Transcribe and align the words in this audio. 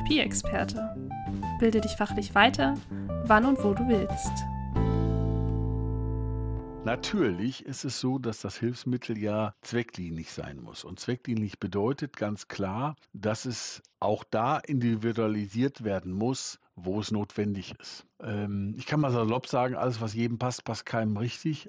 Therapieexperte. 0.00 0.96
Bilde 1.58 1.80
dich 1.80 1.92
fachlich 1.92 2.34
weiter, 2.34 2.74
wann 3.24 3.44
und 3.44 3.62
wo 3.62 3.74
du 3.74 3.86
willst. 3.86 4.32
Natürlich 6.84 7.66
ist 7.66 7.84
es 7.84 8.00
so, 8.00 8.18
dass 8.18 8.40
das 8.40 8.56
Hilfsmittel 8.56 9.18
ja 9.18 9.54
zweckdienlich 9.60 10.32
sein 10.32 10.62
muss. 10.62 10.84
Und 10.84 10.98
zweckdienlich 10.98 11.58
bedeutet 11.58 12.16
ganz 12.16 12.48
klar, 12.48 12.96
dass 13.12 13.44
es 13.44 13.82
auch 14.00 14.24
da 14.24 14.56
individualisiert 14.58 15.84
werden 15.84 16.12
muss, 16.12 16.58
wo 16.76 17.00
es 17.00 17.10
notwendig 17.10 17.74
ist. 17.78 18.06
Ähm, 18.20 18.74
ich 18.78 18.86
kann 18.86 19.00
mal 19.00 19.12
salopp 19.12 19.46
sagen, 19.46 19.74
alles, 19.74 20.00
was 20.00 20.14
jedem 20.14 20.38
passt, 20.38 20.64
passt 20.64 20.86
keinem 20.86 21.18
richtig. 21.18 21.68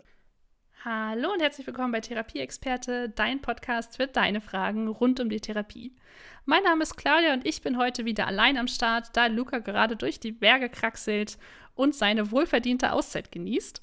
Hallo 0.84 1.32
und 1.32 1.44
herzlich 1.44 1.68
willkommen 1.68 1.92
bei 1.92 2.02
Therapieexperte, 2.02 3.10
dein 3.10 3.40
Podcast 3.40 3.98
für 3.98 4.08
deine 4.08 4.42
Fragen 4.42 4.88
rund 4.88 5.20
um 5.20 5.30
die 5.30 5.40
Therapie. 5.40 5.96
Mein 6.46 6.64
Name 6.64 6.82
ist 6.82 6.98
Claudia 6.98 7.34
und 7.34 7.46
ich 7.46 7.62
bin 7.62 7.78
heute 7.78 8.04
wieder 8.04 8.26
allein 8.26 8.58
am 8.58 8.68
Start, 8.68 9.10
da 9.14 9.28
Luca 9.28 9.60
gerade 9.60 9.96
durch 9.96 10.20
die 10.20 10.32
Berge 10.32 10.70
kraxelt 10.70 11.38
und 11.76 11.94
seine 11.94 12.32
wohlverdiente 12.32 12.94
Auszeit 12.94 13.32
genießt. 13.32 13.80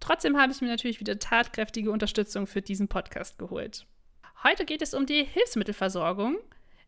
Trotzdem 0.00 0.38
habe 0.38 0.52
ich 0.52 0.62
mir 0.62 0.68
natürlich 0.68 1.00
wieder 1.00 1.18
tatkräftige 1.18 1.90
Unterstützung 1.90 2.46
für 2.46 2.62
diesen 2.62 2.88
Podcast 2.88 3.38
geholt. 3.38 3.86
Heute 4.42 4.64
geht 4.64 4.80
es 4.80 4.94
um 4.94 5.04
die 5.04 5.22
Hilfsmittelversorgung, 5.22 6.38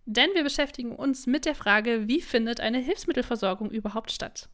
denn 0.06 0.30
wir 0.33 0.42
beschäftigen 0.42 0.97
uns 0.97 1.27
mit 1.27 1.45
der 1.45 1.55
Frage, 1.55 2.08
wie 2.08 2.22
findet 2.22 2.60
eine 2.60 2.78
Hilfsmittelversorgung 2.78 3.70
überhaupt 3.70 4.10
statt? 4.10 4.48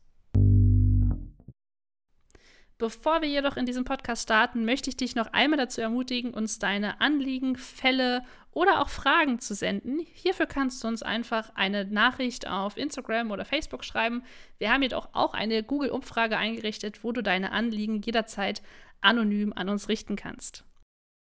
Bevor 2.85 3.23
wir 3.23 3.29
jedoch 3.31 3.57
in 3.57 3.65
diesem 3.65 3.87
Podcast 3.87 4.25
starten, 4.25 4.67
möchte 4.67 4.91
ich 4.91 4.97
dich 4.99 5.15
noch 5.15 5.33
einmal 5.33 5.57
dazu 5.57 5.81
ermutigen, 5.81 6.35
uns 6.35 6.59
deine 6.59 7.01
Anliegen, 7.01 7.57
Fälle 7.57 8.23
oder 8.53 8.83
auch 8.83 8.91
Fragen 8.91 9.39
zu 9.39 9.55
senden. 9.55 10.01
Hierfür 10.13 10.45
kannst 10.45 10.85
du 10.85 10.89
uns 10.89 11.03
einfach 11.03 11.51
eine 11.55 11.87
Nachricht 11.87 12.47
auf 12.47 12.77
Instagram 12.77 13.31
oder 13.31 13.47
Facebook 13.47 13.85
schreiben. 13.85 14.23
Wir 14.59 14.71
haben 14.71 14.83
jedoch 14.83 15.09
auch 15.15 15.33
eine 15.33 15.63
Google-Umfrage 15.63 16.37
eingerichtet, 16.37 17.03
wo 17.03 17.13
du 17.13 17.23
deine 17.23 17.53
Anliegen 17.53 18.03
jederzeit 18.03 18.61
anonym 19.01 19.55
an 19.55 19.71
uns 19.71 19.89
richten 19.89 20.17
kannst. 20.17 20.65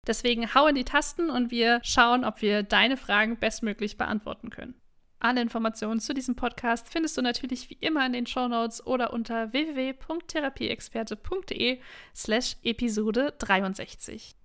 Deswegen 0.08 0.54
hau 0.56 0.66
in 0.68 0.76
die 0.76 0.86
Tasten 0.86 1.30
und 1.30 1.52
wir 1.52 1.82
schauen, 1.84 2.24
ob 2.24 2.42
wir 2.42 2.64
deine 2.64 2.96
Fragen 2.96 3.38
bestmöglich 3.38 3.98
beantworten 3.98 4.50
können. 4.50 4.79
Alle 5.22 5.42
Informationen 5.42 6.00
zu 6.00 6.14
diesem 6.14 6.38
Podcast 6.38 6.88
findest 6.88 7.18
du 7.18 7.22
natürlich 7.22 7.70
wie 7.70 7.78
immer 7.82 8.06
in 8.06 8.14
den 8.14 8.26
Shownotes 8.26 8.88
oder 8.88 9.12
unter 9.12 9.52
www.therapieexperte.de 9.52 11.82
slash 12.16 12.56
Episode 12.64 13.34
63. 13.38 14.38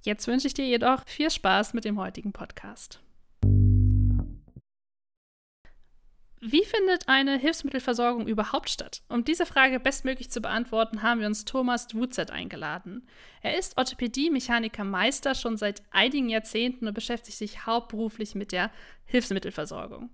Jetzt 0.00 0.26
wünsche 0.26 0.46
ich 0.46 0.54
dir 0.54 0.66
jedoch 0.66 1.06
viel 1.06 1.30
Spaß 1.30 1.74
mit 1.74 1.84
dem 1.84 2.00
heutigen 2.00 2.32
Podcast. 2.32 3.02
Wie 6.44 6.64
findet 6.64 7.06
eine 7.08 7.38
Hilfsmittelversorgung 7.38 8.26
überhaupt 8.26 8.68
statt? 8.70 9.02
Um 9.08 9.24
diese 9.24 9.46
Frage 9.46 9.78
bestmöglich 9.78 10.28
zu 10.30 10.40
beantworten, 10.40 11.02
haben 11.02 11.20
wir 11.20 11.28
uns 11.28 11.44
Thomas 11.44 11.86
Dwuzet 11.86 12.32
eingeladen. 12.32 13.06
Er 13.42 13.56
ist 13.58 13.76
Orthopädie-Mechaniker-Meister 13.76 15.36
schon 15.36 15.56
seit 15.58 15.82
einigen 15.90 16.30
Jahrzehnten 16.30 16.88
und 16.88 16.94
beschäftigt 16.94 17.36
sich 17.36 17.66
hauptberuflich 17.66 18.34
mit 18.34 18.50
der 18.50 18.70
Hilfsmittelversorgung. 19.04 20.08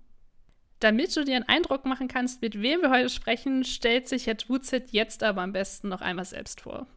Damit 0.79 1.15
du 1.15 1.25
dir 1.25 1.35
einen 1.35 1.49
Eindruck 1.49 1.85
machen 1.85 2.07
kannst, 2.07 2.41
mit 2.41 2.61
wem 2.61 2.81
wir 2.81 2.89
heute 2.89 3.09
sprechen, 3.09 3.65
stellt 3.65 4.07
sich 4.07 4.27
Herr 4.27 4.37
Twuzet 4.37 4.91
jetzt 4.91 5.23
aber 5.23 5.41
am 5.41 5.51
besten 5.51 5.89
noch 5.89 6.01
einmal 6.01 6.25
selbst 6.25 6.61
vor. 6.61 6.87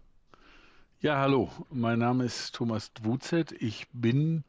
Ja, 1.00 1.18
hallo, 1.18 1.50
mein 1.68 1.98
Name 1.98 2.24
ist 2.24 2.54
Thomas 2.54 2.92
Dwuzet. 2.92 3.50
Ich 3.50 3.88
bin 3.92 4.44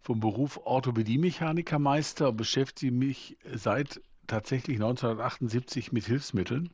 vom 0.00 0.18
Beruf 0.18 0.58
Orthopädie-Mechanikermeister 0.64 2.30
und 2.30 2.38
beschäftige 2.38 2.90
mich 2.90 3.36
seit 3.52 4.00
tatsächlich 4.26 4.76
1978 4.76 5.92
mit 5.92 6.06
Hilfsmitteln 6.06 6.70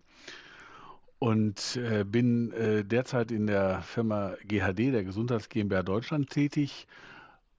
und 1.19 1.77
äh, 1.77 2.05
bin 2.05 2.53
äh, 2.53 2.85
derzeit 2.85 3.33
in 3.33 3.49
der 3.49 3.83
Firma 3.83 4.35
GHD, 4.45 4.93
der 4.93 5.03
Gesundheits 5.03 5.49
GmbH 5.49 5.83
Deutschland, 5.83 6.31
tätig 6.31 6.87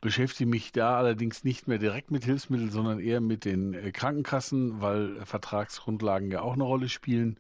beschäftige 0.02 0.50
mich 0.50 0.72
da 0.72 0.98
allerdings 0.98 1.44
nicht 1.44 1.68
mehr 1.68 1.80
direkt 1.80 2.12
mit 2.12 2.24
Hilfsmitteln, 2.24 2.72
sondern 2.72 3.00
eher 3.00 3.22
mit 3.22 3.46
den 3.46 3.74
äh, 3.74 3.92
Krankenkassen, 3.92 4.82
weil 4.82 5.26
Vertragsgrundlagen 5.26 6.32
ja 6.32 6.42
auch 6.42 6.54
eine 6.54 6.64
Rolle 6.64 6.90
spielen. 6.90 7.40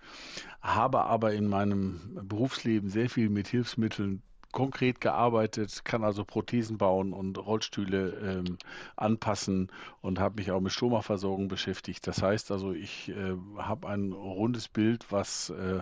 Habe 0.61 1.05
aber 1.05 1.33
in 1.33 1.47
meinem 1.47 2.19
Berufsleben 2.23 2.89
sehr 2.89 3.09
viel 3.09 3.29
mit 3.29 3.47
Hilfsmitteln 3.47 4.21
konkret 4.51 5.01
gearbeitet, 5.01 5.85
kann 5.85 6.03
also 6.03 6.25
Prothesen 6.25 6.77
bauen 6.77 7.13
und 7.13 7.37
Rollstühle 7.37 8.13
ähm, 8.23 8.57
anpassen 8.95 9.71
und 10.01 10.19
habe 10.19 10.37
mich 10.37 10.51
auch 10.51 10.61
mit 10.61 10.71
Stromerversorgung 10.71 11.47
beschäftigt. 11.47 12.07
Das 12.07 12.23
heißt 12.23 12.51
also, 12.51 12.73
ich 12.73 13.09
äh, 13.09 13.35
habe 13.57 13.87
ein 13.87 14.13
rundes 14.13 14.67
Bild, 14.67 15.05
was 15.11 15.51
äh, 15.51 15.81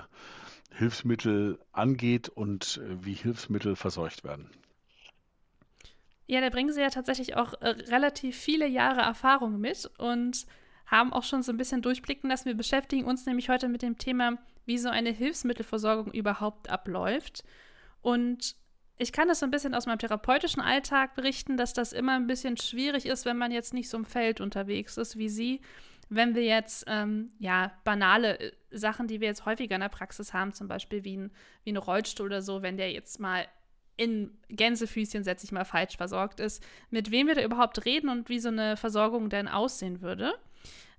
Hilfsmittel 0.72 1.60
angeht 1.72 2.28
und 2.28 2.82
äh, 2.84 3.06
wie 3.06 3.14
Hilfsmittel 3.14 3.78
verseucht 3.78 4.26
werden. 4.26 4.50
Ja, 6.28 6.42
da 6.42 6.50
bringen 6.50 6.74
sie 6.74 6.82
ja 6.82 6.90
tatsächlich 6.90 7.36
auch 7.36 7.54
äh, 7.62 7.70
relativ 7.70 8.36
viele 8.36 8.68
Jahre 8.68 9.02
Erfahrung 9.02 9.60
mit 9.60 9.90
und 9.98 10.46
haben 10.88 11.14
auch 11.14 11.24
schon 11.24 11.44
so 11.44 11.52
ein 11.52 11.58
bisschen 11.58 11.82
durchblicken 11.82 12.30
lassen. 12.30 12.46
Wir 12.46 12.56
beschäftigen 12.56 13.06
uns 13.06 13.26
nämlich 13.26 13.50
heute 13.50 13.68
mit 13.68 13.82
dem 13.82 13.98
Thema, 13.98 14.38
wie 14.66 14.78
so 14.78 14.90
eine 14.90 15.12
Hilfsmittelversorgung 15.12 16.12
überhaupt 16.12 16.70
abläuft. 16.70 17.44
Und 18.02 18.56
ich 18.98 19.12
kann 19.12 19.28
das 19.28 19.40
so 19.40 19.46
ein 19.46 19.52
bisschen 19.52 19.76
aus 19.76 19.86
meinem 19.86 20.00
therapeutischen 20.00 20.62
Alltag 20.62 21.16
berichten, 21.16 21.58
dass 21.58 21.74
das 21.74 21.92
immer 21.92 22.16
ein 22.16 22.28
bisschen 22.28 22.58
schwierig 22.58 23.06
ist, 23.06 23.26
wenn 23.26 23.38
man 23.38 23.52
jetzt 23.52 23.74
nicht 23.74 23.90
so 23.90 23.98
im 23.98 24.06
Feld 24.06 24.42
unterwegs 24.42 24.98
ist 24.98 25.18
wie 25.18 25.30
Sie. 25.30 25.62
Wenn 26.08 26.36
wir 26.36 26.44
jetzt, 26.44 26.86
ähm, 26.88 27.32
ja, 27.40 27.72
banale 27.84 28.40
äh, 28.40 28.52
Sachen, 28.72 29.08
die 29.08 29.22
wir 29.22 29.28
jetzt 29.28 29.46
häufiger 29.46 29.76
in 29.76 29.82
der 29.82 29.90
Praxis 29.90 30.34
haben, 30.34 30.54
zum 30.54 30.68
Beispiel 30.68 31.04
wie 31.04 31.18
ein, 31.18 31.32
wie 31.64 31.72
ein 31.72 31.78
Rollstuhl 31.78 32.28
oder 32.28 32.42
so, 32.42 32.62
wenn 32.62 32.78
der 32.78 32.92
jetzt 32.92 33.20
mal 33.20 33.46
in 33.98 34.38
Gänsefüßchen, 34.50 35.24
setze 35.24 35.46
ich 35.46 35.52
mal 35.52 35.66
falsch, 35.66 35.98
versorgt 35.98 36.40
ist, 36.40 36.64
mit 36.90 37.12
wem 37.12 37.28
wir 37.28 37.36
da 37.36 37.44
überhaupt 37.44 37.86
reden 37.86 38.10
und 38.10 38.30
wie 38.30 38.40
so 38.40 38.50
eine 38.50 38.78
Versorgung 38.78 39.30
denn 39.30 39.48
aussehen 39.48 40.02
würde. 40.02 40.34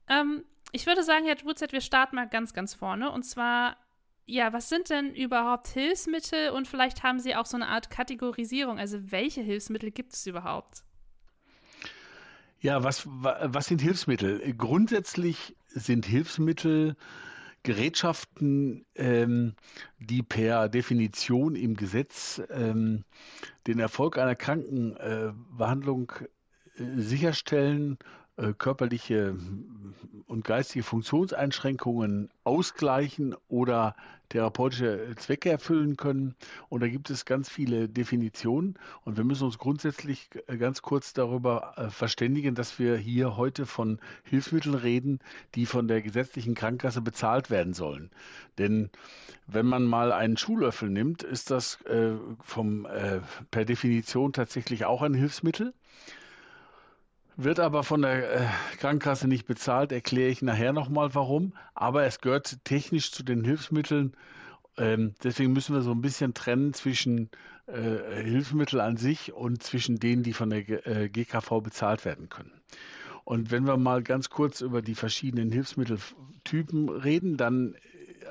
Ähm, 0.09 0.45
ich 0.73 0.87
würde 0.87 1.03
sagen, 1.03 1.27
Herr 1.27 1.37
Wutzet, 1.45 1.73
wir 1.73 1.81
starten 1.81 2.17
mal 2.17 2.29
ganz, 2.29 2.53
ganz 2.53 2.75
vorne. 2.75 3.11
Und 3.11 3.25
zwar, 3.25 3.77
ja, 4.25 4.53
was 4.53 4.69
sind 4.69 4.91
denn 4.91 5.15
überhaupt 5.15 5.69
Hilfsmittel 5.69 6.51
und 6.51 6.69
vielleicht 6.69 7.03
haben 7.03 7.21
Sie 7.21 7.37
auch 7.37 7.47
so 7.47 7.57
eine 7.57 7.69
Art 7.69 7.91
Kategorisierung. 7.91 8.79
Also, 8.79 9.11
welche 9.11 9.43
Hilfsmittel 9.43 9.91
gibt 9.91 10.15
es 10.15 10.27
überhaupt? 10.27 10.83
Ja, 12.61 12.83
was, 12.83 13.07
was 13.07 13.67
sind 13.67 13.81
Hilfsmittel? 13.81 14.55
Grundsätzlich 14.55 15.55
sind 15.69 16.07
Hilfsmittel 16.07 16.97
Gerätschaften, 17.67 18.87
ähm, 18.95 19.55
die 19.99 20.23
per 20.23 20.69
Definition 20.69 21.57
im 21.57 21.75
Gesetz 21.75 22.41
ähm, 22.49 23.03
den 23.67 23.81
Erfolg 23.81 24.19
einer 24.19 24.37
Krankenbehandlung 24.37 26.13
äh, 26.79 27.01
sicherstellen 27.01 27.99
äh, 28.37 28.53
körperliche 28.53 29.37
und 30.27 30.45
geistige 30.45 30.83
Funktionseinschränkungen 30.83 32.31
ausgleichen 32.45 33.35
oder 33.49 33.95
therapeutische 34.29 35.15
Zwecke 35.17 35.51
erfüllen 35.51 35.97
können. 35.97 36.35
Und 36.69 36.83
da 36.83 36.89
gibt 36.89 37.11
es 37.11 37.25
ganz 37.25 37.49
viele 37.49 37.89
Definitionen. 37.89 38.75
Und 39.05 39.17
wir 39.17 39.25
müssen 39.25 39.45
uns 39.45 39.59
grundsätzlich 39.59 40.29
ganz 40.59 40.83
kurz 40.83 41.13
darüber 41.13 41.75
äh, 41.77 41.91
verständigen, 41.91 42.55
dass 42.55 42.79
wir 42.79 42.97
hier 42.97 43.37
heute 43.37 43.67
von 43.67 44.01
Hilfsmitteln 44.25 44.75
reden, 44.75 45.21
die 45.55 45.65
von 45.65 45.89
der 45.89 46.03
gesetzlichen 46.03 46.55
Krankenkasse 46.55 47.01
bezahlt 47.01 47.51
werden 47.51 47.73
sollen. 47.73 48.11
Denn 48.59 48.91
wenn 49.47 49.67
man 49.67 49.85
mal 49.85 50.13
einen 50.13 50.37
Schuhlöffel 50.37 50.91
nimmt, 50.91 51.23
ist 51.23 51.51
das 51.51 51.81
äh, 51.83 52.15
vom, 52.43 52.85
äh, 52.87 53.21
per 53.51 53.65
Definition 53.65 54.33
tatsächlich 54.33 54.85
auch 54.85 55.03
ein 55.03 55.15
Hilfsmittel 55.15 55.73
wird 57.37 57.61
aber 57.61 57.83
von 57.83 58.03
der 58.03 58.41
äh, 58.41 58.47
Krankenkasse 58.79 59.29
nicht 59.29 59.47
bezahlt, 59.47 59.93
erkläre 59.93 60.31
ich 60.31 60.43
nachher 60.43 60.73
nochmal 60.73 61.15
warum. 61.15 61.53
Aber 61.75 62.05
es 62.05 62.21
gehört 62.21 62.65
technisch 62.65 63.13
zu 63.13 63.23
den 63.23 63.45
Hilfsmitteln. 63.45 64.15
Ähm, 64.79 65.15
deswegen 65.23 65.53
müssen 65.53 65.75
wir 65.75 65.83
so 65.83 65.93
ein 65.93 66.03
bisschen 66.03 66.35
trennen 66.35 66.73
zwischen 66.75 67.31
äh, 67.67 68.23
Hilfsmittel 68.23 68.81
an 68.81 68.97
sich 68.97 69.33
und 69.33 69.63
zwischen 69.63 69.99
denen, 69.99 70.23
die 70.23 70.33
von 70.33 70.51
der 70.51 70.87
äh, 70.87 71.09
GKV 71.09 71.61
bezahlt 71.63 72.05
werden 72.05 72.29
können. 72.29 72.53
Und 73.25 73.51
wenn 73.51 73.67
wir 73.67 73.77
mal 73.77 74.03
ganz 74.03 74.31
kurz 74.31 74.61
über 74.61 74.83
die 74.83 74.95
verschiedenen 74.95 75.51
Hilfsmitteltypen 75.51 76.89
reden, 76.89 77.37
dann 77.37 77.75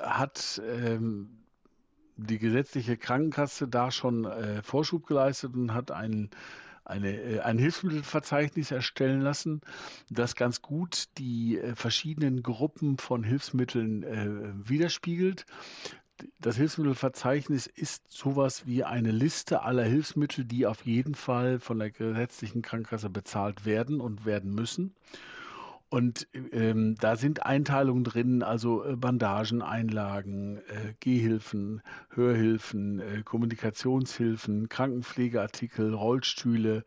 hat 0.00 0.60
ähm, 0.66 1.28
die 2.16 2.38
gesetzliche 2.38 2.96
Krankenkasse 2.96 3.68
da 3.68 3.90
schon 3.90 4.24
äh, 4.24 4.62
Vorschub 4.62 5.06
geleistet 5.06 5.54
und 5.54 5.74
hat 5.74 5.90
einen 5.90 6.30
eine, 6.86 7.20
äh, 7.20 7.40
ein 7.40 7.58
Hilfsmittelverzeichnis 7.58 8.70
erstellen 8.70 9.20
lassen, 9.20 9.60
das 10.08 10.34
ganz 10.34 10.62
gut 10.62 11.06
die 11.18 11.58
äh, 11.58 11.74
verschiedenen 11.74 12.42
Gruppen 12.42 12.98
von 12.98 13.24
Hilfsmitteln 13.24 14.02
äh, 14.02 14.68
widerspiegelt. 14.68 15.46
Das 16.40 16.56
Hilfsmittelverzeichnis 16.56 17.66
ist 17.66 18.10
sowas 18.10 18.66
wie 18.66 18.84
eine 18.84 19.10
Liste 19.10 19.62
aller 19.62 19.84
Hilfsmittel, 19.84 20.44
die 20.46 20.66
auf 20.66 20.86
jeden 20.86 21.14
Fall 21.14 21.60
von 21.60 21.78
der 21.78 21.90
gesetzlichen 21.90 22.62
Krankenkasse 22.62 23.10
bezahlt 23.10 23.66
werden 23.66 24.00
und 24.00 24.24
werden 24.24 24.54
müssen. 24.54 24.94
Und 25.88 26.26
ähm, 26.52 26.96
da 27.00 27.16
sind 27.16 27.46
Einteilungen 27.46 28.02
drin, 28.02 28.42
also 28.42 28.84
äh, 28.84 28.96
Bandagen, 28.96 29.62
Einlagen, 29.62 30.58
äh, 30.68 30.94
Gehhilfen, 30.98 31.80
Hörhilfen, 32.10 32.98
äh, 32.98 33.22
Kommunikationshilfen, 33.22 34.68
Krankenpflegeartikel, 34.68 35.94
Rollstühle, 35.94 36.84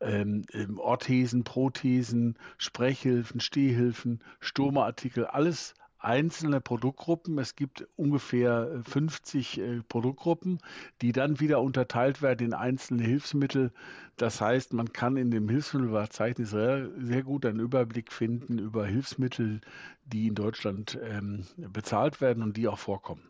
ähm, 0.00 0.44
ähm, 0.52 0.78
Orthesen, 0.78 1.44
Prothesen, 1.44 2.36
Sprechhilfen, 2.58 3.40
Stehhilfen, 3.40 4.20
Sturmartikel, 4.40 5.26
alles 5.26 5.74
einzelne 6.04 6.60
Produktgruppen. 6.60 7.38
Es 7.38 7.56
gibt 7.56 7.86
ungefähr 7.96 8.82
50 8.86 9.58
äh, 9.58 9.82
Produktgruppen, 9.88 10.58
die 11.00 11.12
dann 11.12 11.40
wieder 11.40 11.60
unterteilt 11.60 12.22
werden 12.22 12.48
in 12.48 12.54
einzelne 12.54 13.02
Hilfsmittel. 13.02 13.72
Das 14.16 14.40
heißt, 14.40 14.72
man 14.72 14.92
kann 14.92 15.16
in 15.16 15.30
dem 15.30 15.48
Hilfsmittelverzeichnis 15.48 16.50
sehr, 16.50 16.88
sehr 16.98 17.22
gut 17.22 17.46
einen 17.46 17.60
Überblick 17.60 18.12
finden 18.12 18.58
über 18.58 18.86
Hilfsmittel, 18.86 19.60
die 20.04 20.28
in 20.28 20.34
Deutschland 20.34 20.98
ähm, 21.02 21.46
bezahlt 21.56 22.20
werden 22.20 22.42
und 22.42 22.56
die 22.56 22.68
auch 22.68 22.78
vorkommen. 22.78 23.22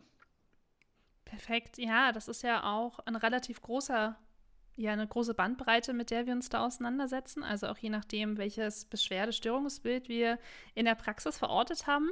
Perfekt, 1.23 1.77
ja, 1.77 2.11
das 2.11 2.27
ist 2.27 2.43
ja 2.43 2.63
auch 2.63 2.99
ein 2.99 3.15
relativ 3.15 3.61
großer 3.61 4.15
ja 4.75 4.91
eine 4.91 5.07
große 5.07 5.33
Bandbreite, 5.33 5.93
mit 5.93 6.11
der 6.11 6.25
wir 6.25 6.33
uns 6.33 6.49
da 6.49 6.65
auseinandersetzen. 6.65 7.43
Also 7.43 7.67
auch 7.67 7.77
je 7.77 7.89
nachdem, 7.89 8.37
welches 8.37 8.85
Beschwerdestörungsbild 8.85 10.09
wir 10.09 10.37
in 10.73 10.85
der 10.85 10.95
Praxis 10.95 11.37
verortet 11.37 11.87
haben. 11.87 12.09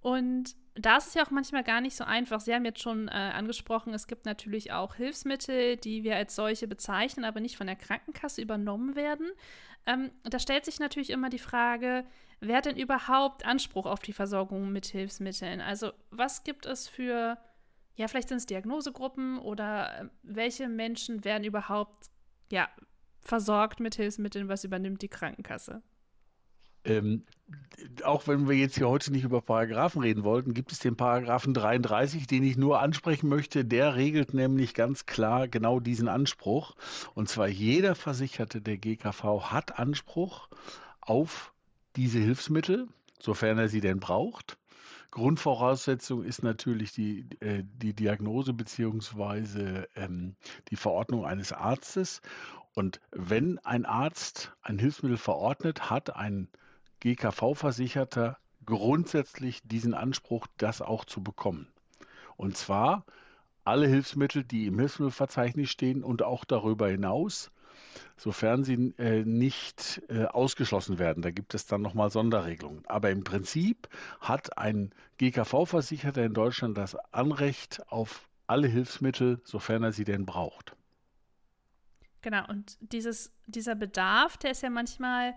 Und 0.00 0.54
da 0.74 0.98
ist 0.98 1.08
es 1.08 1.14
ja 1.14 1.24
auch 1.24 1.30
manchmal 1.30 1.64
gar 1.64 1.80
nicht 1.80 1.96
so 1.96 2.04
einfach. 2.04 2.40
Sie 2.40 2.54
haben 2.54 2.64
jetzt 2.64 2.82
schon 2.82 3.08
äh, 3.08 3.10
angesprochen, 3.10 3.94
es 3.94 4.06
gibt 4.06 4.24
natürlich 4.24 4.72
auch 4.72 4.94
Hilfsmittel, 4.94 5.76
die 5.76 6.04
wir 6.04 6.16
als 6.16 6.36
solche 6.36 6.68
bezeichnen, 6.68 7.24
aber 7.24 7.40
nicht 7.40 7.56
von 7.56 7.66
der 7.66 7.76
Krankenkasse 7.76 8.42
übernommen 8.42 8.94
werden. 8.94 9.26
Ähm, 9.86 10.10
da 10.24 10.38
stellt 10.38 10.64
sich 10.64 10.78
natürlich 10.78 11.10
immer 11.10 11.30
die 11.30 11.38
Frage, 11.38 12.04
wer 12.40 12.58
hat 12.58 12.66
denn 12.66 12.76
überhaupt 12.76 13.46
Anspruch 13.46 13.86
auf 13.86 14.00
die 14.00 14.12
Versorgung 14.12 14.70
mit 14.70 14.86
Hilfsmitteln? 14.86 15.60
Also 15.60 15.92
was 16.10 16.44
gibt 16.44 16.66
es 16.66 16.88
für 16.88 17.38
ja, 17.96 18.08
vielleicht 18.08 18.28
sind 18.28 18.38
es 18.38 18.46
Diagnosegruppen 18.46 19.38
oder 19.38 20.00
äh, 20.00 20.04
welche 20.22 20.68
Menschen 20.68 21.24
werden 21.24 21.44
überhaupt, 21.44 22.10
ja, 22.52 22.68
versorgt 23.20 23.80
mit 23.80 23.96
Hilfsmitteln, 23.96 24.48
was 24.48 24.64
übernimmt 24.64 25.02
die 25.02 25.08
Krankenkasse? 25.08 25.82
Ähm, 26.84 27.24
auch 28.04 28.28
wenn 28.28 28.48
wir 28.48 28.56
jetzt 28.56 28.76
hier 28.76 28.88
heute 28.88 29.10
nicht 29.12 29.24
über 29.24 29.40
Paragraphen 29.40 30.02
reden 30.02 30.22
wollten, 30.22 30.54
gibt 30.54 30.70
es 30.70 30.78
den 30.78 30.96
Paragraphen 30.96 31.52
33, 31.52 32.26
den 32.26 32.44
ich 32.44 32.56
nur 32.56 32.80
ansprechen 32.80 33.28
möchte. 33.28 33.64
Der 33.64 33.96
regelt 33.96 34.34
nämlich 34.34 34.74
ganz 34.74 35.06
klar 35.06 35.48
genau 35.48 35.80
diesen 35.80 36.06
Anspruch. 36.06 36.76
Und 37.14 37.28
zwar 37.28 37.48
jeder 37.48 37.94
Versicherte 37.94 38.60
der 38.60 38.78
GKV 38.78 39.50
hat 39.50 39.78
Anspruch 39.78 40.48
auf 41.00 41.52
diese 41.96 42.18
Hilfsmittel, 42.18 42.86
sofern 43.20 43.58
er 43.58 43.68
sie 43.68 43.80
denn 43.80 43.98
braucht. 43.98 44.56
Grundvoraussetzung 45.10 46.24
ist 46.24 46.42
natürlich 46.42 46.92
die, 46.92 47.26
äh, 47.40 47.62
die 47.64 47.94
Diagnose 47.94 48.52
beziehungsweise 48.52 49.88
ähm, 49.94 50.36
die 50.70 50.76
Verordnung 50.76 51.24
eines 51.24 51.52
Arztes. 51.52 52.20
Und 52.74 53.00
wenn 53.10 53.58
ein 53.60 53.86
Arzt 53.86 54.52
ein 54.62 54.78
Hilfsmittel 54.78 55.16
verordnet, 55.16 55.88
hat 55.90 56.14
ein 56.14 56.48
GKV-Versicherter 57.00 58.38
grundsätzlich 58.64 59.62
diesen 59.62 59.94
Anspruch, 59.94 60.46
das 60.58 60.82
auch 60.82 61.04
zu 61.04 61.22
bekommen. 61.22 61.68
Und 62.36 62.56
zwar 62.56 63.04
alle 63.64 63.86
Hilfsmittel, 63.86 64.44
die 64.44 64.66
im 64.66 64.78
Hilfsmittelverzeichnis 64.78 65.70
stehen 65.70 66.04
und 66.04 66.22
auch 66.22 66.44
darüber 66.44 66.88
hinaus 66.88 67.50
sofern 68.16 68.64
sie 68.64 68.94
äh, 68.98 69.24
nicht 69.24 70.02
äh, 70.08 70.24
ausgeschlossen 70.24 70.98
werden. 70.98 71.22
Da 71.22 71.30
gibt 71.30 71.54
es 71.54 71.66
dann 71.66 71.82
nochmal 71.82 72.10
Sonderregelungen. 72.10 72.84
Aber 72.86 73.10
im 73.10 73.24
Prinzip 73.24 73.88
hat 74.20 74.58
ein 74.58 74.92
GKV-Versicherter 75.18 76.24
in 76.24 76.34
Deutschland 76.34 76.76
das 76.78 76.96
Anrecht 77.12 77.82
auf 77.88 78.28
alle 78.46 78.68
Hilfsmittel, 78.68 79.40
sofern 79.44 79.82
er 79.82 79.92
sie 79.92 80.04
denn 80.04 80.26
braucht. 80.26 80.74
Genau, 82.22 82.46
und 82.48 82.76
dieses, 82.80 83.32
dieser 83.46 83.74
Bedarf, 83.74 84.36
der 84.36 84.52
ist 84.52 84.62
ja 84.62 84.70
manchmal 84.70 85.34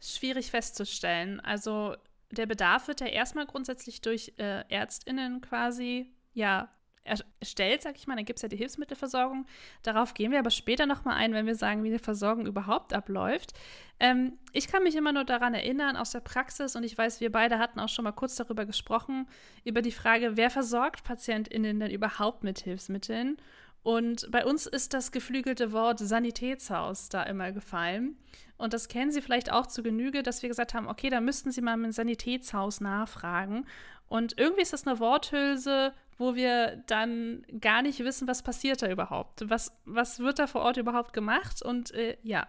schwierig 0.00 0.50
festzustellen. 0.50 1.40
Also 1.40 1.96
der 2.30 2.46
Bedarf 2.46 2.88
wird 2.88 3.00
ja 3.00 3.08
erstmal 3.08 3.46
grundsätzlich 3.46 4.00
durch 4.00 4.34
äh, 4.38 4.64
ÄrztInnen 4.68 5.40
quasi 5.40 6.12
ja 6.32 6.70
erstellt, 7.04 7.82
sag 7.82 7.96
ich 7.96 8.06
mal, 8.06 8.16
dann 8.16 8.24
gibt 8.24 8.38
es 8.38 8.42
ja 8.42 8.48
die 8.48 8.56
Hilfsmittelversorgung. 8.56 9.46
Darauf 9.82 10.14
gehen 10.14 10.32
wir 10.32 10.38
aber 10.38 10.50
später 10.50 10.86
nochmal 10.86 11.16
ein, 11.16 11.32
wenn 11.32 11.46
wir 11.46 11.54
sagen, 11.54 11.82
wie 11.82 11.88
eine 11.88 11.98
Versorgung 11.98 12.46
überhaupt 12.46 12.92
abläuft. 12.92 13.52
Ähm, 13.98 14.38
ich 14.52 14.68
kann 14.68 14.82
mich 14.82 14.94
immer 14.94 15.12
nur 15.12 15.24
daran 15.24 15.54
erinnern 15.54 15.96
aus 15.96 16.10
der 16.10 16.20
Praxis 16.20 16.76
und 16.76 16.84
ich 16.84 16.96
weiß, 16.96 17.20
wir 17.20 17.32
beide 17.32 17.58
hatten 17.58 17.80
auch 17.80 17.88
schon 17.88 18.04
mal 18.04 18.12
kurz 18.12 18.36
darüber 18.36 18.66
gesprochen, 18.66 19.26
über 19.64 19.82
die 19.82 19.92
Frage, 19.92 20.36
wer 20.36 20.50
versorgt 20.50 21.04
PatientInnen 21.04 21.80
denn 21.80 21.90
überhaupt 21.90 22.44
mit 22.44 22.60
Hilfsmitteln? 22.60 23.38
Und 23.82 24.30
bei 24.30 24.44
uns 24.44 24.66
ist 24.66 24.92
das 24.92 25.10
geflügelte 25.10 25.72
Wort 25.72 25.98
Sanitätshaus 25.98 27.08
da 27.08 27.22
immer 27.22 27.50
gefallen. 27.50 28.18
Und 28.58 28.74
das 28.74 28.88
kennen 28.88 29.10
Sie 29.10 29.22
vielleicht 29.22 29.50
auch 29.50 29.66
zu 29.66 29.82
Genüge, 29.82 30.22
dass 30.22 30.42
wir 30.42 30.50
gesagt 30.50 30.74
haben, 30.74 30.86
okay, 30.86 31.08
da 31.08 31.22
müssten 31.22 31.50
Sie 31.50 31.62
mal 31.62 31.72
im 31.82 31.90
Sanitätshaus 31.90 32.82
nachfragen. 32.82 33.64
Und 34.06 34.38
irgendwie 34.38 34.62
ist 34.62 34.74
das 34.74 34.86
eine 34.86 34.98
Worthülse, 34.98 35.94
wo 36.20 36.34
wir 36.34 36.82
dann 36.86 37.46
gar 37.60 37.80
nicht 37.80 37.98
wissen, 38.00 38.28
was 38.28 38.42
passiert 38.42 38.82
da 38.82 38.90
überhaupt. 38.90 39.48
Was, 39.48 39.74
was 39.86 40.20
wird 40.20 40.38
da 40.38 40.46
vor 40.46 40.60
Ort 40.60 40.76
überhaupt 40.76 41.14
gemacht? 41.14 41.62
Und 41.62 41.92
äh, 41.92 42.18
ja, 42.22 42.46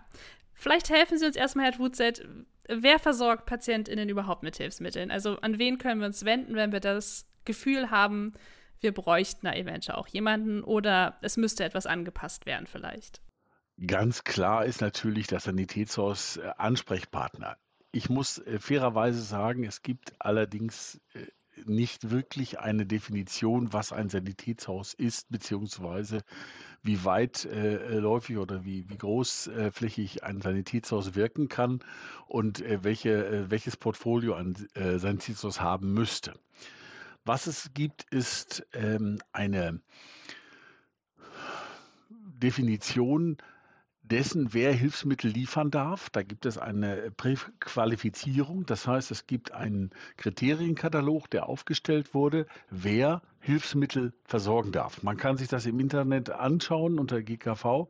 vielleicht 0.54 0.90
helfen 0.90 1.18
Sie 1.18 1.26
uns 1.26 1.38
erstmal, 1.38 1.72
Herr 1.72 1.80
Wutzet, 1.80 2.28
wer 2.68 3.00
versorgt 3.00 3.46
PatientInnen 3.46 4.10
überhaupt 4.10 4.44
mit 4.44 4.58
Hilfsmitteln? 4.58 5.10
Also 5.10 5.38
an 5.38 5.58
wen 5.58 5.78
können 5.78 6.02
wir 6.02 6.08
uns 6.08 6.26
wenden, 6.26 6.56
wenn 6.56 6.74
wir 6.74 6.82
das 6.82 7.26
Gefühl 7.46 7.90
haben, 7.90 8.34
wir 8.82 8.94
bräuchten 8.94 9.46
da 9.46 9.54
eventuell 9.54 9.98
auch 9.98 10.08
jemanden 10.08 10.64
oder 10.64 11.18
es 11.22 11.38
müsste 11.38 11.64
etwas 11.64 11.86
angepasst 11.86 12.46
werden 12.46 12.68
vielleicht? 12.68 13.22
Ganz 13.88 14.26
klar 14.26 14.66
ist 14.66 14.82
natürlich 14.82 15.28
das 15.28 15.46
Sanitätshaus 15.46 16.38
äh, 16.38 16.52
Ansprechpartner. 16.58 17.58
Ich 17.94 18.10
muss 18.10 18.38
äh, 18.40 18.60
fairerweise 18.60 19.22
sagen, 19.22 19.64
es 19.64 19.82
gibt 19.82 20.14
allerdings 20.20 21.00
äh, 21.14 21.26
nicht 21.66 22.10
wirklich 22.10 22.60
eine 22.60 22.86
Definition, 22.86 23.74
was 23.74 23.92
ein 23.92 24.10
Sanitätshaus 24.10 24.94
ist, 24.94 25.30
beziehungsweise 25.30 26.22
wie 26.84 27.04
weitläufig 27.04 28.36
äh, 28.36 28.40
oder 28.40 28.66
wie, 28.66 28.90
wie 28.90 28.98
großflächig 28.98 30.24
ein 30.24 30.42
Sanitätshaus 30.42 31.16
wirken 31.16 31.48
kann 31.50 31.80
und 32.28 32.62
äh, 32.62 32.84
welche, 32.84 33.26
äh, 33.26 33.52
welches 33.52 33.78
Portfolio 33.78 34.34
ein 34.36 34.56
äh, 34.76 34.98
Sanitätshaus 34.98 35.62
haben 35.62 35.94
müsste. 35.94 36.34
Was 37.24 37.48
es 37.48 37.72
gibt, 37.74 38.04
ist 38.12 38.66
ähm, 38.74 39.20
eine 39.32 39.80
Definition 42.10 43.38
dessen, 44.12 44.54
wer 44.54 44.74
Hilfsmittel 44.74 45.32
liefern 45.32 45.72
darf. 45.72 46.10
Da 46.10 46.22
gibt 46.22 46.46
es 46.46 46.58
eine 46.58 47.12
Präqualifizierung. 47.16 48.66
Das 48.66 48.86
heißt, 48.86 49.10
es 49.12 49.26
gibt 49.26 49.54
einen 49.54 49.92
Kriterienkatalog, 50.18 51.30
der 51.30 51.48
aufgestellt 51.48 52.14
wurde, 52.14 52.46
wer 52.70 53.22
Hilfsmittel 53.40 54.14
versorgen 54.26 54.72
darf. 54.72 55.02
Man 55.02 55.18
kann 55.18 55.38
sich 55.38 55.48
das 55.48 55.66
im 55.66 55.80
Internet 55.80 56.30
anschauen 56.30 57.00
unter 57.00 57.22
GKV. 57.22 57.88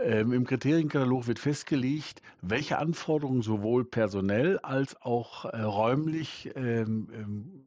Ähm, 0.00 0.32
Im 0.32 0.46
Kriterienkatalog 0.46 1.26
wird 1.26 1.40
festgelegt, 1.40 2.22
welche 2.40 2.78
Anforderungen 2.78 3.42
sowohl 3.42 3.84
personell 3.84 4.58
als 4.60 5.00
auch 5.02 5.44
äh, 5.44 5.60
räumlich 5.60 6.50
ähm, 6.54 7.08
ähm, 7.12 7.66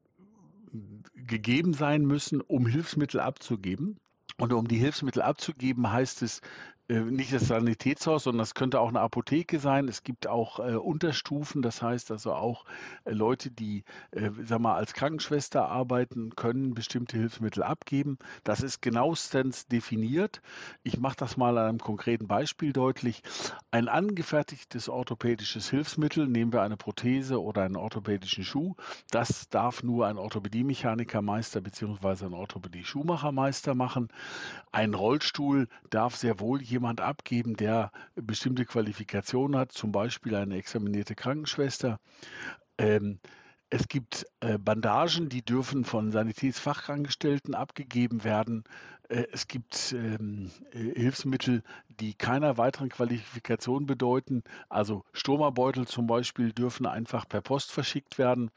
gegeben 1.13 1.73
sein 1.73 2.03
müssen, 2.03 2.39
um 2.39 2.65
Hilfsmittel 2.65 3.19
abzugeben. 3.19 3.97
Und 4.37 4.53
um 4.53 4.67
die 4.67 4.77
Hilfsmittel 4.77 5.21
abzugeben, 5.21 5.91
heißt 5.91 6.21
es 6.23 6.41
nicht 6.87 7.33
das 7.33 7.47
Sanitätshaus, 7.47 8.23
sondern 8.23 8.43
es 8.43 8.53
könnte 8.53 8.79
auch 8.79 8.89
eine 8.89 8.99
Apotheke 8.99 9.59
sein. 9.59 9.87
Es 9.87 10.03
gibt 10.03 10.27
auch 10.27 10.59
äh, 10.59 10.75
Unterstufen, 10.75 11.61
das 11.61 11.81
heißt 11.81 12.11
also 12.11 12.33
auch 12.33 12.65
äh, 13.05 13.11
Leute, 13.11 13.49
die 13.51 13.83
äh, 14.11 14.29
sag 14.43 14.59
mal, 14.59 14.75
als 14.75 14.93
Krankenschwester 14.93 15.69
arbeiten, 15.69 16.35
können 16.35 16.73
bestimmte 16.73 17.17
Hilfsmittel 17.17 17.63
abgeben. 17.63 18.17
Das 18.43 18.61
ist 18.61 18.81
genauestens 18.81 19.67
definiert. 19.67 20.41
Ich 20.83 20.99
mache 20.99 21.15
das 21.17 21.37
mal 21.37 21.57
an 21.57 21.69
einem 21.69 21.79
konkreten 21.79 22.27
Beispiel 22.27 22.73
deutlich. 22.73 23.23
Ein 23.71 23.87
angefertigtes 23.87 24.89
orthopädisches 24.89 25.69
Hilfsmittel, 25.69 26.27
nehmen 26.27 26.51
wir 26.51 26.61
eine 26.61 26.77
Prothese 26.77 27.41
oder 27.41 27.63
einen 27.63 27.77
orthopädischen 27.77 28.43
Schuh, 28.43 28.75
das 29.11 29.49
darf 29.49 29.83
nur 29.83 30.07
ein 30.07 30.17
Orthopädie-Mechanikermeister 30.17 31.61
bzw. 31.61 32.25
ein 32.25 32.33
Orthopädie-Schuhmachermeister 32.33 33.75
machen. 33.75 34.09
Ein 34.71 34.93
Rollstuhl 34.93 35.67
darf 35.89 36.15
sehr 36.15 36.39
wohl 36.39 36.61
jemand 36.71 37.01
abgeben, 37.01 37.55
der 37.55 37.91
bestimmte 38.15 38.65
Qualifikationen 38.65 39.59
hat, 39.59 39.71
zum 39.71 39.91
Beispiel 39.91 40.35
eine 40.35 40.55
examinierte 40.57 41.15
Krankenschwester. 41.15 41.99
Ähm, 42.77 43.19
Es 43.73 43.87
gibt 43.87 44.25
äh, 44.41 44.57
Bandagen, 44.57 45.29
die 45.29 45.43
dürfen 45.45 45.85
von 45.85 46.11
Sanitätsfachangestellten 46.11 47.55
abgegeben 47.55 48.25
werden. 48.25 48.65
Äh, 49.07 49.27
es 49.31 49.47
gibt 49.47 49.93
ähm, 49.93 50.51
äh, 50.73 50.99
Hilfsmittel, 50.99 51.63
die 51.87 52.13
keiner 52.13 52.57
weiteren 52.57 52.89
Qualifikation 52.89 53.85
bedeuten. 53.85 54.43
Also 54.67 55.05
Stromerbeutel 55.13 55.87
zum 55.87 56.05
Beispiel 56.05 56.51
dürfen 56.51 56.85
einfach 56.85 57.25
per 57.29 57.39
Post 57.41 57.71
verschickt 57.71 58.17
werden. 58.17 58.51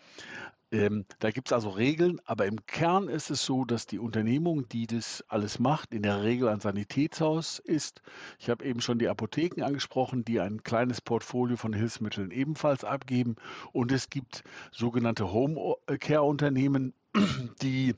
Ähm, 0.75 1.05
da 1.21 1.31
gibt 1.31 1.47
es 1.49 1.53
also 1.53 1.71
Regeln, 1.71 2.21
aber 2.25 2.47
im 2.47 2.67
Kern 2.67 3.07
ist 3.07 3.31
es 3.31 3.45
so, 3.45 3.65
dass 3.65 3.87
die 3.87 4.01
Unternehmung, 4.01 4.69
die 4.69 4.89
das 4.89 5.23
alles 5.29 5.61
macht, 5.61 5.95
in 5.95 6.03
der 6.03 6.25
Regel 6.25 6.49
ein 6.49 6.59
Sanitätshaus 6.59 7.61
ist. 7.61 8.03
Ich 8.41 8.51
habe 8.51 8.65
eben 8.65 8.81
schon 8.81 8.99
die 8.99 9.07
Apotheken 9.07 9.63
angesprochen, 9.63 10.25
die 10.25 10.41
ein 10.41 10.65
kleines 10.65 11.01
Portfolio 11.01 11.57
von 11.57 11.73
Hilfsmitteln 11.73 12.33
ebenfalls 12.33 12.83
abgeben. 12.83 13.37
Und 13.71 13.93
es 13.93 14.11
gibt 14.11 14.43
sogenannte 14.73 15.33
Home-Care-Unternehmen, 15.33 16.93
die 17.63 17.95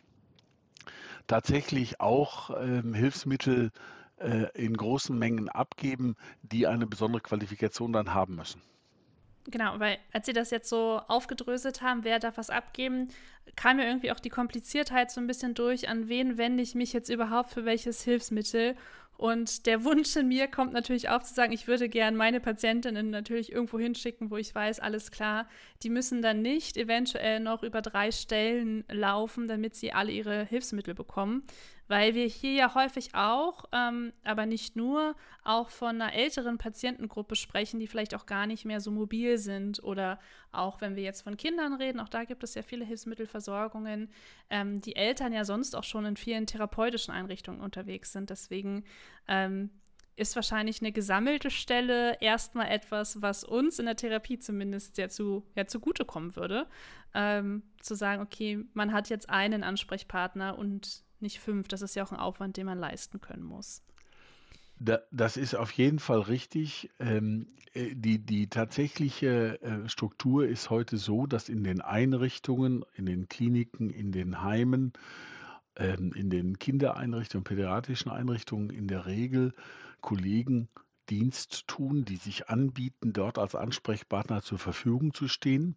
tatsächlich 1.28 2.02
auch 2.02 2.50
ähm, 2.60 2.92
Hilfsmittel 2.92 3.70
äh, 4.18 4.48
in 4.52 4.76
großen 4.76 5.18
Mengen 5.18 5.48
abgeben, 5.48 6.14
die 6.42 6.66
eine 6.66 6.86
besondere 6.86 7.22
Qualifikation 7.22 7.94
dann 7.94 8.12
haben 8.12 8.34
müssen. 8.34 8.60
Genau, 9.48 9.78
weil 9.78 9.98
als 10.12 10.26
Sie 10.26 10.32
das 10.32 10.50
jetzt 10.50 10.68
so 10.68 11.00
aufgedröselt 11.06 11.80
haben, 11.80 12.02
wer 12.02 12.18
darf 12.18 12.36
was 12.36 12.50
abgeben, 12.50 13.08
kam 13.54 13.76
mir 13.76 13.86
irgendwie 13.86 14.10
auch 14.10 14.18
die 14.18 14.28
Kompliziertheit 14.28 15.10
so 15.10 15.20
ein 15.20 15.28
bisschen 15.28 15.54
durch, 15.54 15.88
an 15.88 16.08
wen 16.08 16.36
wende 16.36 16.62
ich 16.62 16.74
mich 16.74 16.92
jetzt 16.92 17.08
überhaupt 17.08 17.50
für 17.50 17.64
welches 17.64 18.02
Hilfsmittel. 18.02 18.74
Und 19.16 19.64
der 19.64 19.84
Wunsch 19.84 20.14
in 20.16 20.28
mir 20.28 20.46
kommt 20.46 20.74
natürlich 20.74 21.08
auch 21.08 21.22
zu 21.22 21.32
sagen, 21.32 21.52
ich 21.52 21.66
würde 21.66 21.88
gern 21.88 22.16
meine 22.16 22.38
Patientinnen 22.38 23.08
natürlich 23.08 23.50
irgendwo 23.50 23.78
hinschicken, 23.78 24.30
wo 24.30 24.36
ich 24.36 24.54
weiß, 24.54 24.80
alles 24.80 25.10
klar, 25.10 25.48
die 25.82 25.88
müssen 25.88 26.20
dann 26.20 26.42
nicht 26.42 26.76
eventuell 26.76 27.40
noch 27.40 27.62
über 27.62 27.80
drei 27.80 28.10
Stellen 28.10 28.84
laufen, 28.90 29.48
damit 29.48 29.74
sie 29.74 29.92
alle 29.92 30.10
ihre 30.12 30.44
Hilfsmittel 30.44 30.94
bekommen 30.94 31.44
weil 31.88 32.14
wir 32.14 32.26
hier 32.26 32.52
ja 32.52 32.74
häufig 32.74 33.14
auch, 33.14 33.64
ähm, 33.72 34.12
aber 34.24 34.46
nicht 34.46 34.76
nur, 34.76 35.14
auch 35.44 35.70
von 35.70 36.00
einer 36.00 36.12
älteren 36.12 36.58
Patientengruppe 36.58 37.36
sprechen, 37.36 37.78
die 37.78 37.86
vielleicht 37.86 38.14
auch 38.14 38.26
gar 38.26 38.46
nicht 38.46 38.64
mehr 38.64 38.80
so 38.80 38.90
mobil 38.90 39.38
sind 39.38 39.82
oder 39.82 40.18
auch 40.52 40.80
wenn 40.80 40.96
wir 40.96 41.02
jetzt 41.02 41.22
von 41.22 41.36
Kindern 41.36 41.74
reden, 41.74 42.00
auch 42.00 42.08
da 42.08 42.24
gibt 42.24 42.42
es 42.42 42.54
ja 42.54 42.62
viele 42.62 42.84
Hilfsmittelversorgungen, 42.84 44.10
ähm, 44.50 44.80
die 44.80 44.96
Eltern 44.96 45.32
ja 45.32 45.44
sonst 45.44 45.76
auch 45.76 45.84
schon 45.84 46.04
in 46.04 46.16
vielen 46.16 46.46
therapeutischen 46.46 47.14
Einrichtungen 47.14 47.60
unterwegs 47.60 48.12
sind. 48.12 48.30
Deswegen 48.30 48.84
ähm, 49.28 49.70
ist 50.16 50.34
wahrscheinlich 50.34 50.80
eine 50.80 50.92
gesammelte 50.92 51.50
Stelle 51.50 52.16
erstmal 52.20 52.68
etwas, 52.68 53.20
was 53.20 53.44
uns 53.44 53.78
in 53.78 53.84
der 53.84 53.96
Therapie 53.96 54.38
zumindest 54.38 54.96
sehr 54.96 55.10
zu, 55.10 55.44
ja, 55.54 55.66
zugutekommen 55.66 56.34
würde. 56.36 56.66
Ähm, 57.14 57.62
zu 57.80 57.94
sagen, 57.94 58.22
okay, 58.22 58.64
man 58.72 58.92
hat 58.92 59.10
jetzt 59.10 59.28
einen 59.28 59.62
Ansprechpartner 59.62 60.58
und 60.58 61.05
nicht 61.20 61.40
fünf. 61.40 61.68
Das 61.68 61.82
ist 61.82 61.94
ja 61.94 62.04
auch 62.04 62.12
ein 62.12 62.18
Aufwand, 62.18 62.56
den 62.56 62.66
man 62.66 62.78
leisten 62.78 63.20
können 63.20 63.44
muss. 63.44 63.82
das 64.78 65.36
ist 65.36 65.54
auf 65.54 65.72
jeden 65.72 65.98
Fall 65.98 66.20
richtig. 66.20 66.90
Ähm, 66.98 67.48
äh, 67.72 67.94
die, 67.94 68.18
die 68.18 68.48
tatsächliche 68.48 69.60
äh, 69.62 69.88
Struktur 69.88 70.46
ist 70.46 70.70
heute 70.70 70.96
so, 70.96 71.26
dass 71.26 71.48
in 71.48 71.64
den 71.64 71.80
Einrichtungen, 71.80 72.84
in 72.94 73.06
den 73.06 73.28
Kliniken, 73.28 73.90
in 73.90 74.12
den 74.12 74.42
Heimen, 74.42 74.92
ähm, 75.76 76.12
in 76.14 76.30
den 76.30 76.58
Kindereinrichtungen, 76.58 77.44
pädiatrischen 77.44 78.10
Einrichtungen 78.10 78.70
in 78.70 78.88
der 78.88 79.06
Regel 79.06 79.54
Kollegen 80.00 80.68
Dienst 81.08 81.68
tun, 81.68 82.04
die 82.04 82.16
sich 82.16 82.48
anbieten, 82.48 83.12
dort 83.12 83.38
als 83.38 83.54
Ansprechpartner 83.54 84.42
zur 84.42 84.58
Verfügung 84.58 85.14
zu 85.14 85.28
stehen. 85.28 85.76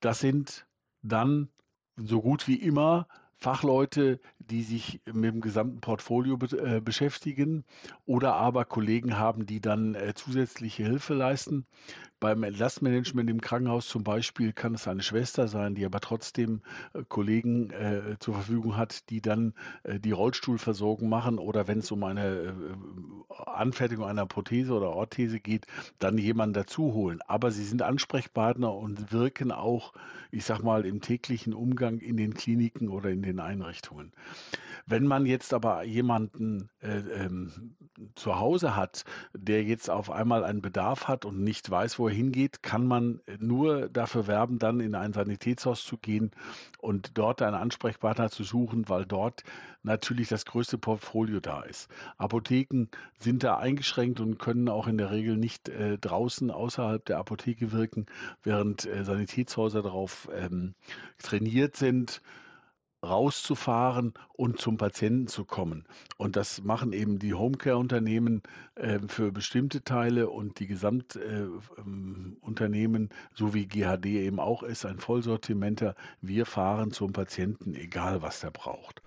Das 0.00 0.20
sind 0.20 0.66
dann 1.02 1.48
so 1.96 2.20
gut 2.20 2.48
wie 2.48 2.56
immer 2.56 3.06
Fachleute, 3.36 4.20
die 4.50 4.62
sich 4.62 5.00
mit 5.06 5.32
dem 5.34 5.40
gesamten 5.40 5.80
Portfolio 5.80 6.36
be 6.36 6.46
äh, 6.58 6.80
beschäftigen 6.80 7.64
oder 8.06 8.34
aber 8.34 8.64
Kollegen 8.64 9.18
haben, 9.18 9.46
die 9.46 9.60
dann 9.60 9.94
äh, 9.94 10.14
zusätzliche 10.14 10.84
Hilfe 10.84 11.14
leisten. 11.14 11.66
Beim 12.22 12.44
Entlastmanagement 12.44 13.28
im 13.28 13.40
Krankenhaus 13.40 13.88
zum 13.88 14.04
Beispiel 14.04 14.52
kann 14.52 14.74
es 14.74 14.86
eine 14.86 15.02
Schwester 15.02 15.48
sein, 15.48 15.74
die 15.74 15.84
aber 15.84 15.98
trotzdem 15.98 16.62
äh, 16.94 17.02
Kollegen 17.08 17.70
äh, 17.70 18.16
zur 18.20 18.34
Verfügung 18.34 18.76
hat, 18.76 19.10
die 19.10 19.20
dann 19.20 19.54
äh, 19.82 19.98
die 19.98 20.12
Rollstuhlversorgung 20.12 21.08
machen 21.08 21.38
oder 21.38 21.66
wenn 21.66 21.80
es 21.80 21.90
um 21.90 22.04
eine 22.04 22.26
äh, 22.28 23.34
Anfertigung 23.46 24.04
einer 24.04 24.26
Prothese 24.26 24.72
oder 24.72 24.90
Orthese 24.90 25.40
geht, 25.40 25.66
dann 25.98 26.16
jemanden 26.16 26.54
dazu 26.54 26.94
holen. 26.94 27.20
Aber 27.26 27.50
sie 27.50 27.64
sind 27.64 27.82
Ansprechpartner 27.82 28.72
und 28.72 29.10
wirken 29.12 29.50
auch, 29.50 29.92
ich 30.30 30.44
sag 30.44 30.62
mal, 30.62 30.86
im 30.86 31.00
täglichen 31.00 31.54
Umgang 31.54 31.98
in 31.98 32.16
den 32.16 32.34
Kliniken 32.34 32.88
oder 32.88 33.10
in 33.10 33.22
den 33.22 33.40
Einrichtungen. 33.40 34.12
Wenn 34.86 35.06
man 35.06 35.26
jetzt 35.26 35.54
aber 35.54 35.84
jemanden 35.84 36.68
äh, 36.80 36.98
ähm, 36.98 37.76
zu 38.14 38.38
Hause 38.38 38.74
hat, 38.74 39.04
der 39.32 39.62
jetzt 39.62 39.90
auf 39.90 40.10
einmal 40.10 40.44
einen 40.44 40.62
Bedarf 40.62 41.08
hat 41.08 41.24
und 41.24 41.42
nicht 41.42 41.70
weiß, 41.70 41.98
wo 41.98 42.08
er 42.08 42.14
hingeht, 42.14 42.62
kann 42.62 42.86
man 42.86 43.20
nur 43.38 43.88
dafür 43.88 44.26
werben, 44.26 44.58
dann 44.58 44.80
in 44.80 44.94
ein 44.94 45.12
Sanitätshaus 45.12 45.84
zu 45.84 45.98
gehen 45.98 46.32
und 46.78 47.16
dort 47.16 47.42
einen 47.42 47.54
Ansprechpartner 47.54 48.30
zu 48.30 48.44
suchen, 48.44 48.88
weil 48.88 49.06
dort 49.06 49.44
natürlich 49.82 50.28
das 50.28 50.44
größte 50.44 50.78
Portfolio 50.78 51.40
da 51.40 51.62
ist. 51.62 51.88
Apotheken 52.16 52.86
sind 53.18 53.42
da 53.44 53.58
eingeschränkt 53.58 54.20
und 54.20 54.38
können 54.38 54.68
auch 54.68 54.86
in 54.86 54.98
der 54.98 55.10
Regel 55.10 55.36
nicht 55.36 55.68
äh, 55.68 55.98
draußen 55.98 56.50
außerhalb 56.50 57.04
der 57.04 57.18
Apotheke 57.18 57.72
wirken, 57.72 58.06
während 58.42 58.86
äh, 58.86 59.04
Sanitätshäuser 59.04 59.82
darauf 59.82 60.28
ähm, 60.34 60.74
trainiert 61.18 61.76
sind, 61.76 62.22
rauszufahren 63.04 64.14
und 64.32 64.60
zum 64.60 64.76
Patienten 64.76 65.26
zu 65.26 65.44
kommen. 65.44 65.84
Und 66.16 66.36
das 66.36 66.62
machen 66.62 66.92
eben 66.92 67.18
die 67.18 67.34
Homecare-Unternehmen 67.34 68.44
äh, 68.76 69.00
für 69.08 69.32
bestimmte 69.32 69.82
Teile 69.82 70.30
und 70.30 70.60
die 70.60 70.68
Gesamtunternehmen, 70.68 73.06
äh, 73.06 73.08
so 73.34 73.54
wie 73.54 73.66
GHD 73.66 74.06
eben 74.06 74.38
auch 74.38 74.62
ist, 74.62 74.86
ein 74.86 75.00
Vollsortimenter. 75.00 75.96
Wir 76.20 76.46
fahren 76.46 76.92
zum 76.92 77.12
Patienten, 77.12 77.74
egal 77.74 78.22
was 78.22 78.44
er 78.44 78.52
braucht. 78.52 79.02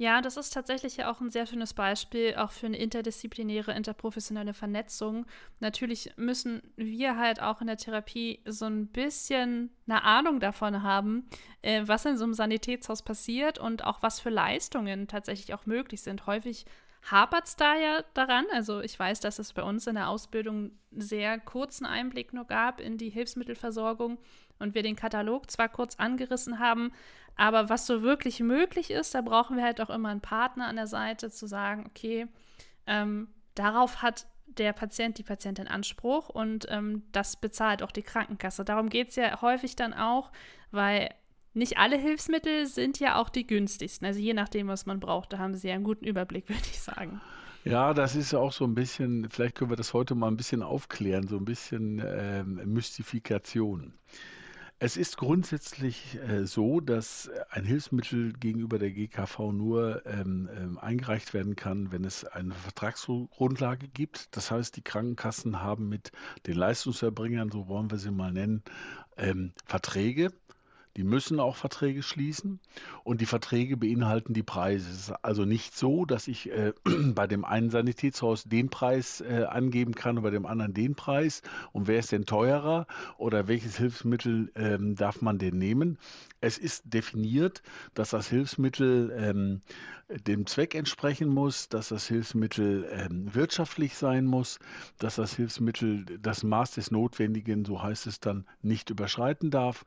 Ja, 0.00 0.20
das 0.20 0.36
ist 0.36 0.52
tatsächlich 0.52 0.96
ja 0.98 1.10
auch 1.10 1.20
ein 1.20 1.28
sehr 1.28 1.44
schönes 1.44 1.74
Beispiel, 1.74 2.36
auch 2.36 2.52
für 2.52 2.66
eine 2.66 2.78
interdisziplinäre, 2.78 3.72
interprofessionelle 3.74 4.54
Vernetzung. 4.54 5.26
Natürlich 5.58 6.12
müssen 6.16 6.62
wir 6.76 7.16
halt 7.16 7.42
auch 7.42 7.60
in 7.60 7.66
der 7.66 7.78
Therapie 7.78 8.40
so 8.44 8.66
ein 8.66 8.86
bisschen 8.86 9.70
eine 9.88 10.04
Ahnung 10.04 10.38
davon 10.38 10.84
haben, 10.84 11.28
äh, 11.62 11.82
was 11.84 12.04
in 12.04 12.16
so 12.16 12.22
einem 12.22 12.34
Sanitätshaus 12.34 13.02
passiert 13.02 13.58
und 13.58 13.82
auch 13.84 14.00
was 14.00 14.20
für 14.20 14.30
Leistungen 14.30 15.08
tatsächlich 15.08 15.52
auch 15.52 15.66
möglich 15.66 16.00
sind. 16.02 16.26
Häufig 16.28 16.64
hapert 17.10 17.46
es 17.46 17.56
da 17.56 17.76
ja 17.76 18.02
daran. 18.14 18.46
Also 18.52 18.80
ich 18.80 18.98
weiß, 18.98 19.20
dass 19.20 19.38
es 19.38 19.52
bei 19.52 19.62
uns 19.62 19.86
in 19.86 19.94
der 19.94 20.08
Ausbildung 20.08 20.56
einen 20.92 21.00
sehr 21.00 21.38
kurzen 21.38 21.86
Einblick 21.86 22.32
nur 22.32 22.44
gab 22.44 22.80
in 22.80 22.98
die 22.98 23.10
Hilfsmittelversorgung 23.10 24.18
und 24.58 24.74
wir 24.74 24.82
den 24.82 24.96
Katalog 24.96 25.50
zwar 25.50 25.68
kurz 25.68 25.96
angerissen 25.96 26.58
haben, 26.58 26.92
aber 27.36 27.68
was 27.68 27.86
so 27.86 28.02
wirklich 28.02 28.40
möglich 28.40 28.90
ist, 28.90 29.14
da 29.14 29.20
brauchen 29.20 29.56
wir 29.56 29.64
halt 29.64 29.80
auch 29.80 29.90
immer 29.90 30.08
einen 30.08 30.20
Partner 30.20 30.66
an 30.66 30.76
der 30.76 30.88
Seite 30.88 31.30
zu 31.30 31.46
sagen, 31.46 31.84
okay, 31.86 32.26
ähm, 32.86 33.28
darauf 33.54 34.02
hat 34.02 34.26
der 34.46 34.72
Patient, 34.72 35.18
die 35.18 35.22
Patientin 35.22 35.68
Anspruch 35.68 36.28
und 36.28 36.66
ähm, 36.68 37.04
das 37.12 37.36
bezahlt 37.36 37.82
auch 37.82 37.92
die 37.92 38.02
Krankenkasse. 38.02 38.64
Darum 38.64 38.88
geht 38.88 39.10
es 39.10 39.16
ja 39.16 39.40
häufig 39.40 39.76
dann 39.76 39.94
auch, 39.94 40.32
weil 40.72 41.10
nicht 41.58 41.78
alle 41.78 41.98
Hilfsmittel 41.98 42.66
sind 42.66 42.98
ja 42.98 43.16
auch 43.16 43.28
die 43.28 43.46
günstigsten. 43.46 44.06
Also 44.06 44.20
je 44.20 44.34
nachdem, 44.34 44.68
was 44.68 44.86
man 44.86 45.00
braucht, 45.00 45.32
da 45.32 45.38
haben 45.38 45.54
Sie 45.54 45.68
ja 45.68 45.74
einen 45.74 45.84
guten 45.84 46.06
Überblick, 46.06 46.48
würde 46.48 46.62
ich 46.62 46.80
sagen. 46.80 47.20
Ja, 47.64 47.92
das 47.92 48.14
ist 48.14 48.34
auch 48.34 48.52
so 48.52 48.64
ein 48.64 48.74
bisschen, 48.74 49.28
vielleicht 49.30 49.56
können 49.56 49.70
wir 49.70 49.76
das 49.76 49.92
heute 49.92 50.14
mal 50.14 50.28
ein 50.28 50.36
bisschen 50.36 50.62
aufklären, 50.62 51.28
so 51.28 51.36
ein 51.36 51.44
bisschen 51.44 52.02
ähm, 52.04 52.60
Mystifikation. 52.64 53.92
Es 54.80 54.96
ist 54.96 55.16
grundsätzlich 55.16 56.18
äh, 56.28 56.46
so, 56.46 56.78
dass 56.78 57.28
ein 57.50 57.64
Hilfsmittel 57.64 58.32
gegenüber 58.32 58.78
der 58.78 58.92
GKV 58.92 59.50
nur 59.50 60.06
ähm, 60.06 60.48
ähm, 60.56 60.78
eingereicht 60.78 61.34
werden 61.34 61.56
kann, 61.56 61.90
wenn 61.90 62.04
es 62.04 62.24
eine 62.24 62.54
Vertragsgrundlage 62.54 63.88
gibt. 63.88 64.36
Das 64.36 64.52
heißt, 64.52 64.76
die 64.76 64.82
Krankenkassen 64.82 65.60
haben 65.60 65.88
mit 65.88 66.12
den 66.46 66.54
Leistungserbringern, 66.54 67.50
so 67.50 67.66
wollen 67.66 67.90
wir 67.90 67.98
sie 67.98 68.12
mal 68.12 68.32
nennen, 68.32 68.62
ähm, 69.16 69.52
Verträge, 69.66 70.32
Die 70.98 71.04
müssen 71.04 71.38
auch 71.38 71.54
Verträge 71.54 72.02
schließen 72.02 72.58
und 73.04 73.20
die 73.20 73.26
Verträge 73.26 73.76
beinhalten 73.76 74.34
die 74.34 74.42
Preise. 74.42 74.90
Es 74.90 74.98
ist 74.98 75.24
also 75.24 75.44
nicht 75.44 75.76
so, 75.76 76.04
dass 76.04 76.26
ich 76.26 76.50
äh, 76.50 76.72
bei 77.14 77.28
dem 77.28 77.44
einen 77.44 77.70
Sanitätshaus 77.70 78.42
den 78.42 78.68
Preis 78.68 79.20
äh, 79.20 79.44
angeben 79.44 79.94
kann 79.94 80.16
und 80.16 80.24
bei 80.24 80.30
dem 80.30 80.44
anderen 80.44 80.74
den 80.74 80.96
Preis. 80.96 81.42
Und 81.70 81.86
wer 81.86 82.00
ist 82.00 82.10
denn 82.10 82.26
teurer 82.26 82.88
oder 83.16 83.46
welches 83.46 83.76
Hilfsmittel 83.76 84.50
ähm, 84.56 84.96
darf 84.96 85.22
man 85.22 85.38
denn 85.38 85.56
nehmen? 85.56 85.98
Es 86.40 86.58
ist 86.58 86.82
definiert, 86.92 87.62
dass 87.94 88.10
das 88.10 88.28
Hilfsmittel 88.28 89.12
ähm, 89.16 89.62
dem 90.26 90.46
Zweck 90.46 90.74
entsprechen 90.74 91.28
muss, 91.28 91.68
dass 91.68 91.90
das 91.90 92.08
Hilfsmittel 92.08 92.88
ähm, 92.90 93.32
wirtschaftlich 93.32 93.94
sein 93.94 94.24
muss, 94.24 94.58
dass 94.98 95.14
das 95.14 95.36
Hilfsmittel 95.36 96.06
das 96.20 96.42
Maß 96.42 96.72
des 96.72 96.90
Notwendigen, 96.90 97.64
so 97.64 97.80
heißt 97.80 98.08
es 98.08 98.18
dann, 98.18 98.46
nicht 98.62 98.90
überschreiten 98.90 99.52
darf. 99.52 99.84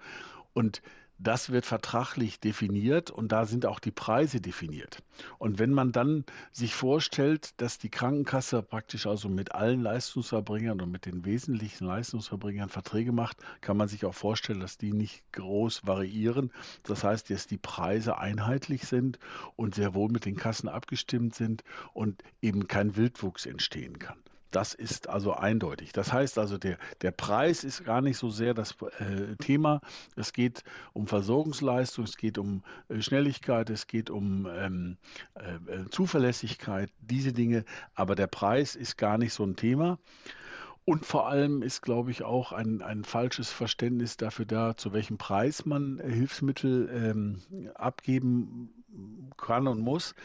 Und 0.53 0.81
das 1.23 1.51
wird 1.51 1.67
vertraglich 1.67 2.39
definiert 2.39 3.11
und 3.11 3.31
da 3.31 3.45
sind 3.45 3.67
auch 3.67 3.79
die 3.79 3.91
Preise 3.91 4.41
definiert. 4.41 5.03
Und 5.37 5.59
wenn 5.59 5.71
man 5.71 5.91
dann 5.91 6.25
sich 6.51 6.73
vorstellt, 6.73 7.61
dass 7.61 7.77
die 7.77 7.89
Krankenkasse 7.89 8.63
praktisch 8.63 9.05
also 9.05 9.29
mit 9.29 9.53
allen 9.53 9.81
Leistungserbringern 9.81 10.81
und 10.81 10.89
mit 10.89 11.05
den 11.05 11.23
wesentlichen 11.23 11.85
Leistungserbringern 11.85 12.69
Verträge 12.69 13.11
macht, 13.11 13.37
kann 13.61 13.77
man 13.77 13.87
sich 13.87 14.03
auch 14.05 14.15
vorstellen, 14.15 14.61
dass 14.61 14.79
die 14.79 14.93
nicht 14.93 15.23
groß 15.33 15.85
variieren. 15.85 16.51
Das 16.83 17.03
heißt, 17.03 17.29
dass 17.29 17.45
die 17.45 17.59
Preise 17.59 18.17
einheitlich 18.17 18.87
sind 18.87 19.19
und 19.55 19.75
sehr 19.75 19.93
wohl 19.93 20.09
mit 20.09 20.25
den 20.25 20.37
Kassen 20.37 20.69
abgestimmt 20.69 21.35
sind 21.35 21.63
und 21.93 22.23
eben 22.41 22.67
kein 22.67 22.95
Wildwuchs 22.95 23.45
entstehen 23.45 23.99
kann. 23.99 24.17
Das 24.51 24.73
ist 24.73 25.09
also 25.09 25.33
eindeutig. 25.33 25.93
Das 25.93 26.11
heißt 26.11 26.37
also, 26.37 26.57
der, 26.57 26.77
der 27.01 27.11
Preis 27.11 27.63
ist 27.63 27.83
gar 27.85 28.01
nicht 28.01 28.17
so 28.17 28.29
sehr 28.29 28.53
das 28.53 28.75
äh, 28.99 29.35
Thema. 29.37 29.81
Es 30.15 30.33
geht 30.33 30.63
um 30.93 31.07
Versorgungsleistung, 31.07 32.03
es 32.03 32.17
geht 32.17 32.37
um 32.37 32.63
äh, 32.89 33.01
Schnelligkeit, 33.01 33.69
es 33.69 33.87
geht 33.87 34.09
um 34.09 34.47
ähm, 34.47 34.97
äh, 35.35 35.55
äh 35.73 35.89
Zuverlässigkeit, 35.89 36.91
diese 36.99 37.33
Dinge. 37.33 37.65
Aber 37.95 38.15
der 38.15 38.27
Preis 38.27 38.75
ist 38.75 38.97
gar 38.97 39.17
nicht 39.17 39.33
so 39.33 39.43
ein 39.43 39.55
Thema. 39.55 39.97
Und 40.83 41.05
vor 41.05 41.29
allem 41.29 41.61
ist, 41.61 41.81
glaube 41.81 42.11
ich, 42.11 42.23
auch 42.23 42.51
ein, 42.51 42.81
ein 42.81 43.03
falsches 43.03 43.51
Verständnis 43.51 44.17
dafür 44.17 44.45
da, 44.45 44.75
zu 44.75 44.93
welchem 44.93 45.17
Preis 45.17 45.65
man 45.65 45.99
äh, 45.99 46.11
Hilfsmittel 46.11 46.89
ähm, 46.91 47.71
abgeben 47.75 48.73
kann 49.37 49.67
und 49.67 49.79
muss. 49.79 50.15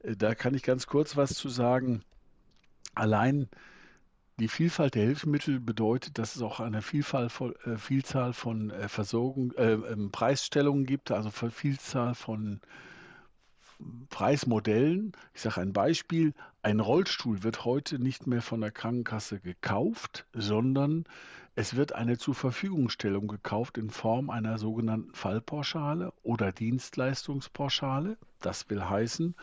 Äh, 0.00 0.16
da 0.16 0.34
kann 0.34 0.54
ich 0.54 0.62
ganz 0.62 0.86
kurz 0.86 1.16
was 1.16 1.34
zu 1.34 1.48
sagen. 1.48 2.02
Allein 2.96 3.48
die 4.38 4.48
Vielfalt 4.48 4.94
der 4.94 5.04
Hilfsmittel 5.04 5.60
bedeutet, 5.60 6.18
dass 6.18 6.34
es 6.34 6.42
auch 6.42 6.60
eine 6.60 6.82
Vielfalt 6.82 7.32
äh, 7.64 7.76
Vielzahl 7.76 8.32
von 8.32 8.70
äh, 8.70 8.88
Versorgung, 8.88 9.52
äh, 9.52 9.72
ähm, 9.72 10.10
Preisstellungen 10.10 10.86
gibt, 10.86 11.10
also 11.10 11.30
Vielzahl 11.30 12.14
von 12.14 12.60
Preismodellen. 14.08 15.12
Ich 15.34 15.42
sage 15.42 15.60
ein 15.60 15.74
Beispiel. 15.74 16.32
Ein 16.62 16.80
Rollstuhl 16.80 17.42
wird 17.42 17.66
heute 17.66 17.98
nicht 17.98 18.26
mehr 18.26 18.40
von 18.40 18.62
der 18.62 18.70
Krankenkasse 18.70 19.40
gekauft, 19.40 20.26
sondern 20.32 21.04
es 21.54 21.76
wird 21.76 21.92
eine 21.92 22.16
Zurverfügungstellung 22.16 23.28
gekauft 23.28 23.76
in 23.76 23.90
Form 23.90 24.30
einer 24.30 24.58
sogenannten 24.58 25.14
Fallpauschale 25.14 26.14
oder 26.22 26.52
Dienstleistungspauschale. 26.52 28.16
Das 28.40 28.70
will 28.70 28.82
heißen, 28.82 29.34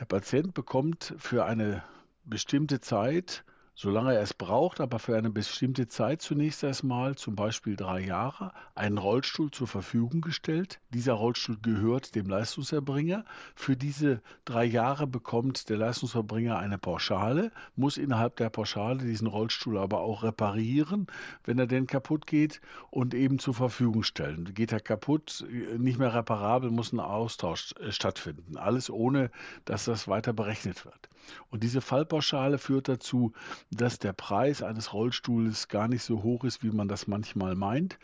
der 0.00 0.04
Patient 0.04 0.54
bekommt 0.54 1.14
für 1.18 1.44
eine 1.44 1.84
bestimmte 2.24 2.80
Zeit 2.80 3.44
solange 3.76 4.14
er 4.14 4.22
es 4.22 4.34
braucht, 4.34 4.80
aber 4.80 5.00
für 5.00 5.16
eine 5.16 5.30
bestimmte 5.30 5.88
Zeit 5.88 6.22
zunächst 6.22 6.62
erstmal, 6.62 7.16
zum 7.16 7.34
Beispiel 7.34 7.74
drei 7.74 8.00
Jahre, 8.00 8.52
einen 8.76 8.98
Rollstuhl 8.98 9.50
zur 9.50 9.66
Verfügung 9.66 10.20
gestellt. 10.20 10.80
Dieser 10.90 11.14
Rollstuhl 11.14 11.58
gehört 11.60 12.14
dem 12.14 12.28
Leistungserbringer. 12.28 13.24
Für 13.56 13.76
diese 13.76 14.22
drei 14.44 14.64
Jahre 14.64 15.08
bekommt 15.08 15.68
der 15.68 15.76
Leistungserbringer 15.76 16.56
eine 16.56 16.78
Pauschale, 16.78 17.50
muss 17.74 17.96
innerhalb 17.96 18.36
der 18.36 18.48
Pauschale 18.48 18.98
diesen 18.98 19.26
Rollstuhl 19.26 19.76
aber 19.78 20.00
auch 20.00 20.22
reparieren, 20.22 21.08
wenn 21.42 21.58
er 21.58 21.66
denn 21.66 21.88
kaputt 21.88 22.28
geht 22.28 22.60
und 22.90 23.12
eben 23.12 23.40
zur 23.40 23.54
Verfügung 23.54 24.04
stellen. 24.04 24.54
Geht 24.54 24.70
er 24.70 24.80
kaputt, 24.80 25.44
nicht 25.76 25.98
mehr 25.98 26.14
reparabel, 26.14 26.70
muss 26.70 26.92
ein 26.92 27.00
Austausch 27.00 27.74
äh, 27.80 27.90
stattfinden. 27.90 28.56
Alles 28.56 28.88
ohne, 28.88 29.30
dass 29.64 29.86
das 29.86 30.06
weiter 30.06 30.32
berechnet 30.32 30.84
wird. 30.84 31.08
Und 31.50 31.62
diese 31.62 31.80
Fallpauschale 31.80 32.58
führt 32.58 32.88
dazu, 32.88 33.32
dass 33.70 33.98
der 33.98 34.12
Preis 34.12 34.62
eines 34.62 34.92
Rollstuhls 34.92 35.68
gar 35.68 35.88
nicht 35.88 36.02
so 36.02 36.22
hoch 36.22 36.44
ist, 36.44 36.62
wie 36.62 36.70
man 36.70 36.88
das 36.88 37.06
manchmal 37.06 37.54
meint. 37.54 37.98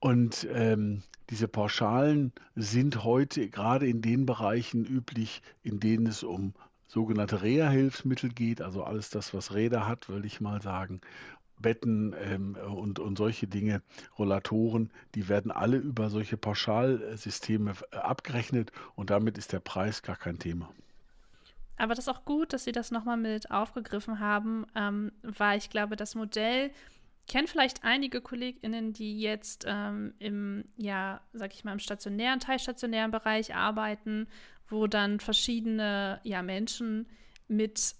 Und 0.00 0.46
ähm, 0.52 1.02
diese 1.30 1.48
Pauschalen 1.48 2.32
sind 2.54 3.04
heute 3.04 3.48
gerade 3.48 3.86
in 3.86 4.02
den 4.02 4.26
Bereichen 4.26 4.84
üblich, 4.84 5.40
in 5.62 5.80
denen 5.80 6.06
es 6.06 6.22
um 6.22 6.52
sogenannte 6.86 7.42
Reha-Hilfsmittel 7.42 8.30
geht, 8.30 8.60
also 8.60 8.84
alles 8.84 9.10
das, 9.10 9.34
was 9.34 9.54
Räder 9.54 9.88
hat, 9.88 10.08
würde 10.08 10.26
ich 10.26 10.40
mal 10.40 10.60
sagen. 10.60 11.00
Betten 11.58 12.14
ähm, 12.18 12.56
und, 12.56 12.98
und 12.98 13.16
solche 13.16 13.46
Dinge, 13.46 13.82
Rollatoren, 14.18 14.90
die 15.14 15.28
werden 15.28 15.50
alle 15.50 15.78
über 15.78 16.10
solche 16.10 16.36
Pauschalsysteme 16.36 17.72
äh, 17.90 17.96
abgerechnet 17.96 18.72
und 18.96 19.10
damit 19.10 19.38
ist 19.38 19.52
der 19.52 19.60
Preis 19.60 20.02
gar 20.02 20.16
kein 20.16 20.38
Thema. 20.38 20.68
Aber 21.76 21.94
das 21.94 22.06
ist 22.06 22.08
auch 22.08 22.24
gut, 22.24 22.52
dass 22.52 22.64
Sie 22.64 22.72
das 22.72 22.90
nochmal 22.90 23.16
mit 23.16 23.50
aufgegriffen 23.50 24.20
haben, 24.20 24.66
ähm, 24.76 25.12
weil 25.22 25.58
ich 25.58 25.70
glaube, 25.70 25.96
das 25.96 26.14
Modell 26.14 26.70
kennen 27.26 27.48
vielleicht 27.48 27.84
einige 27.84 28.20
KollegInnen, 28.20 28.92
die 28.92 29.20
jetzt 29.20 29.64
ähm, 29.66 30.14
im, 30.18 30.64
ja, 30.76 31.20
sag 31.32 31.54
ich 31.54 31.64
mal, 31.64 31.72
im 31.72 31.78
stationären, 31.78 32.40
teilstationären 32.40 33.10
Bereich 33.10 33.54
arbeiten, 33.54 34.28
wo 34.68 34.86
dann 34.86 35.20
verschiedene 35.20 36.20
ja, 36.22 36.42
Menschen 36.42 37.06
mit 37.48 37.96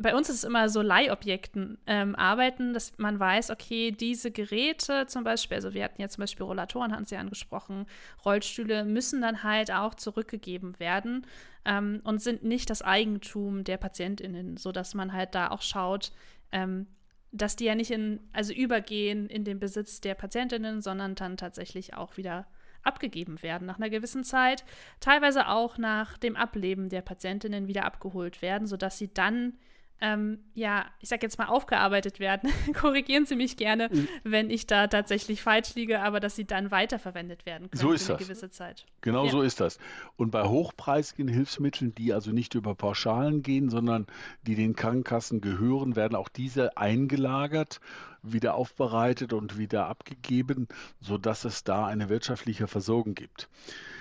bei 0.00 0.14
uns 0.14 0.28
ist 0.28 0.36
es 0.36 0.44
immer 0.44 0.68
so 0.68 0.82
Leihobjekten 0.82 1.78
ähm, 1.86 2.14
arbeiten, 2.16 2.72
dass 2.72 2.96
man 2.98 3.18
weiß, 3.18 3.50
okay, 3.50 3.92
diese 3.92 4.30
Geräte 4.30 5.06
zum 5.06 5.24
Beispiel, 5.24 5.56
also 5.56 5.74
wir 5.74 5.84
hatten 5.84 6.00
ja 6.00 6.08
zum 6.08 6.22
Beispiel 6.22 6.46
Rollatoren, 6.46 6.92
hatten 6.92 7.04
Sie 7.04 7.16
angesprochen, 7.16 7.86
Rollstühle 8.24 8.84
müssen 8.84 9.20
dann 9.20 9.42
halt 9.42 9.70
auch 9.70 9.94
zurückgegeben 9.94 10.78
werden 10.80 11.26
ähm, 11.64 12.00
und 12.04 12.22
sind 12.22 12.42
nicht 12.42 12.70
das 12.70 12.82
Eigentum 12.82 13.64
der 13.64 13.76
PatientInnen, 13.76 14.56
sodass 14.56 14.94
man 14.94 15.12
halt 15.12 15.34
da 15.34 15.50
auch 15.50 15.62
schaut, 15.62 16.12
ähm, 16.52 16.86
dass 17.32 17.56
die 17.56 17.66
ja 17.66 17.74
nicht 17.74 17.90
in, 17.90 18.20
also 18.32 18.52
übergehen 18.52 19.28
in 19.28 19.44
den 19.44 19.60
Besitz 19.60 20.00
der 20.00 20.14
PatientInnen, 20.14 20.80
sondern 20.80 21.14
dann 21.14 21.36
tatsächlich 21.36 21.94
auch 21.94 22.16
wieder 22.16 22.46
abgegeben 22.82 23.42
werden 23.42 23.66
nach 23.66 23.76
einer 23.76 23.90
gewissen 23.90 24.24
Zeit, 24.24 24.64
teilweise 25.00 25.48
auch 25.48 25.76
nach 25.76 26.16
dem 26.16 26.34
Ableben 26.34 26.88
der 26.88 27.02
Patientinnen 27.02 27.68
wieder 27.68 27.84
abgeholt 27.84 28.40
werden, 28.40 28.66
sodass 28.66 28.96
sie 28.96 29.12
dann 29.12 29.52
ähm, 30.00 30.38
ja, 30.54 30.86
ich 31.00 31.08
sag 31.08 31.22
jetzt 31.22 31.38
mal, 31.38 31.46
aufgearbeitet 31.46 32.20
werden. 32.20 32.50
Korrigieren 32.74 33.26
Sie 33.26 33.36
mich 33.36 33.56
gerne, 33.56 33.88
mhm. 33.92 34.08
wenn 34.24 34.50
ich 34.50 34.66
da 34.66 34.86
tatsächlich 34.86 35.42
falsch 35.42 35.74
liege, 35.74 36.00
aber 36.00 36.20
dass 36.20 36.36
sie 36.36 36.46
dann 36.46 36.70
weiterverwendet 36.70 37.46
werden 37.46 37.70
können 37.70 37.80
so 37.80 37.92
ist 37.92 38.06
für 38.06 38.12
eine 38.12 38.18
das. 38.18 38.28
gewisse 38.28 38.50
Zeit. 38.50 38.86
Genau 39.02 39.26
ja. 39.26 39.30
so 39.30 39.42
ist 39.42 39.60
das. 39.60 39.78
Und 40.16 40.30
bei 40.30 40.44
hochpreisigen 40.44 41.28
Hilfsmitteln, 41.28 41.94
die 41.94 42.12
also 42.12 42.32
nicht 42.32 42.54
über 42.54 42.74
Pauschalen 42.74 43.42
gehen, 43.42 43.68
sondern 43.68 44.06
die 44.46 44.54
den 44.54 44.74
Krankenkassen 44.74 45.40
gehören, 45.40 45.96
werden 45.96 46.16
auch 46.16 46.28
diese 46.28 46.76
eingelagert, 46.76 47.80
wieder 48.22 48.54
aufbereitet 48.54 49.32
und 49.32 49.58
wieder 49.58 49.86
abgegeben, 49.86 50.68
sodass 51.00 51.44
es 51.44 51.64
da 51.64 51.86
eine 51.86 52.08
wirtschaftliche 52.08 52.66
Versorgung 52.66 53.14
gibt. 53.14 53.48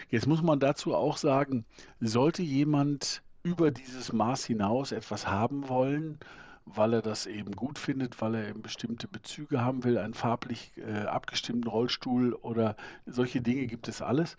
Jetzt 0.09 0.27
muss 0.27 0.41
man 0.41 0.59
dazu 0.59 0.95
auch 0.95 1.17
sagen, 1.17 1.65
sollte 1.99 2.41
jemand 2.41 3.21
über 3.43 3.71
dieses 3.71 4.11
Maß 4.13 4.45
hinaus 4.45 4.91
etwas 4.91 5.27
haben 5.27 5.69
wollen, 5.69 6.19
weil 6.65 6.93
er 6.93 7.01
das 7.01 7.25
eben 7.25 7.53
gut 7.53 7.79
findet, 7.79 8.21
weil 8.21 8.35
er 8.35 8.49
eben 8.49 8.61
bestimmte 8.61 9.07
Bezüge 9.07 9.61
haben 9.61 9.83
will, 9.83 9.97
einen 9.97 10.13
farblich 10.13 10.71
äh, 10.77 11.05
abgestimmten 11.05 11.69
Rollstuhl 11.69 12.33
oder 12.33 12.75
solche 13.05 13.41
Dinge 13.41 13.67
gibt 13.67 13.87
es 13.87 14.01
alles. 14.01 14.37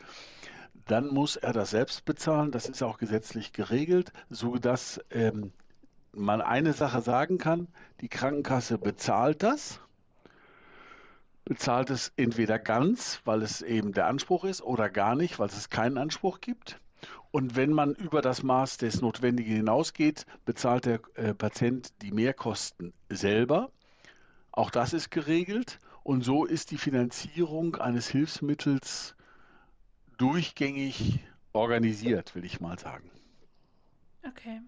Dann 0.87 1.09
muss 1.09 1.37
er 1.37 1.53
das 1.53 1.71
selbst 1.71 2.05
bezahlen. 2.05 2.51
Das 2.51 2.69
ist 2.69 2.83
auch 2.83 2.99
gesetzlich 2.99 3.53
geregelt, 3.53 4.13
sodass 4.29 5.01
ähm, 5.11 5.53
man 6.13 6.41
eine 6.41 6.73
Sache 6.73 7.01
sagen 7.01 7.39
kann: 7.39 7.69
Die 8.01 8.09
Krankenkasse 8.09 8.79
bezahlt 8.79 9.43
das, 9.43 9.81
bezahlt 11.45 11.91
es 11.91 12.13
entweder 12.17 12.59
ganz, 12.59 13.21
weil 13.25 13.43
es 13.43 13.63
eben 13.63 13.93
der 13.93 14.07
Anspruch 14.07 14.45
ist, 14.45 14.63
oder 14.63 14.89
gar 14.89 15.15
nicht, 15.15 15.39
weil 15.39 15.49
es 15.49 15.71
keinen 15.71 15.99
Anspruch 15.99 16.41
gibt. 16.41 16.81
Und 17.33 17.55
wenn 17.55 17.73
man 17.73 17.95
über 17.95 18.23
das 18.23 18.43
Maß 18.43 18.79
des 18.79 19.01
Notwendigen 19.01 19.55
hinausgeht, 19.55 20.27
bezahlt 20.45 20.87
der 20.87 21.01
äh, 21.15 21.33
Patient 21.35 21.93
die 22.03 22.11
Mehrkosten 22.11 22.93
selber. 23.09 23.71
Auch 24.51 24.71
das 24.71 24.93
ist 24.93 25.11
geregelt. 25.11 25.79
Und 26.03 26.23
so 26.23 26.45
ist 26.45 26.71
die 26.71 26.79
Finanzierung 26.79 27.77
eines 27.77 28.09
Hilfsmittels 28.09 29.15
durchgängig 30.19 31.21
organisiert, 31.53 32.35
will 32.35 32.45
ich 32.45 32.61
mal 32.61 32.79
sagen. 32.79 33.11
Okay. 34.27 34.61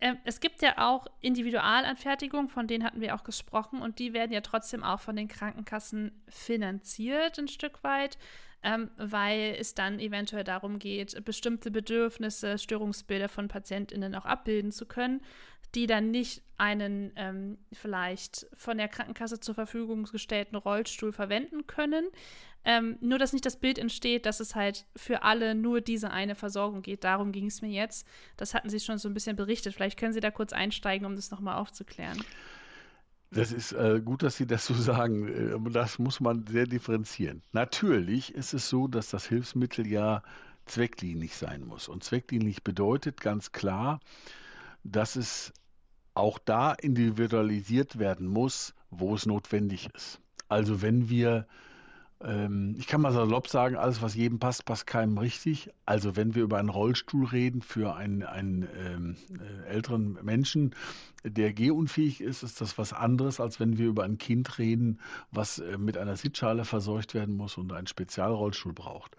Ähm, 0.00 0.18
es 0.24 0.40
gibt 0.40 0.60
ja 0.62 0.78
auch 0.78 1.06
Individualanfertigungen, 1.20 2.48
von 2.48 2.66
denen 2.66 2.84
hatten 2.84 3.00
wir 3.00 3.14
auch 3.14 3.22
gesprochen, 3.22 3.80
und 3.80 4.00
die 4.00 4.12
werden 4.12 4.32
ja 4.32 4.40
trotzdem 4.40 4.82
auch 4.82 4.98
von 4.98 5.14
den 5.14 5.28
Krankenkassen 5.28 6.10
finanziert, 6.28 7.38
ein 7.38 7.46
Stück 7.46 7.84
weit, 7.84 8.18
ähm, 8.62 8.90
weil 8.96 9.56
es 9.58 9.74
dann 9.74 9.98
eventuell 9.98 10.44
darum 10.44 10.78
geht, 10.78 11.24
bestimmte 11.24 11.70
Bedürfnisse, 11.70 12.58
Störungsbilder 12.58 13.28
von 13.28 13.48
PatientInnen 13.48 14.14
auch 14.14 14.24
abbilden 14.24 14.72
zu 14.72 14.86
können, 14.86 15.20
die 15.74 15.86
dann 15.86 16.10
nicht 16.10 16.42
einen 16.58 17.12
ähm, 17.16 17.58
vielleicht 17.72 18.46
von 18.54 18.78
der 18.78 18.88
Krankenkasse 18.88 19.40
zur 19.40 19.54
Verfügung 19.54 20.04
gestellten 20.04 20.56
Rollstuhl 20.56 21.12
verwenden 21.12 21.66
können. 21.66 22.06
Ähm, 22.64 22.96
nur, 23.00 23.18
dass 23.18 23.32
nicht 23.32 23.44
das 23.44 23.56
Bild 23.56 23.78
entsteht, 23.78 24.24
dass 24.24 24.38
es 24.38 24.54
halt 24.54 24.84
für 24.94 25.24
alle 25.24 25.54
nur 25.54 25.80
diese 25.80 26.10
eine 26.10 26.36
Versorgung 26.36 26.82
geht. 26.82 27.02
Darum 27.02 27.32
ging 27.32 27.46
es 27.46 27.60
mir 27.60 27.70
jetzt. 27.70 28.06
Das 28.36 28.54
hatten 28.54 28.70
Sie 28.70 28.78
schon 28.78 28.98
so 28.98 29.08
ein 29.08 29.14
bisschen 29.14 29.34
berichtet. 29.34 29.74
Vielleicht 29.74 29.98
können 29.98 30.12
Sie 30.12 30.20
da 30.20 30.30
kurz 30.30 30.52
einsteigen, 30.52 31.06
um 31.06 31.16
das 31.16 31.32
nochmal 31.32 31.56
aufzuklären. 31.56 32.22
Das 33.34 33.50
ist 33.50 33.72
äh, 33.72 34.00
gut, 34.04 34.22
dass 34.22 34.36
Sie 34.36 34.46
das 34.46 34.66
so 34.66 34.74
sagen. 34.74 35.28
Äh, 35.28 35.70
das 35.70 35.98
muss 35.98 36.20
man 36.20 36.46
sehr 36.46 36.66
differenzieren. 36.66 37.42
Natürlich 37.52 38.34
ist 38.34 38.52
es 38.52 38.68
so, 38.68 38.88
dass 38.88 39.08
das 39.08 39.26
Hilfsmittel 39.26 39.86
ja 39.86 40.22
zweckdienlich 40.66 41.36
sein 41.36 41.64
muss. 41.64 41.88
Und 41.88 42.04
zweckdienlich 42.04 42.62
bedeutet 42.62 43.20
ganz 43.20 43.52
klar, 43.52 44.00
dass 44.84 45.16
es 45.16 45.52
auch 46.14 46.38
da 46.38 46.72
individualisiert 46.72 47.98
werden 47.98 48.26
muss, 48.26 48.74
wo 48.90 49.14
es 49.14 49.26
notwendig 49.26 49.88
ist. 49.94 50.20
Also 50.48 50.82
wenn 50.82 51.08
wir 51.08 51.46
ähm, 52.24 52.74
ich 52.78 52.86
kann 52.86 53.00
mal 53.00 53.12
salopp 53.12 53.48
sagen, 53.48 53.76
alles, 53.76 54.02
was 54.02 54.14
jedem 54.14 54.38
passt, 54.38 54.64
passt 54.64 54.86
keinem 54.86 55.18
richtig. 55.18 55.70
Also 55.86 56.16
wenn 56.16 56.34
wir 56.34 56.42
über 56.42 56.58
einen 56.58 56.68
Rollstuhl 56.68 57.26
reden 57.26 57.62
für 57.62 57.94
einen, 57.94 58.22
einen 58.22 58.68
ähm, 58.76 59.16
äh, 59.40 59.68
älteren 59.68 60.18
Menschen, 60.22 60.74
der 61.24 61.52
gehunfähig 61.52 62.20
ist, 62.20 62.42
ist 62.42 62.60
das 62.60 62.78
was 62.78 62.92
anderes, 62.92 63.40
als 63.40 63.60
wenn 63.60 63.78
wir 63.78 63.86
über 63.86 64.04
ein 64.04 64.18
Kind 64.18 64.58
reden, 64.58 65.00
was 65.30 65.58
äh, 65.58 65.78
mit 65.78 65.96
einer 65.96 66.16
Sitzschale 66.16 66.64
versorgt 66.64 67.14
werden 67.14 67.36
muss 67.36 67.56
und 67.58 67.72
einen 67.72 67.86
Spezialrollstuhl 67.86 68.72
braucht. 68.72 69.16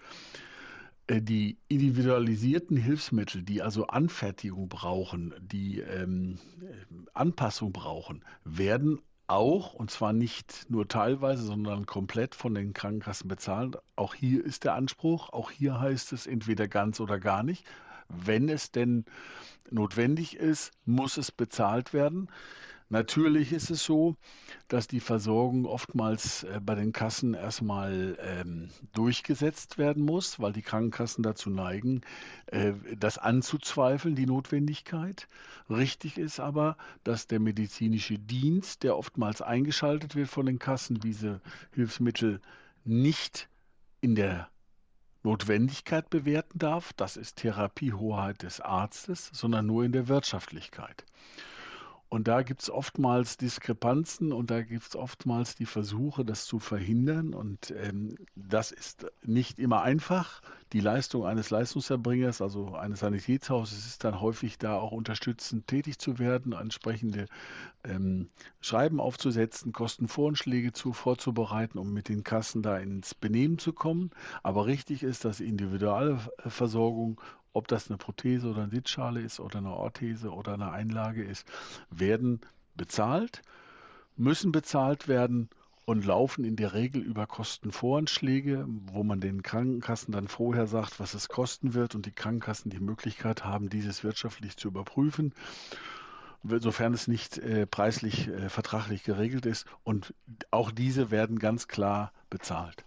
Äh, 1.07 1.21
die 1.21 1.57
individualisierten 1.67 2.77
Hilfsmittel, 2.77 3.43
die 3.43 3.61
also 3.61 3.87
Anfertigung 3.87 4.69
brauchen, 4.69 5.33
die 5.41 5.79
ähm, 5.79 6.39
Anpassung 7.13 7.73
brauchen, 7.73 8.23
werden 8.45 8.99
auch, 9.27 9.73
und 9.73 9.89
zwar 9.91 10.13
nicht 10.13 10.65
nur 10.69 10.87
teilweise, 10.87 11.43
sondern 11.43 11.85
komplett 11.85 12.35
von 12.35 12.53
den 12.53 12.73
Krankenkassen 12.73 13.27
bezahlt. 13.27 13.77
Auch 13.95 14.13
hier 14.13 14.43
ist 14.43 14.63
der 14.63 14.75
Anspruch, 14.75 15.29
auch 15.29 15.51
hier 15.51 15.79
heißt 15.79 16.13
es 16.13 16.27
entweder 16.27 16.67
ganz 16.67 16.99
oder 16.99 17.19
gar 17.19 17.43
nicht. 17.43 17.65
Wenn 18.09 18.49
es 18.49 18.71
denn 18.71 19.05
notwendig 19.71 20.35
ist, 20.35 20.71
muss 20.85 21.17
es 21.17 21.31
bezahlt 21.31 21.93
werden. 21.93 22.29
Natürlich 22.93 23.53
ist 23.53 23.71
es 23.71 23.83
so, 23.83 24.17
dass 24.67 24.87
die 24.87 24.99
Versorgung 24.99 25.65
oftmals 25.65 26.43
äh, 26.43 26.59
bei 26.63 26.75
den 26.75 26.91
Kassen 26.91 27.33
erstmal 27.33 28.19
ähm, 28.21 28.69
durchgesetzt 28.93 29.79
werden 29.79 30.05
muss, 30.05 30.39
weil 30.39 30.53
die 30.53 30.61
Krankenkassen 30.61 31.23
dazu 31.23 31.49
neigen, 31.49 32.01
äh, 32.45 32.73
das 32.95 33.17
anzuzweifeln, 33.17 34.13
die 34.13 34.27
Notwendigkeit. 34.27 35.27
Richtig 35.71 36.19
ist 36.19 36.39
aber, 36.39 36.77
dass 37.03 37.25
der 37.25 37.39
medizinische 37.39 38.19
Dienst, 38.19 38.83
der 38.83 38.95
oftmals 38.95 39.41
eingeschaltet 39.41 40.15
wird 40.15 40.29
von 40.29 40.45
den 40.45 40.59
Kassen, 40.59 40.99
diese 40.99 41.41
Hilfsmittel 41.71 42.41
nicht 42.85 43.49
in 44.01 44.13
der 44.13 44.49
Notwendigkeit 45.23 46.11
bewerten 46.11 46.59
darf, 46.59 46.93
das 46.93 47.17
ist 47.17 47.37
Therapiehoheit 47.37 48.43
des 48.43 48.61
Arztes, 48.61 49.31
sondern 49.33 49.65
nur 49.65 49.83
in 49.83 49.93
der 49.93 50.07
Wirtschaftlichkeit. 50.07 51.05
Und 52.13 52.27
da 52.27 52.43
gibt 52.43 52.61
es 52.61 52.69
oftmals 52.69 53.37
Diskrepanzen 53.37 54.33
und 54.33 54.51
da 54.51 54.61
gibt 54.61 54.87
es 54.87 54.95
oftmals 54.95 55.55
die 55.55 55.65
Versuche, 55.65 56.23
das 56.23 56.45
zu 56.45 56.59
verhindern. 56.59 57.33
Und 57.33 57.73
ähm, 57.75 58.13
das 58.35 58.71
ist 58.71 59.07
nicht 59.23 59.57
immer 59.57 59.81
einfach. 59.81 60.43
Die 60.73 60.79
Leistung 60.79 61.25
eines 61.25 61.49
Leistungserbringers, 61.49 62.39
also 62.39 62.75
eines 62.75 62.99
Sanitätshauses, 62.99 63.87
ist 63.87 64.03
dann 64.03 64.21
häufig 64.21 64.59
da 64.59 64.77
auch 64.77 64.91
unterstützend 64.91 65.65
tätig 65.65 65.97
zu 65.97 66.19
werden, 66.19 66.53
entsprechende 66.53 67.25
ähm, 67.83 68.29
Schreiben 68.61 68.99
aufzusetzen, 68.99 69.73
Kostenvoranschläge 69.73 70.71
zu, 70.71 70.93
vorzubereiten, 70.93 71.79
um 71.79 71.93
mit 71.93 72.09
den 72.09 72.23
Kassen 72.23 72.61
da 72.61 72.77
ins 72.77 73.15
Benehmen 73.15 73.57
zu 73.57 73.73
kommen. 73.73 74.11
Aber 74.43 74.67
richtig 74.67 75.01
ist, 75.01 75.25
dass 75.25 75.39
individuelle 75.39 76.19
Versorgung 76.45 77.19
ob 77.53 77.67
das 77.67 77.89
eine 77.89 77.97
Prothese 77.97 78.49
oder 78.49 78.63
eine 78.63 78.71
Sitzschale 78.71 79.21
ist 79.21 79.39
oder 79.39 79.59
eine 79.59 79.73
Orthese 79.73 80.31
oder 80.31 80.53
eine 80.53 80.71
Einlage 80.71 81.23
ist, 81.23 81.47
werden 81.89 82.41
bezahlt, 82.75 83.41
müssen 84.15 84.51
bezahlt 84.51 85.07
werden 85.07 85.49
und 85.85 86.05
laufen 86.05 86.45
in 86.45 86.55
der 86.55 86.73
Regel 86.73 87.01
über 87.01 87.27
Kostenvoranschläge, 87.27 88.65
wo 88.67 89.03
man 89.03 89.19
den 89.19 89.43
Krankenkassen 89.43 90.13
dann 90.13 90.27
vorher 90.27 90.65
sagt, 90.65 90.99
was 90.99 91.13
es 91.13 91.27
kosten 91.27 91.73
wird 91.73 91.93
und 91.93 92.05
die 92.05 92.11
Krankenkassen 92.11 92.71
die 92.71 92.79
Möglichkeit 92.79 93.43
haben, 93.43 93.69
dieses 93.69 94.03
wirtschaftlich 94.03 94.55
zu 94.55 94.69
überprüfen, 94.69 95.33
sofern 96.43 96.93
es 96.93 97.07
nicht 97.07 97.37
äh, 97.37 97.65
preislich 97.65 98.27
äh, 98.29 98.49
vertraglich 98.49 99.03
geregelt 99.03 99.45
ist. 99.45 99.65
Und 99.83 100.13
auch 100.51 100.71
diese 100.71 101.11
werden 101.11 101.37
ganz 101.37 101.67
klar 101.67 102.13
bezahlt. 102.29 102.85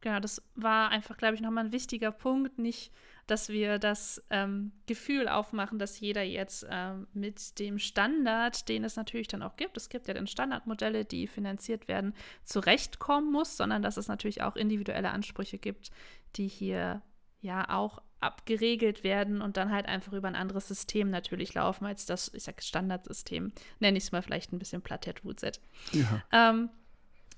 Genau, 0.00 0.18
das 0.18 0.42
war 0.54 0.88
einfach, 0.88 1.18
glaube 1.18 1.34
ich, 1.34 1.42
nochmal 1.42 1.66
ein 1.66 1.72
wichtiger 1.72 2.10
Punkt. 2.10 2.58
Nicht 2.58 2.90
dass 3.26 3.48
wir 3.48 3.78
das 3.78 4.22
ähm, 4.30 4.72
Gefühl 4.86 5.28
aufmachen, 5.28 5.78
dass 5.78 6.00
jeder 6.00 6.22
jetzt 6.22 6.66
ähm, 6.68 7.06
mit 7.12 7.58
dem 7.58 7.78
Standard, 7.78 8.68
den 8.68 8.84
es 8.84 8.96
natürlich 8.96 9.28
dann 9.28 9.42
auch 9.42 9.56
gibt, 9.56 9.76
es 9.76 9.88
gibt 9.88 10.08
ja 10.08 10.14
dann 10.14 10.26
Standardmodelle, 10.26 11.04
die 11.04 11.26
finanziert 11.26 11.88
werden, 11.88 12.14
zurechtkommen 12.44 13.30
muss, 13.32 13.56
sondern 13.56 13.82
dass 13.82 13.96
es 13.96 14.08
natürlich 14.08 14.42
auch 14.42 14.56
individuelle 14.56 15.10
Ansprüche 15.10 15.58
gibt, 15.58 15.90
die 16.36 16.48
hier 16.48 17.02
ja 17.40 17.68
auch 17.70 18.02
abgeregelt 18.20 19.02
werden 19.02 19.40
und 19.40 19.56
dann 19.56 19.70
halt 19.70 19.86
einfach 19.86 20.12
über 20.12 20.28
ein 20.28 20.36
anderes 20.36 20.68
System 20.68 21.08
natürlich 21.08 21.54
laufen 21.54 21.86
als 21.86 22.06
das, 22.06 22.32
ich 22.34 22.42
sag 22.42 22.62
Standardsystem. 22.62 23.52
Nenne 23.78 23.98
ich 23.98 24.04
es 24.04 24.12
mal 24.12 24.22
vielleicht 24.22 24.52
ein 24.52 24.58
bisschen 24.58 24.82
Plattett 24.82 25.24
Wutset. 25.24 25.60
Ja. 25.92 26.22
Ähm, 26.30 26.68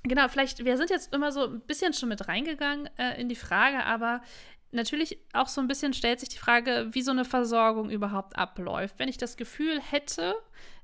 genau, 0.02 0.28
vielleicht, 0.28 0.64
wir 0.64 0.76
sind 0.76 0.90
jetzt 0.90 1.14
immer 1.14 1.30
so 1.30 1.46
ein 1.46 1.60
bisschen 1.60 1.92
schon 1.92 2.08
mit 2.08 2.26
reingegangen 2.26 2.88
äh, 2.98 3.20
in 3.20 3.28
die 3.28 3.36
Frage, 3.36 3.84
aber 3.84 4.22
natürlich 4.72 5.18
auch 5.32 5.48
so 5.48 5.60
ein 5.60 5.68
bisschen 5.68 5.92
stellt 5.92 6.20
sich 6.20 6.30
die 6.30 6.38
Frage, 6.38 6.88
wie 6.92 7.02
so 7.02 7.10
eine 7.10 7.24
Versorgung 7.24 7.90
überhaupt 7.90 8.36
abläuft. 8.36 8.98
Wenn 8.98 9.08
ich 9.08 9.18
das 9.18 9.36
Gefühl 9.36 9.80
hätte, 9.80 10.34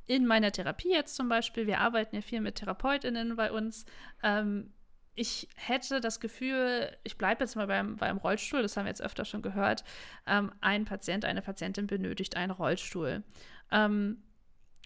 in 0.07 0.27
meiner 0.27 0.53
Therapie 0.53 0.91
jetzt 0.91 1.17
zum 1.17 1.29
Beispiel, 1.29 1.67
wir 1.67 1.81
arbeiten 1.81 2.17
ja 2.17 2.23
viel 2.23 2.41
mit 2.41 2.57
TherapeutInnen 2.57 3.37
bei 3.37 3.53
uns, 3.53 3.85
ähm, 4.23 4.73
ich 5.15 5.49
hätte 5.57 6.01
das 6.01 6.21
Gefühl, 6.21 6.97
ich 7.03 7.19
bleibe 7.19 7.43
jetzt 7.43 7.57
mal 7.57 7.67
beim, 7.67 7.97
beim 7.97 8.19
Rollstuhl, 8.19 8.63
das 8.63 8.77
haben 8.77 8.85
wir 8.85 8.91
jetzt 8.91 9.03
öfter 9.03 9.25
schon 9.25 9.43
gehört, 9.43 9.83
ähm, 10.27 10.53
ein 10.61 10.85
Patient, 10.85 11.25
eine 11.25 11.43
Patientin 11.43 11.89
benötigt 11.89 12.37
einen 12.37 12.53
Rollstuhl. 12.53 13.25
Ähm, 13.73 14.23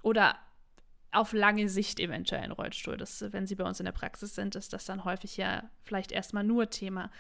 oder 0.03 0.37
auf 1.13 1.35
lange 1.35 1.69
Sicht 1.69 2.01
eventuell 2.01 2.43
einen 2.43 2.53
Rollstuhl. 2.53 2.97
Das, 2.97 3.23
wenn 3.33 3.47
sie 3.47 3.55
bei 3.55 3.65
uns 3.65 3.79
in 3.79 3.85
der 3.85 3.93
Praxis 3.93 4.35
sind, 4.35 4.57
ist 4.57 4.73
das 4.73 4.87
dann 4.87 5.05
häufig 5.05 5.37
ja 5.37 5.71
vielleicht 5.85 6.11
erstmal 6.11 6.45
nur 6.45 6.71
Thema 6.71 7.11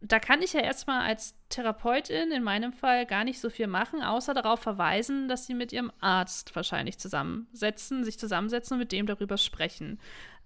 da 0.00 0.18
kann 0.18 0.42
ich 0.42 0.52
ja 0.52 0.60
erstmal 0.60 1.02
als 1.02 1.34
Therapeutin 1.48 2.30
in 2.30 2.42
meinem 2.42 2.72
Fall 2.72 3.06
gar 3.06 3.24
nicht 3.24 3.40
so 3.40 3.50
viel 3.50 3.66
machen, 3.66 4.02
außer 4.02 4.34
darauf 4.34 4.60
verweisen, 4.60 5.28
dass 5.28 5.46
sie 5.46 5.54
mit 5.54 5.72
ihrem 5.72 5.90
Arzt 6.00 6.54
wahrscheinlich 6.54 6.98
zusammensetzen, 6.98 8.04
sich 8.04 8.18
zusammensetzen 8.18 8.74
und 8.74 8.80
mit 8.80 8.92
dem 8.92 9.06
darüber 9.06 9.38
sprechen. 9.38 9.98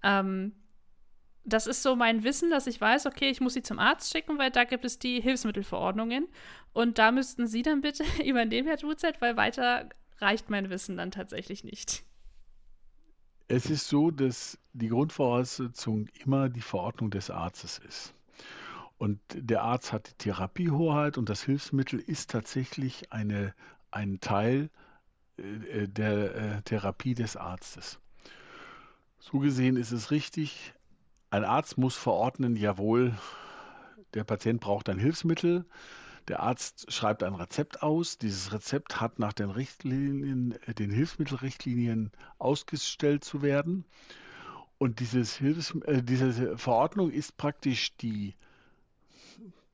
Ähm, 0.03 0.53
das 1.43 1.67
ist 1.67 1.81
so 1.81 1.95
mein 1.95 2.23
Wissen, 2.23 2.49
dass 2.49 2.67
ich 2.67 2.79
weiß, 2.79 3.07
okay, 3.07 3.29
ich 3.29 3.41
muss 3.41 3.53
sie 3.53 3.63
zum 3.63 3.79
Arzt 3.79 4.11
schicken, 4.11 4.37
weil 4.37 4.51
da 4.51 4.63
gibt 4.63 4.85
es 4.85 4.99
die 4.99 5.21
Hilfsmittelverordnungen. 5.21 6.27
Und 6.73 6.97
da 6.97 7.11
müssten 7.11 7.47
Sie 7.47 7.63
dann 7.63 7.81
bitte 7.81 8.03
übernehmen, 8.25 8.67
Herr 8.67 8.77
Duzet, 8.77 9.21
weil 9.21 9.37
weiter 9.37 9.89
reicht 10.19 10.49
mein 10.49 10.69
Wissen 10.69 10.97
dann 10.97 11.11
tatsächlich 11.11 11.63
nicht. 11.63 12.03
Es 13.47 13.69
ist 13.69 13.89
so, 13.89 14.11
dass 14.11 14.57
die 14.71 14.87
Grundvoraussetzung 14.87 16.07
immer 16.23 16.47
die 16.47 16.61
Verordnung 16.61 17.09
des 17.09 17.29
Arztes 17.29 17.79
ist. 17.79 18.13
Und 19.01 19.19
der 19.33 19.63
Arzt 19.63 19.93
hat 19.93 20.11
die 20.11 20.17
Therapiehoheit 20.25 21.17
und 21.17 21.27
das 21.27 21.41
Hilfsmittel 21.41 21.99
ist 21.99 22.29
tatsächlich 22.29 23.11
eine, 23.11 23.55
ein 23.89 24.19
Teil 24.19 24.69
äh, 25.37 25.87
der 25.87 26.35
äh, 26.35 26.61
Therapie 26.61 27.15
des 27.15 27.35
Arztes. 27.35 27.99
So 29.17 29.39
gesehen 29.39 29.75
ist 29.75 29.91
es 29.91 30.11
richtig, 30.11 30.75
ein 31.31 31.43
Arzt 31.43 31.79
muss 31.79 31.95
verordnen, 31.95 32.55
jawohl, 32.55 33.15
der 34.13 34.23
Patient 34.23 34.61
braucht 34.61 34.87
ein 34.87 34.99
Hilfsmittel. 34.99 35.65
Der 36.27 36.41
Arzt 36.41 36.93
schreibt 36.93 37.23
ein 37.23 37.33
Rezept 37.33 37.81
aus. 37.81 38.19
Dieses 38.19 38.53
Rezept 38.53 39.01
hat 39.01 39.17
nach 39.17 39.33
den 39.33 39.49
Richtlinien, 39.49 40.59
äh, 40.67 40.75
den 40.75 40.91
Hilfsmittelrichtlinien 40.91 42.11
ausgestellt 42.37 43.23
zu 43.23 43.41
werden. 43.41 43.83
Und 44.77 44.99
dieses 44.99 45.35
Hilfs, 45.37 45.73
äh, 45.85 46.03
diese 46.03 46.55
Verordnung 46.55 47.09
ist 47.09 47.37
praktisch 47.37 47.97
die 47.97 48.35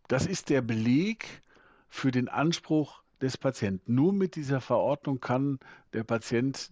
das 0.07 0.25
ist 0.25 0.49
der 0.49 0.61
Beleg 0.61 1.43
für 1.89 2.11
den 2.11 2.29
Anspruch 2.29 3.01
des 3.21 3.37
Patienten. 3.37 3.95
Nur 3.95 4.13
mit 4.13 4.35
dieser 4.35 4.61
Verordnung 4.61 5.19
kann 5.19 5.59
der 5.93 6.03
Patient 6.03 6.71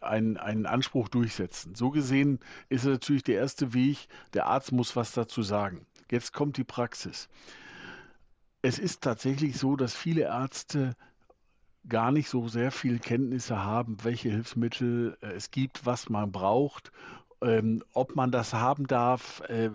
einen, 0.00 0.36
einen 0.36 0.66
Anspruch 0.66 1.08
durchsetzen. 1.08 1.74
So 1.74 1.90
gesehen 1.90 2.38
ist 2.68 2.84
es 2.84 2.90
natürlich 2.90 3.24
der 3.24 3.36
erste 3.36 3.72
Weg, 3.74 4.08
der 4.34 4.46
Arzt 4.46 4.72
muss 4.72 4.94
was 4.94 5.12
dazu 5.12 5.42
sagen. 5.42 5.86
Jetzt 6.10 6.32
kommt 6.32 6.56
die 6.56 6.64
Praxis. 6.64 7.28
Es 8.62 8.78
ist 8.78 9.02
tatsächlich 9.02 9.58
so, 9.58 9.76
dass 9.76 9.94
viele 9.94 10.22
Ärzte 10.22 10.94
gar 11.88 12.12
nicht 12.12 12.28
so 12.28 12.48
sehr 12.48 12.72
viel 12.72 12.98
Kenntnisse 12.98 13.62
haben, 13.62 13.96
welche 14.02 14.28
Hilfsmittel 14.28 15.16
äh, 15.20 15.32
es 15.32 15.50
gibt, 15.50 15.86
was 15.86 16.08
man 16.08 16.32
braucht 16.32 16.92
ähm, 17.42 17.82
ob 17.92 18.16
man 18.16 18.30
das 18.30 18.54
haben 18.54 18.86
darf, 18.86 19.40
äh, 19.48 19.70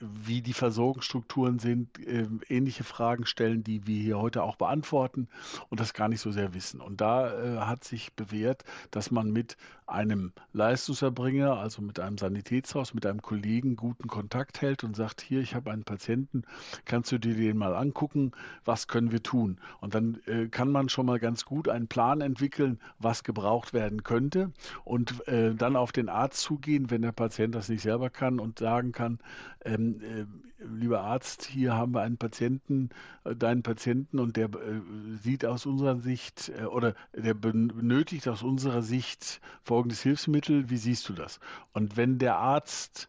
wie 0.00 0.40
die 0.40 0.52
Versorgungsstrukturen 0.52 1.58
sind, 1.58 1.98
äh, 1.98 2.26
ähnliche 2.48 2.84
Fragen 2.84 3.26
stellen, 3.26 3.62
die 3.62 3.86
wir 3.86 4.00
hier 4.00 4.18
heute 4.18 4.42
auch 4.42 4.56
beantworten 4.56 5.28
und 5.68 5.80
das 5.80 5.92
gar 5.94 6.08
nicht 6.08 6.20
so 6.20 6.30
sehr 6.30 6.54
wissen. 6.54 6.80
Und 6.80 7.00
da 7.00 7.32
äh, 7.32 7.58
hat 7.60 7.84
sich 7.84 8.12
bewährt, 8.14 8.64
dass 8.90 9.10
man 9.10 9.30
mit 9.30 9.56
einem 9.86 10.32
Leistungserbringer, 10.52 11.58
also 11.58 11.82
mit 11.82 12.00
einem 12.00 12.16
Sanitätshaus, 12.16 12.94
mit 12.94 13.04
einem 13.04 13.20
Kollegen 13.20 13.76
guten 13.76 14.08
Kontakt 14.08 14.62
hält 14.62 14.84
und 14.84 14.96
sagt, 14.96 15.20
hier, 15.20 15.40
ich 15.40 15.54
habe 15.54 15.70
einen 15.70 15.84
Patienten, 15.84 16.44
kannst 16.84 17.12
du 17.12 17.18
dir 17.18 17.34
den 17.34 17.58
mal 17.58 17.74
angucken, 17.74 18.32
was 18.64 18.88
können 18.88 19.12
wir 19.12 19.22
tun? 19.22 19.58
Und 19.80 19.94
dann 19.94 20.20
äh, 20.26 20.48
kann 20.48 20.70
man 20.70 20.88
schon 20.88 21.06
mal 21.06 21.18
ganz 21.18 21.44
gut 21.44 21.68
einen 21.68 21.88
Plan 21.88 22.20
entwickeln, 22.20 22.80
was 22.98 23.22
gebraucht 23.22 23.74
werden 23.74 24.02
könnte 24.02 24.52
und 24.84 25.26
äh, 25.28 25.54
dann 25.54 25.76
auf 25.76 25.92
den 25.92 26.08
Arzt 26.08 26.40
zugehen, 26.40 26.90
wenn 26.90 27.01
der 27.02 27.12
Patient 27.12 27.54
das 27.54 27.68
nicht 27.68 27.82
selber 27.82 28.10
kann 28.10 28.40
und 28.40 28.58
sagen 28.58 28.92
kann, 28.92 29.18
ähm, 29.64 30.00
äh, 30.00 30.26
lieber 30.64 31.02
Arzt, 31.02 31.44
hier 31.44 31.74
haben 31.74 31.92
wir 31.94 32.02
einen 32.02 32.18
Patienten, 32.18 32.90
äh, 33.24 33.34
deinen 33.34 33.62
Patienten 33.62 34.18
und 34.18 34.36
der 34.36 34.46
äh, 34.46 34.80
sieht 35.22 35.44
aus 35.44 35.66
unserer 35.66 35.96
Sicht 35.96 36.52
äh, 36.58 36.64
oder 36.64 36.94
der 37.14 37.34
benötigt 37.34 38.28
aus 38.28 38.42
unserer 38.42 38.82
Sicht 38.82 39.40
folgendes 39.62 40.02
Hilfsmittel, 40.02 40.70
wie 40.70 40.76
siehst 40.76 41.08
du 41.08 41.12
das? 41.12 41.40
Und 41.72 41.96
wenn 41.96 42.18
der 42.18 42.36
Arzt 42.36 43.08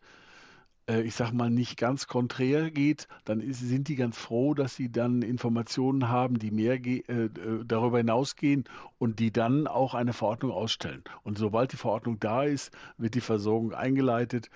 ich 0.88 1.16
sag 1.16 1.32
mal, 1.32 1.50
nicht 1.50 1.78
ganz 1.78 2.08
konträr 2.08 2.70
geht, 2.70 3.08
dann 3.26 3.40
ist, 3.40 3.60
sind 3.60 3.88
die 3.88 3.96
ganz 3.96 4.18
froh, 4.18 4.54
dass 4.54 4.76
sie 4.76 4.92
dann 4.92 5.22
Informationen 5.22 6.10
haben, 6.10 6.40
die 6.40 6.52
mehr 6.52 6.84
äh, 6.86 6.98
äh, 6.98 7.30
darüber 7.66 8.00
hinausgehen 8.00 8.66
und 8.98 9.20
die 9.20 9.32
dann 9.32 9.68
auch 9.68 9.94
eine 9.94 10.14
Verordnung 10.14 10.52
ausstellen. 10.52 11.04
Und 11.24 11.38
sobald 11.38 11.72
die 11.72 11.78
Verordnung 11.78 12.20
da 12.20 12.44
ist, 12.44 12.72
wird 12.98 13.16
die 13.16 13.22
Versorgung 13.22 13.74
eingeleitet. 13.74 14.50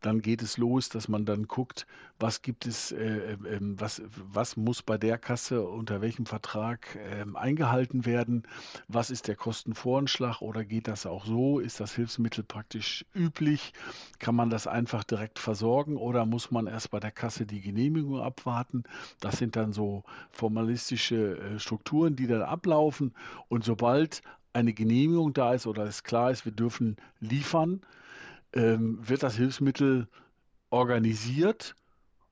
Dann 0.00 0.22
geht 0.22 0.42
es 0.42 0.56
los, 0.56 0.88
dass 0.88 1.08
man 1.08 1.26
dann 1.26 1.48
guckt, 1.48 1.86
was 2.20 2.42
gibt 2.42 2.66
es, 2.66 2.92
äh, 2.92 3.32
äh, 3.32 3.58
was, 3.60 4.02
was 4.16 4.56
muss 4.56 4.82
bei 4.82 4.98
der 4.98 5.18
Kasse 5.18 5.62
unter 5.62 6.00
welchem 6.00 6.26
Vertrag 6.26 6.96
äh, 6.96 7.24
eingehalten 7.34 8.06
werden, 8.06 8.44
was 8.88 9.10
ist 9.10 9.26
der 9.28 9.36
Kostenvoranschlag 9.36 10.40
oder 10.40 10.64
geht 10.64 10.88
das 10.88 11.06
auch 11.06 11.26
so? 11.26 11.58
Ist 11.58 11.80
das 11.80 11.94
Hilfsmittel 11.94 12.44
praktisch 12.44 13.04
üblich? 13.14 13.72
Kann 14.18 14.36
man 14.36 14.50
das 14.50 14.66
einfach 14.66 15.04
direkt 15.04 15.38
versorgen 15.38 15.96
oder 15.96 16.24
muss 16.24 16.50
man 16.50 16.66
erst 16.66 16.90
bei 16.90 17.00
der 17.00 17.10
Kasse 17.10 17.46
die 17.46 17.60
Genehmigung 17.60 18.20
abwarten? 18.20 18.84
Das 19.20 19.38
sind 19.38 19.56
dann 19.56 19.72
so 19.72 20.04
formalistische 20.30 21.38
äh, 21.38 21.58
Strukturen, 21.58 22.16
die 22.16 22.26
dann 22.26 22.42
ablaufen 22.42 23.14
und 23.48 23.64
sobald 23.64 24.22
eine 24.52 24.72
Genehmigung 24.72 25.32
da 25.32 25.52
ist 25.54 25.66
oder 25.66 25.84
es 25.84 26.04
klar 26.04 26.30
ist, 26.30 26.44
wir 26.44 26.52
dürfen 26.52 26.96
liefern, 27.18 27.80
ähm, 28.52 28.98
wird 29.02 29.24
das 29.24 29.36
Hilfsmittel 29.36 30.06
organisiert 30.70 31.74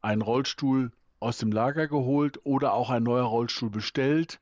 ein 0.02 0.20
Rollstuhl 0.20 0.92
aus 1.20 1.38
dem 1.38 1.52
Lager 1.52 1.86
geholt 1.86 2.40
oder 2.44 2.74
auch 2.74 2.90
ein 2.90 3.04
neuer 3.04 3.24
Rollstuhl 3.24 3.70
bestellt 3.70 4.40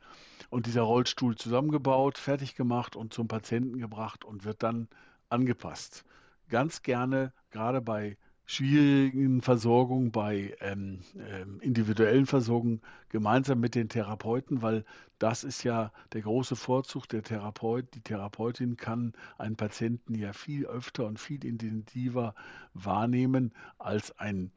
und 0.48 0.66
dieser 0.66 0.82
Rollstuhl 0.82 1.36
zusammengebaut, 1.36 2.18
fertig 2.18 2.56
gemacht 2.56 2.96
und 2.96 3.12
zum 3.12 3.28
Patienten 3.28 3.78
gebracht 3.78 4.24
und 4.24 4.44
wird 4.44 4.62
dann 4.62 4.88
angepasst. 5.28 6.04
Ganz 6.48 6.82
gerne, 6.82 7.32
gerade 7.50 7.80
bei 7.80 8.16
schwierigen 8.46 9.42
Versorgungen, 9.42 10.10
bei 10.10 10.56
ähm, 10.60 11.02
ähm, 11.16 11.60
individuellen 11.60 12.26
Versorgungen 12.26 12.80
gemeinsam 13.08 13.60
mit 13.60 13.76
den 13.76 13.88
Therapeuten, 13.88 14.60
weil 14.60 14.84
das 15.20 15.44
ist 15.44 15.62
ja 15.62 15.92
der 16.14 16.22
große 16.22 16.56
Vorzug. 16.56 17.08
Der 17.08 17.22
Therapeut, 17.22 17.94
die 17.94 18.00
Therapeutin 18.00 18.76
kann 18.76 19.12
einen 19.38 19.54
Patienten 19.54 20.16
ja 20.16 20.32
viel 20.32 20.66
öfter 20.66 21.06
und 21.06 21.20
viel 21.20 21.44
intensiver 21.44 22.34
wahrnehmen 22.74 23.52
als 23.78 24.18
ein 24.18 24.50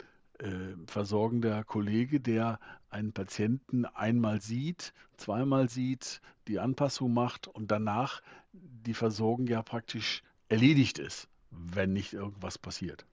äh, 0.43 0.75
versorgender 0.87 1.63
Kollege, 1.63 2.19
der 2.19 2.59
einen 2.89 3.13
Patienten 3.13 3.85
einmal 3.85 4.41
sieht, 4.41 4.93
zweimal 5.17 5.69
sieht, 5.69 6.21
die 6.47 6.59
Anpassung 6.59 7.13
macht 7.13 7.47
und 7.47 7.71
danach 7.71 8.21
die 8.51 8.93
Versorgung 8.93 9.47
ja 9.47 9.61
praktisch 9.61 10.21
erledigt 10.49 10.99
ist, 10.99 11.29
wenn 11.49 11.93
nicht 11.93 12.13
irgendwas 12.13 12.57
passiert. 12.57 13.05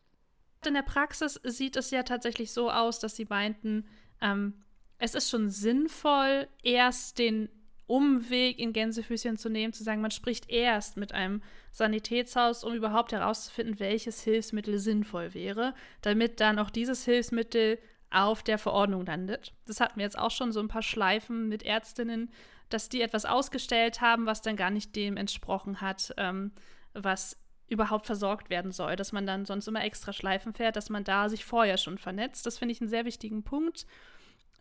In 0.66 0.74
der 0.74 0.82
Praxis 0.82 1.40
sieht 1.44 1.76
es 1.76 1.90
ja 1.90 2.02
tatsächlich 2.02 2.52
so 2.52 2.70
aus, 2.70 2.98
dass 2.98 3.16
Sie 3.16 3.26
meinten, 3.26 3.86
ähm, 4.20 4.54
es 4.98 5.14
ist 5.14 5.30
schon 5.30 5.48
sinnvoll, 5.48 6.48
erst 6.62 7.18
den 7.18 7.48
Umweg 7.90 8.60
in 8.60 8.72
Gänsefüßchen 8.72 9.36
zu 9.36 9.48
nehmen, 9.48 9.72
zu 9.72 9.82
sagen, 9.82 10.00
man 10.00 10.12
spricht 10.12 10.48
erst 10.48 10.96
mit 10.96 11.12
einem 11.12 11.42
Sanitätshaus, 11.72 12.62
um 12.62 12.72
überhaupt 12.72 13.10
herauszufinden, 13.10 13.80
welches 13.80 14.22
Hilfsmittel 14.22 14.78
sinnvoll 14.78 15.34
wäre, 15.34 15.74
damit 16.00 16.38
dann 16.38 16.60
auch 16.60 16.70
dieses 16.70 17.04
Hilfsmittel 17.04 17.78
auf 18.10 18.44
der 18.44 18.58
Verordnung 18.58 19.04
landet. 19.04 19.52
Das 19.66 19.80
hatten 19.80 19.98
wir 19.98 20.04
jetzt 20.04 20.18
auch 20.18 20.30
schon 20.30 20.52
so 20.52 20.60
ein 20.60 20.68
paar 20.68 20.82
Schleifen 20.82 21.48
mit 21.48 21.64
Ärztinnen, 21.64 22.30
dass 22.68 22.88
die 22.88 23.02
etwas 23.02 23.24
ausgestellt 23.24 24.00
haben, 24.00 24.24
was 24.24 24.40
dann 24.40 24.56
gar 24.56 24.70
nicht 24.70 24.94
dem 24.94 25.16
entsprochen 25.16 25.80
hat, 25.80 26.14
ähm, 26.16 26.52
was 26.94 27.36
überhaupt 27.66 28.06
versorgt 28.06 28.50
werden 28.50 28.70
soll, 28.70 28.94
dass 28.94 29.10
man 29.10 29.26
dann 29.26 29.46
sonst 29.46 29.66
immer 29.66 29.84
extra 29.84 30.12
Schleifen 30.12 30.54
fährt, 30.54 30.76
dass 30.76 30.90
man 30.90 31.02
da 31.02 31.28
sich 31.28 31.44
vorher 31.44 31.76
schon 31.76 31.98
vernetzt. 31.98 32.46
Das 32.46 32.58
finde 32.58 32.72
ich 32.72 32.80
einen 32.80 32.90
sehr 32.90 33.04
wichtigen 33.04 33.42
Punkt. 33.42 33.86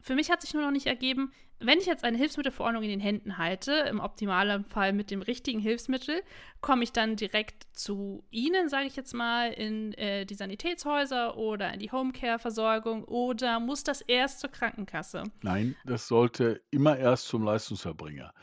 Für 0.01 0.15
mich 0.15 0.31
hat 0.31 0.41
sich 0.41 0.53
nur 0.53 0.63
noch 0.63 0.71
nicht 0.71 0.87
ergeben, 0.87 1.31
wenn 1.59 1.79
ich 1.79 1.85
jetzt 1.85 2.03
eine 2.03 2.17
Hilfsmittelverordnung 2.17 2.83
in 2.83 2.89
den 2.89 2.99
Händen 2.99 3.37
halte, 3.37 3.71
im 3.89 3.99
optimalen 3.99 4.63
Fall 4.63 4.93
mit 4.93 5.11
dem 5.11 5.21
richtigen 5.21 5.59
Hilfsmittel, 5.59 6.21
komme 6.61 6.83
ich 6.83 6.91
dann 6.91 7.15
direkt 7.15 7.67
zu 7.73 8.23
Ihnen, 8.31 8.69
sage 8.69 8.87
ich 8.87 8.95
jetzt 8.95 9.13
mal, 9.13 9.51
in 9.51 9.93
äh, 9.93 10.25
die 10.25 10.35
Sanitätshäuser 10.35 11.37
oder 11.37 11.73
in 11.73 11.79
die 11.79 11.91
Homecare-Versorgung 11.91 13.03
oder 13.05 13.59
muss 13.59 13.83
das 13.83 14.01
erst 14.01 14.39
zur 14.39 14.49
Krankenkasse? 14.49 15.23
Nein, 15.41 15.75
das 15.85 16.07
sollte 16.07 16.61
immer 16.71 16.97
erst 16.97 17.27
zum 17.27 17.43
Leistungserbringer. 17.43 18.33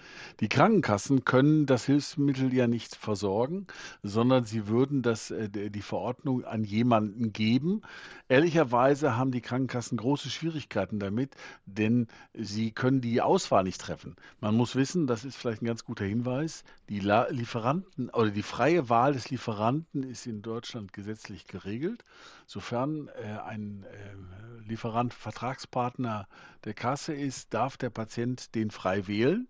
Die 0.41 0.49
Krankenkassen 0.49 1.25
können 1.25 1.67
das 1.67 1.85
Hilfsmittel 1.87 2.53
ja 2.53 2.67
nicht 2.67 2.97
versorgen, 2.97 3.67
sondern 4.03 4.45
sie 4.45 4.69
würden 4.69 5.03
das, 5.03 5.31
äh, 5.31 5.49
die 5.49 5.83
Verordnung 5.83 6.45
an 6.45 6.65
jemanden 6.65 7.33
geben. 7.33 7.83
Ehrlicherweise 8.29 9.17
haben 9.17 9.31
die 9.31 9.43
Krankenkassen 9.43 9.99
große 9.99 10.31
Schwierigkeiten 10.31 10.99
damit, 10.99 11.35
denn 11.67 12.09
sie 12.35 12.73
können 12.73 13.01
die 13.01 13.06
Auswahl 13.21 13.65
nicht 13.65 13.81
treffen. 13.81 14.17
Man 14.41 14.55
muss 14.57 14.75
wissen, 14.75 15.07
das 15.07 15.25
ist 15.25 15.37
vielleicht 15.37 15.63
ein 15.63 15.67
ganz 15.67 15.85
guter 15.85 16.05
Hinweis, 16.05 16.65
die 16.89 17.01
La 17.01 17.29
Lieferanten 17.29 18.11
oder 18.11 18.31
die 18.31 18.43
freie 18.43 18.89
Wahl 18.89 19.13
des 19.13 19.31
Lieferanten 19.31 20.03
ist 20.03 20.27
in 20.27 20.43
Deutschland 20.43 20.93
gesetzlich 20.93 21.47
geregelt. 21.47 22.05
Sofern 22.47 23.09
äh, 23.09 23.39
ein 23.45 23.85
äh, 23.85 24.69
Lieferant 24.69 25.15
Vertragspartner 25.15 26.29
der 26.65 26.75
Kasse 26.75 27.15
ist, 27.15 27.55
darf 27.55 27.77
der 27.77 27.91
Patient 27.91 28.55
den 28.55 28.71
frei 28.71 29.07
wählen. 29.07 29.49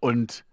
Und 0.00 0.44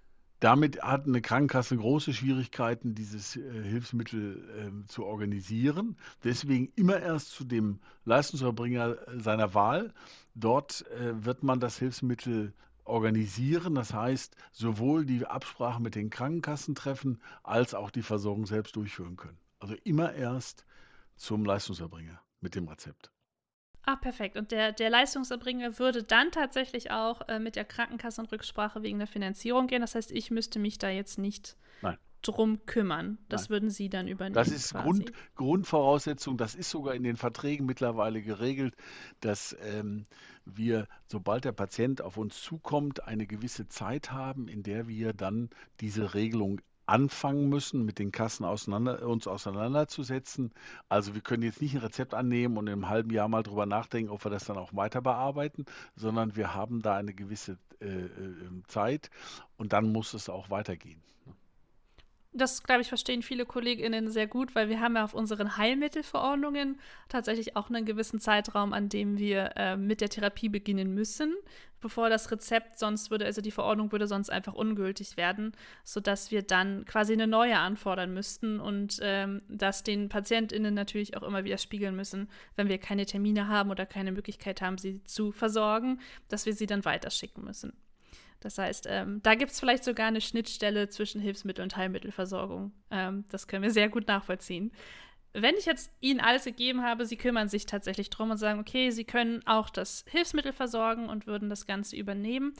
damit 0.45 0.83
hat 0.83 1.07
eine 1.07 1.23
Krankenkasse 1.23 1.75
große 1.75 2.13
Schwierigkeiten, 2.13 2.93
dieses 2.93 3.35
äh, 3.35 3.63
Hilfsmittel 3.63 4.83
äh, 4.83 4.87
zu 4.87 5.03
organisieren. 5.03 5.97
Deswegen 6.23 6.71
immer 6.75 6.99
erst 6.99 7.31
zu 7.31 7.45
dem 7.45 7.79
Leistungserbringer 8.03 8.95
seiner 9.17 9.55
Wahl. 9.55 9.91
Dort 10.35 10.85
äh, 10.91 11.25
wird 11.25 11.41
man 11.41 11.59
das 11.59 11.79
Hilfsmittel 11.79 12.53
organisieren. 12.83 13.73
Das 13.73 13.91
heißt, 13.91 14.35
sowohl 14.51 15.07
die 15.07 15.25
Absprache 15.25 15.81
mit 15.81 15.95
den 15.95 16.11
Krankenkassen 16.11 16.75
treffen, 16.75 17.19
als 17.41 17.73
auch 17.73 17.89
die 17.89 18.03
Versorgung 18.03 18.45
selbst 18.45 18.75
durchführen 18.75 19.15
können. 19.15 19.39
Also 19.57 19.73
immer 19.83 20.13
erst 20.13 20.67
zum 21.15 21.43
Leistungserbringer 21.43 22.21
mit 22.39 22.53
dem 22.53 22.67
Rezept. 22.67 23.14
Ah, 23.85 23.95
perfekt. 23.95 24.35
Und 24.35 24.51
der, 24.51 24.71
der 24.71 24.89
Leistungserbringer 24.89 25.77
würde 25.77 26.03
dann 26.03 26.31
tatsächlich 26.31 26.89
auch 26.89 27.27
äh, 27.27 27.39
mit 27.39 27.55
der 27.55 27.65
Krankenkasse 27.65 28.21
in 28.21 28.27
Rücksprache 28.27 28.81
wegen 28.81 28.97
der 28.97 29.07
Finanzierung 29.07 29.67
gehen. 29.67 29.81
Das 29.81 29.93
heißt, 29.93 30.11
ich 30.11 30.31
müsste 30.31 30.57
mich 30.57 30.79
da 30.79 30.89
jetzt 30.89 31.19
nicht 31.19 31.55
Nein. 31.83 31.97
drum 32.23 32.65
kümmern. 32.65 33.19
Das 33.29 33.43
Nein. 33.43 33.49
würden 33.51 33.69
Sie 33.69 33.89
dann 33.89 34.07
übernehmen. 34.07 34.33
Das 34.33 34.47
ist 34.47 34.73
Grund, 34.73 35.11
Grundvoraussetzung. 35.35 36.35
Das 36.35 36.55
ist 36.55 36.71
sogar 36.71 36.95
in 36.95 37.03
den 37.03 37.15
Verträgen 37.15 37.67
mittlerweile 37.67 38.23
geregelt, 38.23 38.75
dass 39.19 39.55
ähm, 39.61 40.07
wir, 40.45 40.87
sobald 41.07 41.45
der 41.45 41.51
Patient 41.51 42.01
auf 42.01 42.17
uns 42.17 42.41
zukommt, 42.41 43.07
eine 43.07 43.27
gewisse 43.27 43.67
Zeit 43.67 44.11
haben, 44.11 44.47
in 44.47 44.63
der 44.63 44.87
wir 44.87 45.13
dann 45.13 45.51
diese 45.79 46.15
Regelung 46.15 46.59
anfangen 46.85 47.49
müssen, 47.49 47.85
mit 47.85 47.99
den 47.99 48.11
Kassen 48.11 48.45
auseinander, 48.45 49.07
uns 49.07 49.27
auseinanderzusetzen. 49.27 50.53
Also 50.89 51.15
wir 51.15 51.21
können 51.21 51.43
jetzt 51.43 51.61
nicht 51.61 51.75
ein 51.75 51.81
Rezept 51.81 52.13
annehmen 52.13 52.57
und 52.57 52.69
einem 52.69 52.89
halben 52.89 53.11
Jahr 53.11 53.27
mal 53.27 53.43
drüber 53.43 53.65
nachdenken, 53.65 54.11
ob 54.11 54.23
wir 54.23 54.31
das 54.31 54.45
dann 54.45 54.57
auch 54.57 54.73
weiter 54.73 55.01
bearbeiten, 55.01 55.65
sondern 55.95 56.35
wir 56.35 56.53
haben 56.53 56.81
da 56.81 56.95
eine 56.95 57.13
gewisse 57.13 57.57
äh, 57.81 57.87
äh 57.87 58.63
Zeit 58.67 59.09
und 59.57 59.73
dann 59.73 59.91
muss 59.91 60.13
es 60.13 60.29
auch 60.29 60.49
weitergehen. 60.49 61.01
Das, 62.37 62.63
glaube 62.63 62.81
ich, 62.81 62.89
verstehen 62.89 63.21
viele 63.21 63.45
KollegInnen 63.45 64.11
sehr 64.11 64.27
gut, 64.27 64.55
weil 64.55 64.67
wir 64.67 64.81
haben 64.81 64.97
ja 64.97 65.05
auf 65.05 65.13
unseren 65.13 65.55
Heilmittelverordnungen 65.55 66.77
tatsächlich 67.07 67.55
auch 67.55 67.69
einen 67.69 67.85
gewissen 67.85 68.19
Zeitraum, 68.19 68.73
an 68.73 68.89
dem 68.89 69.17
wir 69.17 69.53
äh, 69.55 69.77
mit 69.77 70.01
der 70.01 70.09
Therapie 70.09 70.49
beginnen 70.49 70.93
müssen, 70.93 71.33
bevor 71.79 72.09
das 72.09 72.29
Rezept 72.31 72.77
sonst 72.77 73.09
würde, 73.09 73.23
also 73.23 73.39
die 73.39 73.51
Verordnung 73.51 73.93
würde 73.93 74.05
sonst 74.05 74.29
einfach 74.29 74.53
ungültig 74.53 75.15
werden, 75.15 75.53
sodass 75.85 76.29
wir 76.29 76.41
dann 76.41 76.83
quasi 76.83 77.13
eine 77.13 77.25
neue 77.25 77.57
anfordern 77.57 78.13
müssten 78.13 78.59
und 78.59 78.99
ähm, 79.01 79.41
das 79.47 79.83
den 79.83 80.09
PatientInnen 80.09 80.73
natürlich 80.73 81.15
auch 81.15 81.23
immer 81.23 81.45
wieder 81.45 81.57
spiegeln 81.57 81.95
müssen, 81.95 82.27
wenn 82.57 82.67
wir 82.67 82.79
keine 82.79 83.05
Termine 83.05 83.47
haben 83.47 83.71
oder 83.71 83.85
keine 83.85 84.11
Möglichkeit 84.11 84.61
haben, 84.61 84.77
sie 84.77 85.01
zu 85.05 85.31
versorgen, 85.31 86.01
dass 86.27 86.45
wir 86.45 86.53
sie 86.53 86.65
dann 86.65 86.83
weiterschicken 86.83 87.45
müssen. 87.45 87.71
Das 88.45 88.59
heißt, 88.59 88.85
ähm, 88.87 89.21
da 89.23 89.33
gibt 89.33 89.53
es 89.53 89.59
vielleicht 89.59 89.83
sogar 89.83 90.05
eine 90.05 90.21
Schnittstelle 90.21 90.87
zwischen 90.87 91.19
Hilfsmittel- 91.19 91.63
und 91.63 91.77
Heilmittelversorgung. 91.77 92.73
Ähm, 92.91 93.25
das 93.31 93.47
können 93.47 93.63
wir 93.63 93.71
sehr 93.71 93.89
gut 93.89 94.07
nachvollziehen. 94.07 94.71
Wenn 95.33 95.55
ich 95.55 95.65
jetzt 95.65 95.91
Ihnen 95.99 96.19
alles 96.19 96.43
gegeben 96.43 96.83
habe, 96.83 97.07
Sie 97.07 97.15
kümmern 97.15 97.49
sich 97.49 97.65
tatsächlich 97.65 98.11
drum 98.11 98.29
und 98.29 98.37
sagen, 98.37 98.59
okay, 98.59 98.91
Sie 98.91 99.03
können 99.03 99.41
auch 99.47 99.71
das 99.71 100.05
Hilfsmittel 100.11 100.53
versorgen 100.53 101.09
und 101.09 101.25
würden 101.25 101.49
das 101.49 101.65
Ganze 101.65 101.95
übernehmen. 101.95 102.53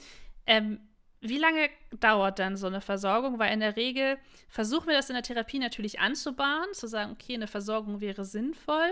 Ähm, 0.44 0.80
wie 1.20 1.38
lange 1.38 1.70
dauert 2.00 2.40
dann 2.40 2.56
so 2.56 2.66
eine 2.66 2.80
Versorgung? 2.80 3.38
Weil 3.38 3.54
in 3.54 3.60
der 3.60 3.76
Regel 3.76 4.18
versuchen 4.48 4.88
wir 4.88 4.96
das 4.96 5.08
in 5.08 5.14
der 5.14 5.22
Therapie 5.22 5.60
natürlich 5.60 6.00
anzubahnen, 6.00 6.74
zu 6.74 6.88
sagen, 6.88 7.12
okay, 7.12 7.34
eine 7.34 7.46
Versorgung 7.46 8.00
wäre 8.00 8.24
sinnvoll. 8.24 8.90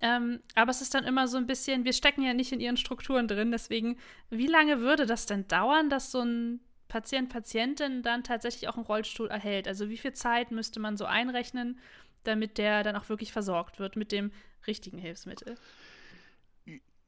Ähm, 0.00 0.40
aber 0.54 0.70
es 0.70 0.80
ist 0.80 0.94
dann 0.94 1.04
immer 1.04 1.26
so 1.26 1.38
ein 1.38 1.46
bisschen, 1.46 1.84
wir 1.84 1.92
stecken 1.92 2.22
ja 2.22 2.32
nicht 2.32 2.52
in 2.52 2.60
ihren 2.60 2.76
Strukturen 2.76 3.26
drin. 3.26 3.50
Deswegen, 3.50 3.98
wie 4.30 4.46
lange 4.46 4.80
würde 4.80 5.06
das 5.06 5.26
denn 5.26 5.48
dauern, 5.48 5.90
dass 5.90 6.12
so 6.12 6.20
ein 6.20 6.60
Patient, 6.86 7.28
Patientin 7.28 8.02
dann 8.02 8.22
tatsächlich 8.22 8.68
auch 8.68 8.76
einen 8.76 8.86
Rollstuhl 8.86 9.28
erhält? 9.28 9.66
Also 9.66 9.88
wie 9.88 9.96
viel 9.96 10.12
Zeit 10.12 10.52
müsste 10.52 10.78
man 10.78 10.96
so 10.96 11.04
einrechnen, 11.04 11.78
damit 12.22 12.58
der 12.58 12.84
dann 12.84 12.94
auch 12.94 13.08
wirklich 13.08 13.32
versorgt 13.32 13.80
wird 13.80 13.96
mit 13.96 14.12
dem 14.12 14.30
richtigen 14.66 14.98
Hilfsmittel? 14.98 15.56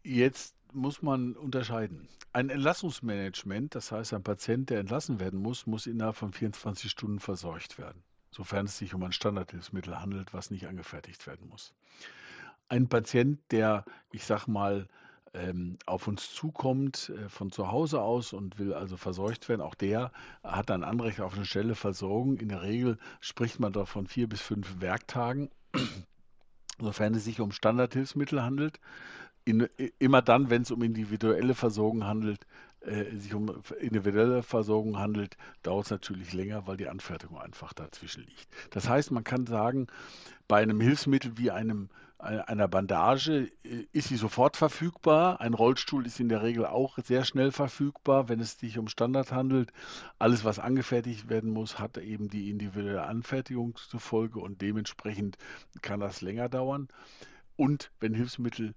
Jetzt 0.02 0.56
muss 0.72 1.02
man 1.02 1.36
unterscheiden. 1.36 2.08
Ein 2.32 2.48
Entlassungsmanagement, 2.48 3.74
das 3.74 3.92
heißt 3.92 4.14
ein 4.14 4.22
Patient, 4.22 4.70
der 4.70 4.80
entlassen 4.80 5.20
werden 5.20 5.40
muss, 5.40 5.66
muss 5.66 5.86
innerhalb 5.86 6.16
von 6.16 6.32
24 6.32 6.90
Stunden 6.90 7.20
versorgt 7.20 7.78
werden, 7.78 8.02
sofern 8.30 8.66
es 8.66 8.78
sich 8.78 8.94
um 8.94 9.02
ein 9.02 9.12
Standardhilfsmittel 9.12 10.00
handelt, 10.00 10.32
was 10.32 10.50
nicht 10.50 10.66
angefertigt 10.66 11.26
werden 11.26 11.48
muss 11.48 11.74
ein 12.70 12.88
Patient, 12.88 13.38
der, 13.50 13.84
ich 14.12 14.24
sag 14.24 14.46
mal, 14.46 14.86
ähm, 15.34 15.78
auf 15.86 16.08
uns 16.08 16.32
zukommt 16.32 17.12
äh, 17.16 17.28
von 17.28 17.52
zu 17.52 17.70
Hause 17.70 18.00
aus 18.00 18.32
und 18.32 18.58
will 18.58 18.72
also 18.72 18.96
versorgt 18.96 19.48
werden, 19.48 19.60
auch 19.60 19.74
der 19.74 20.10
hat 20.42 20.70
ein 20.70 20.82
Anrecht 20.82 21.20
auf 21.20 21.34
eine 21.34 21.44
schnelle 21.44 21.74
Versorgung. 21.74 22.38
In 22.38 22.48
der 22.48 22.62
Regel 22.62 22.98
spricht 23.20 23.60
man 23.60 23.72
da 23.72 23.84
von 23.84 24.06
vier 24.06 24.28
bis 24.28 24.40
fünf 24.40 24.80
Werktagen, 24.80 25.50
sofern 26.80 27.14
es 27.14 27.24
sich 27.24 27.40
um 27.40 27.52
Standardhilfsmittel 27.52 28.42
handelt. 28.42 28.80
In, 29.44 29.68
immer 29.98 30.20
dann, 30.20 30.50
wenn 30.50 30.62
es 30.62 30.70
um 30.70 30.82
individuelle 30.82 31.54
Versorgung 31.54 32.04
handelt, 32.04 32.44
äh, 32.80 33.16
sich 33.16 33.34
um 33.34 33.62
individuelle 33.80 34.42
Versorgung 34.42 34.98
handelt, 34.98 35.36
dauert 35.62 35.86
es 35.86 35.90
natürlich 35.90 36.32
länger, 36.32 36.66
weil 36.66 36.76
die 36.76 36.88
Anfertigung 36.88 37.38
einfach 37.38 37.72
dazwischen 37.72 38.24
liegt. 38.24 38.48
Das 38.70 38.88
heißt, 38.88 39.12
man 39.12 39.24
kann 39.24 39.46
sagen, 39.46 39.86
bei 40.48 40.60
einem 40.60 40.80
Hilfsmittel 40.80 41.38
wie 41.38 41.50
einem 41.50 41.88
einer 42.20 42.68
Bandage 42.68 43.50
äh, 43.64 43.86
ist 43.92 44.08
sie 44.08 44.16
sofort 44.16 44.56
verfügbar. 44.56 45.40
Ein 45.40 45.54
Rollstuhl 45.54 46.06
ist 46.06 46.20
in 46.20 46.28
der 46.28 46.42
Regel 46.42 46.66
auch 46.66 46.98
sehr 46.98 47.24
schnell 47.24 47.50
verfügbar, 47.50 48.28
wenn 48.28 48.40
es 48.40 48.58
sich 48.58 48.78
um 48.78 48.88
Standard 48.88 49.32
handelt. 49.32 49.72
Alles, 50.18 50.44
was 50.44 50.58
angefertigt 50.58 51.28
werden 51.28 51.50
muss, 51.50 51.78
hat 51.78 51.98
eben 51.98 52.28
die 52.28 52.50
individuelle 52.50 53.04
Anfertigung 53.04 53.76
zur 53.76 54.00
Folge 54.00 54.40
und 54.40 54.60
dementsprechend 54.60 55.38
kann 55.82 56.00
das 56.00 56.20
länger 56.20 56.48
dauern. 56.48 56.88
Und 57.56 57.90
wenn 58.00 58.14
Hilfsmittel 58.14 58.74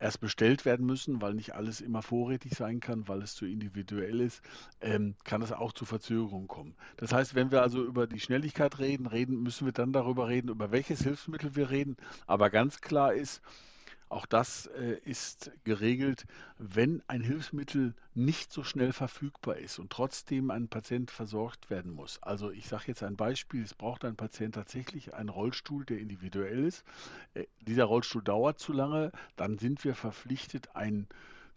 erst 0.00 0.20
bestellt 0.20 0.64
werden 0.64 0.86
müssen, 0.86 1.20
weil 1.20 1.34
nicht 1.34 1.54
alles 1.54 1.80
immer 1.80 2.02
vorrätig 2.02 2.54
sein 2.54 2.80
kann, 2.80 3.08
weil 3.08 3.22
es 3.22 3.34
zu 3.34 3.46
individuell 3.46 4.20
ist, 4.20 4.42
ähm, 4.80 5.14
kann 5.24 5.42
es 5.42 5.52
auch 5.52 5.72
zu 5.72 5.84
Verzögerungen 5.84 6.48
kommen. 6.48 6.74
Das 6.96 7.12
heißt, 7.12 7.34
wenn 7.34 7.50
wir 7.50 7.62
also 7.62 7.84
über 7.84 8.06
die 8.06 8.20
Schnelligkeit 8.20 8.78
reden, 8.78 9.06
reden, 9.06 9.42
müssen 9.42 9.66
wir 9.66 9.72
dann 9.72 9.92
darüber 9.92 10.28
reden, 10.28 10.48
über 10.48 10.70
welches 10.70 11.02
Hilfsmittel 11.02 11.56
wir 11.56 11.70
reden. 11.70 11.96
Aber 12.26 12.50
ganz 12.50 12.80
klar 12.80 13.12
ist, 13.12 13.42
auch 14.10 14.26
das 14.26 14.66
äh, 14.66 14.98
ist 15.04 15.50
geregelt, 15.64 16.24
wenn 16.58 17.02
ein 17.08 17.22
Hilfsmittel 17.22 17.94
nicht 18.14 18.52
so 18.52 18.64
schnell 18.64 18.92
verfügbar 18.92 19.56
ist 19.56 19.78
und 19.78 19.90
trotzdem 19.90 20.50
ein 20.50 20.68
Patient 20.68 21.10
versorgt 21.10 21.68
werden 21.70 21.92
muss. 21.92 22.22
Also 22.22 22.50
ich 22.50 22.68
sage 22.68 22.84
jetzt 22.86 23.02
ein 23.02 23.16
Beispiel, 23.16 23.62
es 23.62 23.74
braucht 23.74 24.04
ein 24.04 24.16
Patient 24.16 24.54
tatsächlich 24.54 25.14
einen 25.14 25.28
Rollstuhl, 25.28 25.84
der 25.84 25.98
individuell 25.98 26.64
ist. 26.64 26.84
Äh, 27.34 27.44
dieser 27.60 27.84
Rollstuhl 27.84 28.22
dauert 28.22 28.58
zu 28.58 28.72
lange, 28.72 29.12
dann 29.36 29.58
sind 29.58 29.84
wir 29.84 29.94
verpflichtet, 29.94 30.74
ein 30.74 31.06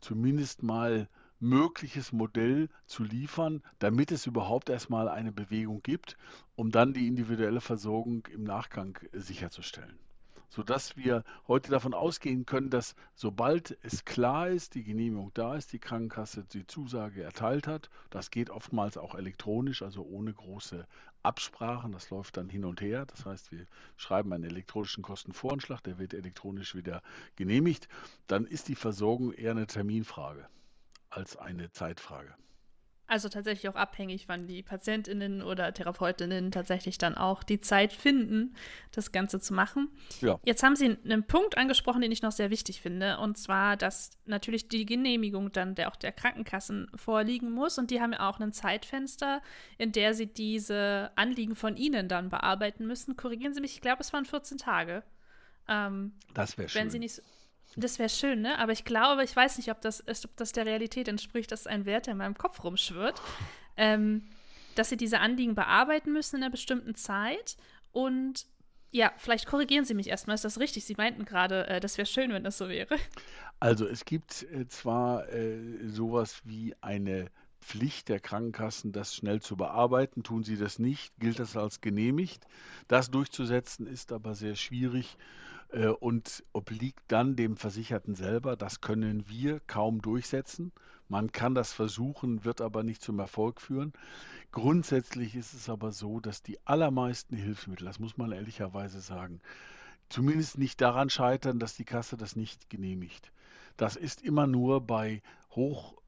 zumindest 0.02 0.64
mal 0.64 1.08
mögliches 1.40 2.12
Modell 2.12 2.70
zu 2.86 3.04
liefern, 3.04 3.64
damit 3.80 4.12
es 4.12 4.28
überhaupt 4.28 4.70
erstmal 4.70 5.08
eine 5.08 5.32
Bewegung 5.32 5.82
gibt, 5.82 6.18
um 6.56 6.70
dann 6.70 6.94
die 6.94 7.08
individuelle 7.08 7.62
Versorgung 7.62 8.28
im 8.32 8.44
Nachgang 8.44 9.00
sicherzustellen 9.14 9.98
sodass 10.52 10.98
wir 10.98 11.24
heute 11.48 11.72
davon 11.72 11.94
ausgehen 11.94 12.46
können, 12.46 12.70
dass 12.70 12.96
sobald 13.16 13.78
es 13.84 14.04
klar 14.04 14.50
ist, 14.50 14.76
die 14.76 14.84
Genehmigung 14.84 15.32
da 15.34 15.56
ist, 15.56 15.72
die 15.72 15.80
Krankenkasse 15.80 16.44
die 16.44 16.68
Zusage 16.68 17.24
erteilt 17.24 17.68
hat, 17.68 17.90
das 18.10 18.32
geht 18.32 18.50
oftmals 18.50 18.98
auch 18.98 19.16
elektronisch, 19.16 19.82
also 19.82 20.04
ohne 20.04 20.34
große 20.34 20.86
Absprachen, 21.24 21.94
das 21.94 22.10
läuft 22.10 22.36
dann 22.36 22.50
hin 22.50 22.66
und 22.66 22.82
her. 22.82 23.06
Das 23.06 23.26
heißt, 23.26 23.52
wir 23.54 23.66
schreiben 23.96 24.34
einen 24.34 24.44
elektronischen 24.44 25.04
Kostenvoranschlag, 25.04 25.82
der 25.84 25.98
wird 25.98 26.14
elektronisch 26.14 26.76
wieder 26.76 27.02
genehmigt, 27.38 27.88
dann 28.28 28.46
ist 28.46 28.68
die 28.68 28.76
Versorgung 28.76 29.32
eher 29.32 29.52
eine 29.52 29.68
Terminfrage 29.68 30.48
als 31.10 31.38
eine 31.38 31.72
Zeitfrage. 31.72 32.36
Also 33.12 33.28
tatsächlich 33.28 33.68
auch 33.68 33.76
abhängig, 33.76 34.30
wann 34.30 34.48
die 34.48 34.64
Patientinnen 34.64 35.42
oder 35.42 35.74
Therapeutinnen 35.74 36.50
tatsächlich 36.50 36.98
dann 36.98 37.16
auch 37.16 37.44
die 37.44 37.60
Zeit 37.60 37.92
finden, 37.92 38.56
das 38.94 39.12
Ganze 39.12 39.42
zu 39.42 39.54
machen. 39.54 39.90
Ja. 40.22 40.40
Jetzt 40.46 40.64
haben 40.64 40.78
Sie 40.78 40.98
einen 41.04 41.28
Punkt 41.28 41.58
angesprochen, 41.58 42.02
den 42.02 42.14
ich 42.14 42.22
noch 42.22 42.32
sehr 42.32 42.52
wichtig 42.52 42.80
finde, 42.80 43.18
und 43.18 43.38
zwar, 43.38 43.76
dass 43.76 44.12
natürlich 44.24 44.70
die 44.70 44.86
Genehmigung 44.86 45.52
dann 45.52 45.76
der, 45.76 45.90
auch 45.90 45.98
der 45.98 46.14
Krankenkassen 46.14 46.90
vorliegen 46.96 47.52
muss 47.52 47.78
und 47.78 47.92
die 47.92 48.00
haben 48.00 48.14
ja 48.14 48.30
auch 48.30 48.40
ein 48.40 48.54
Zeitfenster, 48.54 49.42
in 49.78 49.92
der 49.92 50.14
sie 50.14 50.28
diese 50.28 51.12
Anliegen 51.18 51.58
von 51.58 51.76
Ihnen 51.76 52.08
dann 52.08 52.30
bearbeiten 52.30 52.88
müssen. 52.88 53.18
Korrigieren 53.18 53.54
Sie 53.54 53.60
mich, 53.60 53.74
ich 53.74 53.82
glaube, 53.82 54.00
es 54.00 54.14
waren 54.14 54.24
14 54.24 54.58
Tage. 54.58 55.04
Ähm, 55.68 56.14
das 56.34 56.58
wäre 56.58 56.70
schön. 56.70 56.84
Wenn 56.84 56.90
Sie 56.90 57.00
nicht 57.00 57.22
das 57.76 58.00
wäre 58.00 58.10
schön, 58.10 58.42
ne? 58.42 58.58
Aber 58.60 58.72
ich 58.72 58.86
glaube, 58.86 59.24
ich 59.24 59.36
weiß 59.36 59.58
nicht, 59.58 59.72
ob 59.72 59.82
das, 59.82 60.04
ob 60.08 60.36
das 60.38 60.52
der 60.52 60.66
Realität 60.66 61.08
entspricht, 61.08 61.52
dass 61.52 61.68
ein 61.68 61.86
Wert 61.86 62.08
in 62.08 62.18
meinem 62.18 62.38
Kopf 62.38 62.64
rumschwirrt. 62.64 63.22
Ähm, 63.78 64.24
dass 64.76 64.90
sie 64.90 64.98
diese 64.98 65.20
Anliegen 65.20 65.56
bearbeiten 65.56 66.14
müssen 66.14 66.38
in 66.38 66.44
einer 66.44 66.52
bestimmten 66.52 66.96
Zeit. 66.96 67.58
Und 67.92 68.46
ja, 68.92 69.12
vielleicht 69.18 69.46
korrigieren 69.46 69.86
Sie 69.86 69.94
mich 69.94 70.08
erstmal, 70.08 70.36
ist 70.36 70.46
das 70.46 70.60
richtig? 70.60 70.86
Sie 70.86 70.96
meinten 70.98 71.26
gerade, 71.26 71.68
äh, 71.68 71.80
das 71.80 71.98
wäre 71.98 72.06
schön, 72.06 72.32
wenn 72.32 72.44
das 72.44 72.58
so 72.58 72.70
wäre. 72.70 72.98
Also 73.60 73.88
es 73.88 74.06
gibt 74.06 74.44
äh, 74.52 74.68
zwar 74.68 75.30
äh, 75.30 75.88
sowas 75.88 76.42
wie 76.46 76.74
eine 76.82 77.30
Pflicht 77.62 78.10
der 78.10 78.20
Krankenkassen, 78.20 78.92
das 78.92 79.14
schnell 79.16 79.40
zu 79.40 79.56
bearbeiten. 79.56 80.24
Tun 80.24 80.44
sie 80.44 80.58
das 80.58 80.80
nicht, 80.80 81.14
gilt 81.20 81.38
das 81.40 81.56
als 81.56 81.80
genehmigt. 81.80 82.46
Das 82.88 83.12
durchzusetzen 83.12 83.86
ist 83.86 84.12
aber 84.12 84.34
sehr 84.34 84.56
schwierig 84.56 85.16
äh, 85.72 85.88
und 85.88 86.44
obliegt 86.54 87.04
dann 87.08 87.36
dem 87.36 87.58
Versicherten 87.58 88.16
selber. 88.16 88.56
Das 88.56 88.82
können 88.82 89.28
wir 89.28 89.60
kaum 89.62 90.02
durchsetzen. 90.02 90.72
Man 91.08 91.32
kann 91.32 91.56
das 91.56 91.74
versuchen, 91.74 92.46
wird 92.46 92.62
aber 92.62 92.84
nicht 92.84 93.02
zum 93.02 93.20
Erfolg 93.20 93.60
führen. 93.60 93.94
Grundsätzlich 94.52 95.36
ist 95.36 95.54
es 95.54 95.70
aber 95.70 95.92
so, 95.92 96.20
dass 96.20 96.42
die 96.42 96.58
allermeisten 96.66 97.36
Hilfsmittel, 97.36 97.86
das 97.86 98.00
muss 98.00 98.18
man 98.18 98.32
ehrlicherweise 98.32 99.02
sagen, 99.02 99.42
zumindest 100.10 100.58
nicht 100.58 100.80
daran 100.80 101.10
scheitern, 101.10 101.60
dass 101.60 101.76
die 101.76 101.86
Kasse 101.86 102.16
das 102.18 102.36
nicht 102.36 102.70
genehmigt. 102.70 103.32
Das 103.78 103.96
ist 103.96 104.22
immer 104.22 104.48
nur 104.48 104.82
bei 104.82 105.22
hoch 105.52 106.01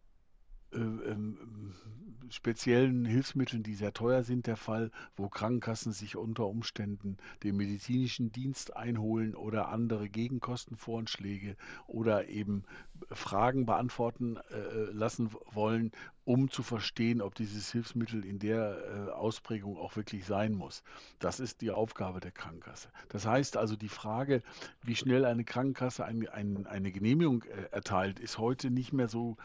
speziellen 2.34 3.06
Hilfsmitteln, 3.06 3.64
die 3.64 3.76
sehr 3.76 3.94
teuer 3.94 4.24
sind, 4.24 4.48
der 4.48 4.58
Fall, 4.58 4.92
wo 5.16 5.30
Krankenkassen 5.30 5.94
sich 5.94 6.16
unter 6.16 6.48
Umständen 6.48 7.18
den 7.44 7.56
medizinischen 7.56 8.32
Dienst 8.32 8.76
einholen 8.76 9.36
oder 9.36 9.70
andere 9.70 10.10
Gegenkostenvorschläge 10.10 11.56
oder 11.88 12.28
eben 12.28 12.64
Fragen 13.12 13.66
beantworten 13.66 14.38
äh, 14.38 14.92
lassen 14.92 15.30
wollen, 15.52 15.92
um 16.26 16.50
zu 16.50 16.64
verstehen, 16.64 17.22
ob 17.22 17.36
dieses 17.36 17.72
Hilfsmittel 17.72 18.26
in 18.26 18.40
der 18.40 18.78
äh, 18.78 19.12
Ausprägung 19.12 19.78
auch 19.78 19.96
wirklich 19.96 20.26
sein 20.26 20.54
muss. 20.54 20.84
Das 21.20 21.40
ist 21.40 21.62
die 21.62 21.72
Aufgabe 21.72 22.20
der 22.20 22.32
Krankenkasse. 22.32 22.90
Das 23.10 23.26
heißt 23.26 23.58
also, 23.58 23.76
die 23.76 23.90
Frage, 23.90 24.42
wie 24.82 24.96
schnell 24.96 25.26
eine 25.26 25.44
Krankenkasse 25.44 26.06
ein, 26.06 26.28
ein, 26.30 26.66
eine 26.66 26.92
Genehmigung 26.92 27.44
äh, 27.44 27.70
erteilt, 27.72 28.20
ist 28.20 28.40
heute 28.40 28.72
nicht 28.72 28.94
mehr 28.94 29.08
so 29.08 29.36
ähm, 29.36 29.42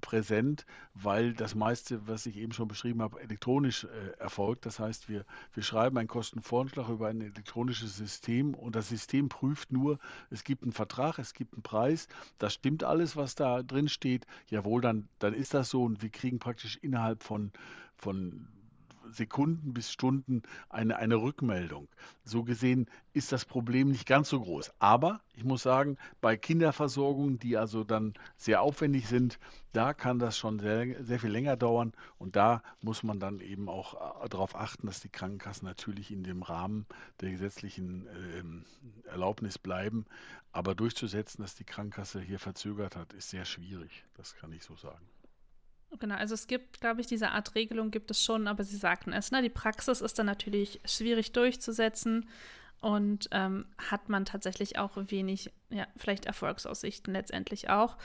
präsent, 0.00 0.66
weil 0.94 1.32
das 1.34 1.54
meiste, 1.54 2.06
was 2.06 2.26
ich 2.26 2.36
eben 2.36 2.52
schon 2.52 2.68
beschrieben 2.68 3.02
habe, 3.02 3.20
elektronisch 3.20 3.84
äh, 3.84 4.18
erfolgt. 4.18 4.66
Das 4.66 4.78
heißt, 4.78 5.08
wir, 5.08 5.24
wir 5.54 5.62
schreiben 5.62 5.98
einen 5.98 6.08
Kostenvorschlag 6.08 6.88
über 6.88 7.08
ein 7.08 7.20
elektronisches 7.20 7.96
System 7.96 8.54
und 8.54 8.76
das 8.76 8.88
System 8.88 9.28
prüft 9.28 9.72
nur, 9.72 9.98
es 10.30 10.44
gibt 10.44 10.62
einen 10.62 10.72
Vertrag, 10.72 11.18
es 11.18 11.34
gibt 11.34 11.54
einen 11.54 11.62
Preis, 11.62 12.08
das 12.38 12.54
stimmt 12.54 12.84
alles, 12.84 13.16
was 13.16 13.34
da 13.34 13.62
drin 13.62 13.88
steht. 13.88 14.26
Jawohl, 14.48 14.80
dann, 14.80 15.08
dann 15.18 15.34
ist 15.34 15.54
das 15.54 15.70
so 15.70 15.84
und 15.84 16.02
wir 16.02 16.10
kriegen 16.10 16.38
praktisch 16.38 16.76
innerhalb 16.82 17.22
von, 17.22 17.52
von 17.96 18.48
Sekunden 19.12 19.72
bis 19.72 19.90
Stunden 19.92 20.42
eine, 20.68 20.96
eine 20.96 21.16
Rückmeldung. 21.16 21.88
So 22.24 22.44
gesehen 22.44 22.86
ist 23.12 23.32
das 23.32 23.44
Problem 23.44 23.90
nicht 23.90 24.06
ganz 24.06 24.28
so 24.28 24.40
groß. 24.40 24.72
Aber 24.78 25.20
ich 25.34 25.44
muss 25.44 25.62
sagen, 25.62 25.96
bei 26.20 26.36
Kinderversorgungen, 26.36 27.38
die 27.38 27.56
also 27.56 27.84
dann 27.84 28.14
sehr 28.36 28.62
aufwendig 28.62 29.08
sind, 29.08 29.38
da 29.72 29.94
kann 29.94 30.18
das 30.18 30.36
schon 30.36 30.58
sehr, 30.58 31.02
sehr 31.04 31.18
viel 31.18 31.30
länger 31.30 31.56
dauern. 31.56 31.92
Und 32.18 32.36
da 32.36 32.62
muss 32.82 33.02
man 33.02 33.20
dann 33.20 33.40
eben 33.40 33.68
auch 33.68 34.24
äh, 34.24 34.28
darauf 34.28 34.54
achten, 34.54 34.86
dass 34.86 35.00
die 35.00 35.08
Krankenkassen 35.08 35.66
natürlich 35.66 36.10
in 36.10 36.24
dem 36.24 36.42
Rahmen 36.42 36.86
der 37.20 37.30
gesetzlichen 37.30 38.06
äh, 38.06 39.08
Erlaubnis 39.08 39.58
bleiben. 39.58 40.06
Aber 40.52 40.74
durchzusetzen, 40.74 41.42
dass 41.42 41.54
die 41.54 41.64
Krankenkasse 41.64 42.20
hier 42.20 42.38
verzögert 42.38 42.96
hat, 42.96 43.12
ist 43.12 43.30
sehr 43.30 43.44
schwierig. 43.44 44.04
Das 44.14 44.34
kann 44.34 44.52
ich 44.52 44.64
so 44.64 44.76
sagen. 44.76 45.06
Genau, 45.98 46.14
also 46.14 46.34
es 46.34 46.46
gibt, 46.46 46.80
glaube 46.80 47.00
ich, 47.00 47.06
diese 47.06 47.30
Art 47.30 47.54
Regelung 47.54 47.90
gibt 47.90 48.10
es 48.10 48.22
schon, 48.22 48.46
aber 48.46 48.62
Sie 48.62 48.76
sagten 48.76 49.12
es, 49.12 49.32
ne? 49.32 49.42
Die 49.42 49.48
Praxis 49.48 50.00
ist 50.00 50.18
dann 50.18 50.26
natürlich 50.26 50.80
schwierig 50.84 51.32
durchzusetzen 51.32 52.28
und 52.80 53.28
ähm, 53.32 53.66
hat 53.90 54.08
man 54.08 54.24
tatsächlich 54.24 54.78
auch 54.78 54.92
wenig, 54.96 55.50
ja, 55.68 55.86
vielleicht 55.96 56.26
Erfolgsaussichten 56.26 57.12
letztendlich 57.12 57.70
auch. 57.70 57.96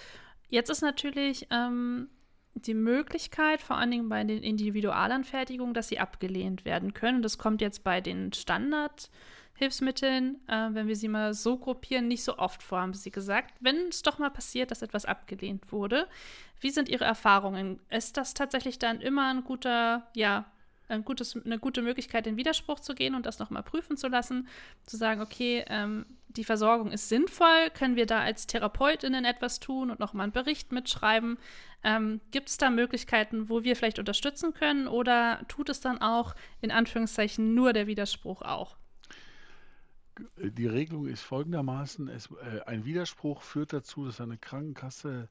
Jetzt 0.50 0.70
ist 0.70 0.82
natürlich 0.82 1.48
ähm, 1.52 2.10
die 2.56 2.74
Möglichkeit, 2.74 3.62
vor 3.62 3.78
allen 3.78 3.92
Dingen 3.92 4.10
bei 4.10 4.24
den 4.24 4.42
Individualanfertigungen, 4.42 5.74
dass 5.74 5.88
sie 5.88 6.00
abgelehnt 6.00 6.66
werden 6.66 6.94
können. 6.94 7.22
Das 7.22 7.38
kommt 7.38 7.62
jetzt 7.62 7.84
bei 7.84 8.02
den 8.02 8.34
Standard- 8.34 9.10
Hilfsmitteln, 9.56 10.42
äh, 10.48 10.70
wenn 10.72 10.88
wir 10.88 10.96
sie 10.96 11.08
mal 11.08 11.34
so 11.34 11.58
gruppieren, 11.58 12.08
nicht 12.08 12.24
so 12.24 12.38
oft 12.38 12.62
vor, 12.62 12.82
haben 12.82 12.94
Sie 12.94 13.12
gesagt. 13.12 13.56
Wenn 13.62 13.88
es 13.88 14.02
doch 14.02 14.20
mal 14.20 14.30
passiert, 14.30 14.70
dass 14.70 14.82
etwas 14.82 15.06
abgelehnt 15.06 15.72
wurde, 15.72 16.08
wie 16.60 16.72
sind 16.72 16.90
Ihre 16.90 17.06
Erfahrungen? 17.06 17.80
Ist 17.90 18.18
das 18.18 18.34
tatsächlich 18.34 18.80
dann 18.80 19.00
immer 19.00 19.30
ein 19.30 19.44
guter, 19.44 20.08
ja, 20.14 20.46
ein 20.90 21.06
gutes, 21.06 21.36
eine 21.44 21.58
gute 21.58 21.82
Möglichkeit, 21.82 22.28
in 22.28 22.38
Widerspruch 22.38 22.80
zu 22.80 22.96
gehen 22.96 23.16
und 23.16 23.26
das 23.26 23.40
nochmal 23.40 23.64
prüfen 23.64 23.98
zu 23.98 24.08
lassen, 24.08 24.48
zu 24.86 24.98
sagen, 24.98 25.22
okay, 25.22 25.64
ähm, 25.68 26.06
die 26.28 26.44
Versorgung 26.44 26.92
ist 26.92 27.10
sinnvoll, 27.10 27.70
können 27.74 27.96
wir 27.96 28.06
da 28.06 28.20
als 28.20 28.48
TherapeutInnen 28.48 29.26
etwas 29.26 29.60
tun 29.60 29.90
und 29.90 30.00
nochmal 30.00 30.26
einen 30.26 30.34
Bericht 30.34 30.72
mitschreiben? 30.72 31.38
Ähm, 31.84 32.20
Gibt 32.32 32.50
es 32.50 32.58
da 32.58 32.70
Möglichkeiten, 32.70 33.50
wo 33.50 33.64
wir 33.64 33.76
vielleicht 33.76 34.00
unterstützen 34.00 34.54
können 34.54 34.88
oder 34.88 35.40
tut 35.48 35.70
es 35.70 35.80
dann 35.80 36.02
auch 36.02 36.36
in 36.62 36.72
Anführungszeichen 36.72 37.54
nur 37.54 37.74
der 37.74 37.88
Widerspruch 37.88 38.42
auch? 38.42 38.76
Die 40.38 40.68
Regelung 40.68 41.08
ist 41.08 41.22
folgendermaßen: 41.22 42.08
es, 42.08 42.30
äh, 42.32 42.62
Ein 42.66 42.86
Widerspruch 42.86 43.42
führt 43.42 43.74
dazu, 43.74 44.06
dass 44.06 44.22
eine 44.22 44.38
Krankenkasse 44.38 45.30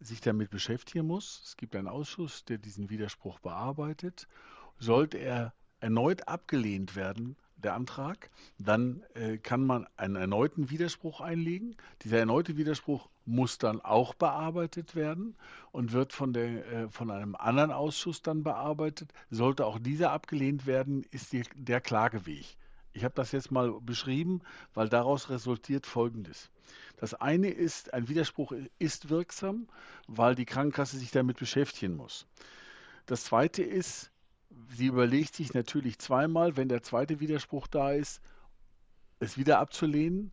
sich 0.00 0.20
damit 0.20 0.50
beschäftigen 0.50 1.06
muss. 1.06 1.42
Es 1.44 1.56
gibt 1.56 1.76
einen 1.76 1.88
Ausschuss, 1.88 2.44
der 2.44 2.58
diesen 2.58 2.90
Widerspruch 2.90 3.38
bearbeitet. 3.40 4.28
Sollte 4.78 5.18
er 5.18 5.54
erneut 5.80 6.28
abgelehnt 6.28 6.96
werden, 6.96 7.36
der 7.64 7.74
Antrag, 7.74 8.30
dann 8.58 9.02
äh, 9.14 9.38
kann 9.38 9.64
man 9.64 9.86
einen 9.96 10.16
erneuten 10.16 10.70
Widerspruch 10.70 11.20
einlegen. 11.20 11.76
Dieser 12.02 12.18
erneute 12.18 12.56
Widerspruch 12.56 13.08
muss 13.24 13.58
dann 13.58 13.80
auch 13.80 14.14
bearbeitet 14.14 14.94
werden 14.94 15.36
und 15.72 15.92
wird 15.92 16.12
von, 16.12 16.32
der, 16.32 16.66
äh, 16.72 16.88
von 16.88 17.10
einem 17.10 17.34
anderen 17.34 17.70
Ausschuss 17.70 18.22
dann 18.22 18.42
bearbeitet. 18.42 19.12
Sollte 19.30 19.66
auch 19.66 19.78
dieser 19.78 20.12
abgelehnt 20.12 20.66
werden, 20.66 21.04
ist 21.10 21.32
die, 21.32 21.42
der 21.54 21.80
Klageweg. 21.80 22.56
Ich 22.94 23.02
habe 23.02 23.14
das 23.14 23.32
jetzt 23.32 23.50
mal 23.50 23.72
beschrieben, 23.80 24.40
weil 24.72 24.88
daraus 24.88 25.28
resultiert 25.28 25.84
Folgendes. 25.84 26.50
Das 26.96 27.12
eine 27.12 27.50
ist, 27.50 27.92
ein 27.92 28.08
Widerspruch 28.08 28.52
ist 28.78 29.10
wirksam, 29.10 29.68
weil 30.06 30.36
die 30.36 30.46
Krankenkasse 30.46 30.96
sich 30.96 31.10
damit 31.10 31.38
beschäftigen 31.38 31.96
muss. 31.96 32.26
Das 33.06 33.24
zweite 33.24 33.64
ist, 33.64 34.12
sie 34.70 34.86
überlegt 34.86 35.34
sich 35.34 35.54
natürlich 35.54 35.98
zweimal, 35.98 36.56
wenn 36.56 36.68
der 36.68 36.84
zweite 36.84 37.18
Widerspruch 37.18 37.66
da 37.66 37.92
ist, 37.92 38.22
es 39.18 39.36
wieder 39.36 39.58
abzulehnen, 39.58 40.30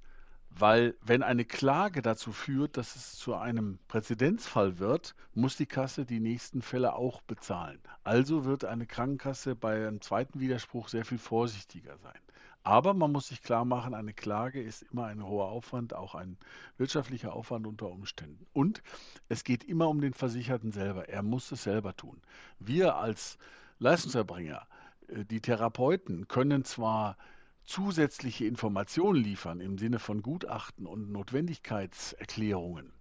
weil 0.51 0.95
wenn 1.01 1.24
eine 1.24 1.45
Klage 1.45 2.03
dazu 2.03 2.32
führt, 2.32 2.78
dass 2.78 2.95
es 2.95 3.16
zu 3.16 3.36
einem 3.36 3.80
Präzedenzfall 3.88 4.78
wird, 4.78 5.16
muss 5.34 5.55
die 5.55 5.66
Kasse 5.66 6.05
die 6.05 6.20
nächsten 6.20 6.62
Fälle 6.62 6.93
auch 6.93 7.22
bezahlen. 7.22 7.80
Also 8.03 8.45
wird 8.45 8.66
eine 8.66 8.86
Krankenkasse 8.86 9.55
bei 9.55 9.88
einem 9.88 10.01
zweiten 10.01 10.39
Widerspruch 10.39 10.89
sehr 10.89 11.05
viel 11.05 11.18
vorsichtiger 11.18 11.97
sein. 11.97 12.20
Aber 12.64 12.93
man 12.93 13.12
muss 13.12 13.28
sich 13.28 13.41
klar 13.41 13.66
machen, 13.66 13.95
eine 13.95 14.14
Klage 14.14 14.62
ist 14.62 14.84
immer 14.84 15.05
ein 15.05 15.26
hoher 15.26 15.47
Aufwand, 15.47 15.95
auch 15.95 16.14
ein 16.14 16.38
wirtschaftlicher 16.78 17.34
Aufwand 17.34 17.66
unter 17.66 17.89
Umständen. 17.89 18.45
Und 18.53 18.84
es 19.30 19.43
geht 19.43 19.64
immer 19.64 19.89
um 19.89 19.99
den 19.99 20.14
Versicherten 20.14 20.72
selber. 20.72 21.09
Er 21.09 21.24
muss 21.24 21.51
es 21.51 21.64
selber 21.64 21.95
tun. 21.95 22.22
Wir 22.59 22.95
als 22.95 23.39
Leistungserbringer, 23.80 24.68
äh, 25.07 25.26
die 25.26 25.41
Therapeuten, 25.41 26.28
können 26.28 26.64
zwar 26.64 27.18
zusätzliche 27.64 28.45
Informationen 28.45 29.24
liefern 29.24 29.59
im 29.59 29.78
Sinne 29.78 29.97
von 29.97 30.22
Gutachten 30.22 30.86
und 30.86 31.12
Notwendigkeitserklärungen. 31.12 32.91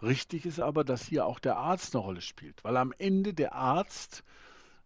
Richtig 0.00 0.46
ist 0.46 0.60
aber, 0.60 0.84
dass 0.84 1.04
hier 1.04 1.26
auch 1.26 1.40
der 1.40 1.56
Arzt 1.56 1.94
eine 1.94 2.04
Rolle 2.04 2.20
spielt, 2.20 2.62
weil 2.62 2.76
am 2.76 2.92
Ende 2.98 3.34
der 3.34 3.54
Arzt 3.54 4.22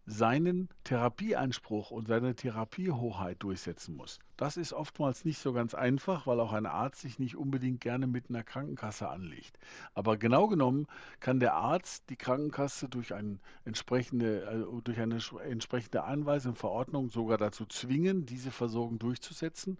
seinen 0.05 0.67
Therapieanspruch 0.83 1.91
und 1.91 2.07
seine 2.07 2.35
Therapiehoheit 2.35 3.41
durchsetzen 3.41 3.95
muss. 3.95 4.19
Das 4.35 4.57
ist 4.57 4.73
oftmals 4.73 5.23
nicht 5.23 5.37
so 5.39 5.53
ganz 5.53 5.73
einfach, 5.73 6.27
weil 6.27 6.41
auch 6.41 6.51
ein 6.51 6.65
Arzt 6.65 7.01
sich 7.01 7.19
nicht 7.19 7.37
unbedingt 7.37 7.79
gerne 7.79 8.05
mit 8.05 8.29
einer 8.29 8.43
Krankenkasse 8.43 9.07
anlegt. 9.07 9.57
Aber 9.93 10.17
genau 10.17 10.47
genommen 10.47 10.87
kann 11.21 11.39
der 11.39 11.53
Arzt 11.53 12.09
die 12.09 12.17
Krankenkasse 12.17 12.89
durch, 12.89 13.13
ein 13.13 13.39
entsprechende, 13.63 14.41
äh, 14.43 14.81
durch 14.83 14.99
eine 14.99 15.19
entsprechende 15.45 16.03
Anweisung, 16.03 16.55
Verordnung 16.55 17.09
sogar 17.09 17.37
dazu 17.37 17.65
zwingen, 17.65 18.25
diese 18.25 18.51
Versorgung 18.51 18.99
durchzusetzen. 18.99 19.77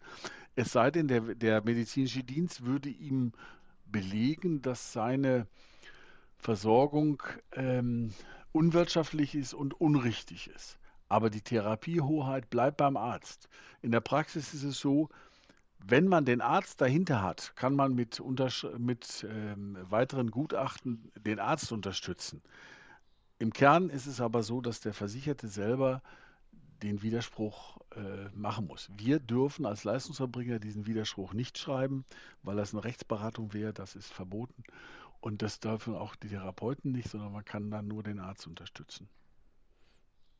Es 0.55 0.71
sei 0.71 0.89
denn, 0.89 1.09
der, 1.09 1.35
der 1.35 1.63
medizinische 1.63 2.23
Dienst 2.23 2.65
würde 2.65 2.89
ihm 2.89 3.33
belegen, 3.85 4.61
dass 4.61 4.93
seine 4.93 5.47
Versorgung 6.37 7.21
ähm, 7.53 8.13
unwirtschaftlich 8.53 9.35
ist 9.35 9.53
und 9.53 9.79
unrichtig 9.79 10.47
ist. 10.47 10.79
Aber 11.09 11.29
die 11.29 11.41
Therapiehoheit 11.41 12.49
bleibt 12.49 12.77
beim 12.77 12.95
Arzt. 12.95 13.49
In 13.81 13.91
der 13.91 13.99
Praxis 13.99 14.53
ist 14.53 14.63
es 14.63 14.79
so, 14.79 15.09
wenn 15.85 16.07
man 16.07 16.23
den 16.23 16.39
Arzt 16.39 16.79
dahinter 16.79 17.21
hat, 17.21 17.53
kann 17.57 17.75
man 17.75 17.93
mit, 17.93 18.21
mit 18.77 19.27
ähm, 19.29 19.77
weiteren 19.89 20.31
Gutachten 20.31 21.11
den 21.17 21.39
Arzt 21.39 21.73
unterstützen. 21.73 22.41
Im 23.37 23.51
Kern 23.51 23.89
ist 23.89 24.05
es 24.05 24.21
aber 24.21 24.43
so, 24.43 24.61
dass 24.61 24.79
der 24.79 24.93
Versicherte 24.93 25.49
selber 25.49 26.01
den 26.83 27.01
Widerspruch 27.01 27.77
äh, 27.95 28.29
machen 28.33 28.67
muss. 28.67 28.89
Wir 28.97 29.19
dürfen 29.19 29.65
als 29.65 29.83
Leistungserbringer 29.83 30.59
diesen 30.59 30.85
Widerspruch 30.85 31.33
nicht 31.33 31.57
schreiben, 31.57 32.05
weil 32.43 32.55
das 32.55 32.73
eine 32.73 32.83
Rechtsberatung 32.83 33.53
wäre, 33.53 33.73
das 33.73 33.95
ist 33.95 34.11
verboten. 34.11 34.63
Und 35.23 35.41
das 35.41 35.61
dürfen 35.61 35.95
auch 35.95 36.17
die 36.17 36.27
Therapeuten 36.27 36.91
nicht, 36.91 37.07
sondern 37.07 37.31
man 37.31 37.45
kann 37.45 37.71
dann 37.71 37.87
nur 37.87 38.03
den 38.03 38.19
Arzt 38.19 38.45
unterstützen. 38.45 39.07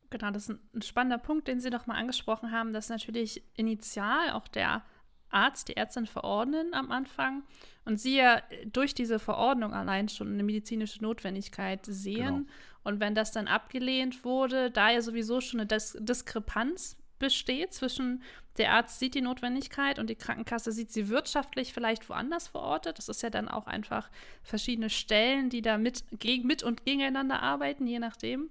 Genau, 0.10 0.30
das 0.30 0.50
ist 0.50 0.60
ein 0.76 0.82
spannender 0.82 1.20
Punkt, 1.20 1.48
den 1.48 1.62
Sie 1.62 1.70
noch 1.70 1.88
mal 1.88 1.96
angesprochen 1.96 2.52
haben, 2.52 2.74
dass 2.74 2.90
natürlich 2.90 3.46
initial 3.56 4.32
auch 4.32 4.50
der 4.50 4.84
Arzt, 5.30 5.70
die 5.70 5.78
Ärztin 5.78 6.06
verordnen 6.06 6.74
am 6.74 6.92
Anfang 6.92 7.44
und 7.86 7.98
Sie 7.98 8.18
ja 8.18 8.42
durch 8.66 8.94
diese 8.94 9.20
Verordnung 9.20 9.74
allein 9.74 10.10
schon 10.10 10.34
eine 10.34 10.44
medizinische 10.44 11.02
Notwendigkeit 11.02 11.86
sehen. 11.86 12.36
Genau. 12.36 12.52
Und 12.84 13.00
wenn 13.00 13.16
das 13.16 13.32
dann 13.32 13.48
abgelehnt 13.48 14.26
wurde, 14.26 14.70
da 14.70 14.92
ja 14.92 15.02
sowieso 15.02 15.40
schon 15.40 15.62
eine 15.62 15.68
Dis 15.68 15.98
Diskrepanz 15.98 16.98
besteht 17.24 17.74
zwischen 17.74 18.22
der 18.58 18.74
Arzt 18.74 19.00
sieht 19.00 19.16
die 19.16 19.22
Notwendigkeit 19.22 19.98
und 19.98 20.10
die 20.10 20.16
Krankenkasse 20.16 20.74
sieht 20.74 20.92
sie 20.92 21.08
wirtschaftlich 21.08 21.74
vielleicht 21.74 22.10
woanders 22.10 22.50
verortet. 22.50 22.98
Das 22.98 23.08
ist 23.08 23.24
ja 23.24 23.30
dann 23.30 23.48
auch 23.48 23.66
einfach 23.66 24.12
verschiedene 24.44 24.90
Stellen, 24.90 25.50
die 25.50 25.62
da 25.62 25.78
mit, 25.78 26.04
mit 26.44 26.64
und 26.64 26.86
gegeneinander 26.86 27.42
arbeiten, 27.42 27.88
je 27.88 28.00
nachdem. 28.00 28.50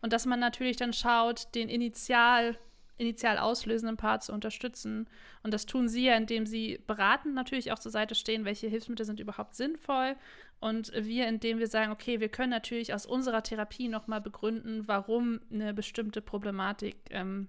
Und 0.00 0.12
dass 0.12 0.24
man 0.24 0.38
natürlich 0.38 0.76
dann 0.76 0.92
schaut, 0.92 1.52
den 1.56 1.68
Initial, 1.68 2.56
initial 2.96 3.38
auslösenden 3.38 3.96
Part 3.96 4.22
zu 4.22 4.32
unterstützen. 4.32 5.08
Und 5.42 5.52
das 5.52 5.66
tun 5.66 5.88
sie 5.88 6.04
ja, 6.04 6.14
indem 6.14 6.46
sie 6.46 6.80
beraten, 6.86 7.34
natürlich 7.34 7.72
auch 7.72 7.80
zur 7.80 7.90
Seite 7.90 8.14
stehen, 8.14 8.44
welche 8.44 8.68
Hilfsmittel 8.68 9.04
sind 9.04 9.18
überhaupt 9.18 9.56
sinnvoll. 9.56 10.14
Und 10.60 10.92
wir, 10.94 11.26
indem 11.26 11.58
wir 11.58 11.66
sagen, 11.66 11.90
okay, 11.90 12.20
wir 12.20 12.28
können 12.28 12.50
natürlich 12.50 12.94
aus 12.94 13.04
unserer 13.04 13.42
Therapie 13.42 13.88
nochmal 13.88 14.20
begründen, 14.20 14.86
warum 14.86 15.40
eine 15.52 15.74
bestimmte 15.74 16.22
Problematik 16.22 16.96
ähm, 17.10 17.48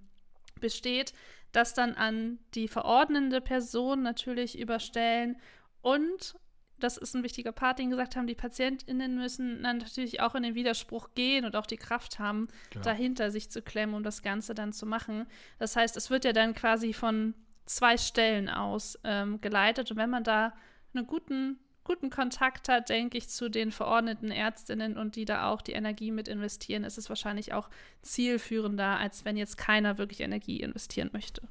besteht, 0.59 1.13
das 1.51 1.73
dann 1.73 1.93
an 1.93 2.39
die 2.55 2.67
verordnende 2.67 3.41
Person 3.41 4.01
natürlich 4.01 4.57
überstellen 4.59 5.37
und 5.81 6.35
das 6.79 6.97
ist 6.97 7.15
ein 7.15 7.23
wichtiger 7.23 7.51
Part, 7.51 7.79
den 7.79 7.89
gesagt 7.89 8.15
haben, 8.15 8.27
die 8.27 8.35
PatientInnen 8.35 9.15
müssen 9.15 9.63
dann 9.63 9.77
natürlich 9.77 10.19
auch 10.19 10.35
in 10.35 10.43
den 10.43 10.55
Widerspruch 10.55 11.09
gehen 11.15 11.45
und 11.45 11.55
auch 11.55 11.65
die 11.65 11.77
Kraft 11.77 12.19
haben, 12.19 12.49
genau. 12.71 12.83
dahinter 12.83 13.31
sich 13.31 13.49
zu 13.49 13.61
klemmen, 13.61 13.95
um 13.95 14.03
das 14.03 14.21
Ganze 14.21 14.53
dann 14.53 14.73
zu 14.73 14.85
machen. 14.85 15.25
Das 15.59 15.75
heißt, 15.75 15.95
es 15.95 16.09
wird 16.09 16.25
ja 16.25 16.33
dann 16.33 16.53
quasi 16.53 16.93
von 16.93 17.35
zwei 17.65 17.97
Stellen 17.97 18.49
aus 18.49 18.99
ähm, 19.05 19.39
geleitet 19.39 19.91
und 19.91 19.97
wenn 19.97 20.09
man 20.09 20.23
da 20.23 20.53
einen 20.93 21.07
guten 21.07 21.59
guten 21.83 22.09
Kontakt 22.09 22.69
hat, 22.69 22.89
denke 22.89 23.17
ich, 23.17 23.29
zu 23.29 23.49
den 23.49 23.71
verordneten 23.71 24.31
Ärztinnen 24.31 24.97
und 24.97 25.15
die 25.15 25.25
da 25.25 25.49
auch 25.49 25.61
die 25.61 25.73
Energie 25.73 26.11
mit 26.11 26.27
investieren, 26.27 26.83
ist 26.83 26.97
es 26.97 27.09
wahrscheinlich 27.09 27.53
auch 27.53 27.69
zielführender, 28.01 28.97
als 28.97 29.25
wenn 29.25 29.37
jetzt 29.37 29.57
keiner 29.57 29.97
wirklich 29.97 30.21
Energie 30.21 30.61
investieren 30.61 31.09
möchte. 31.13 31.41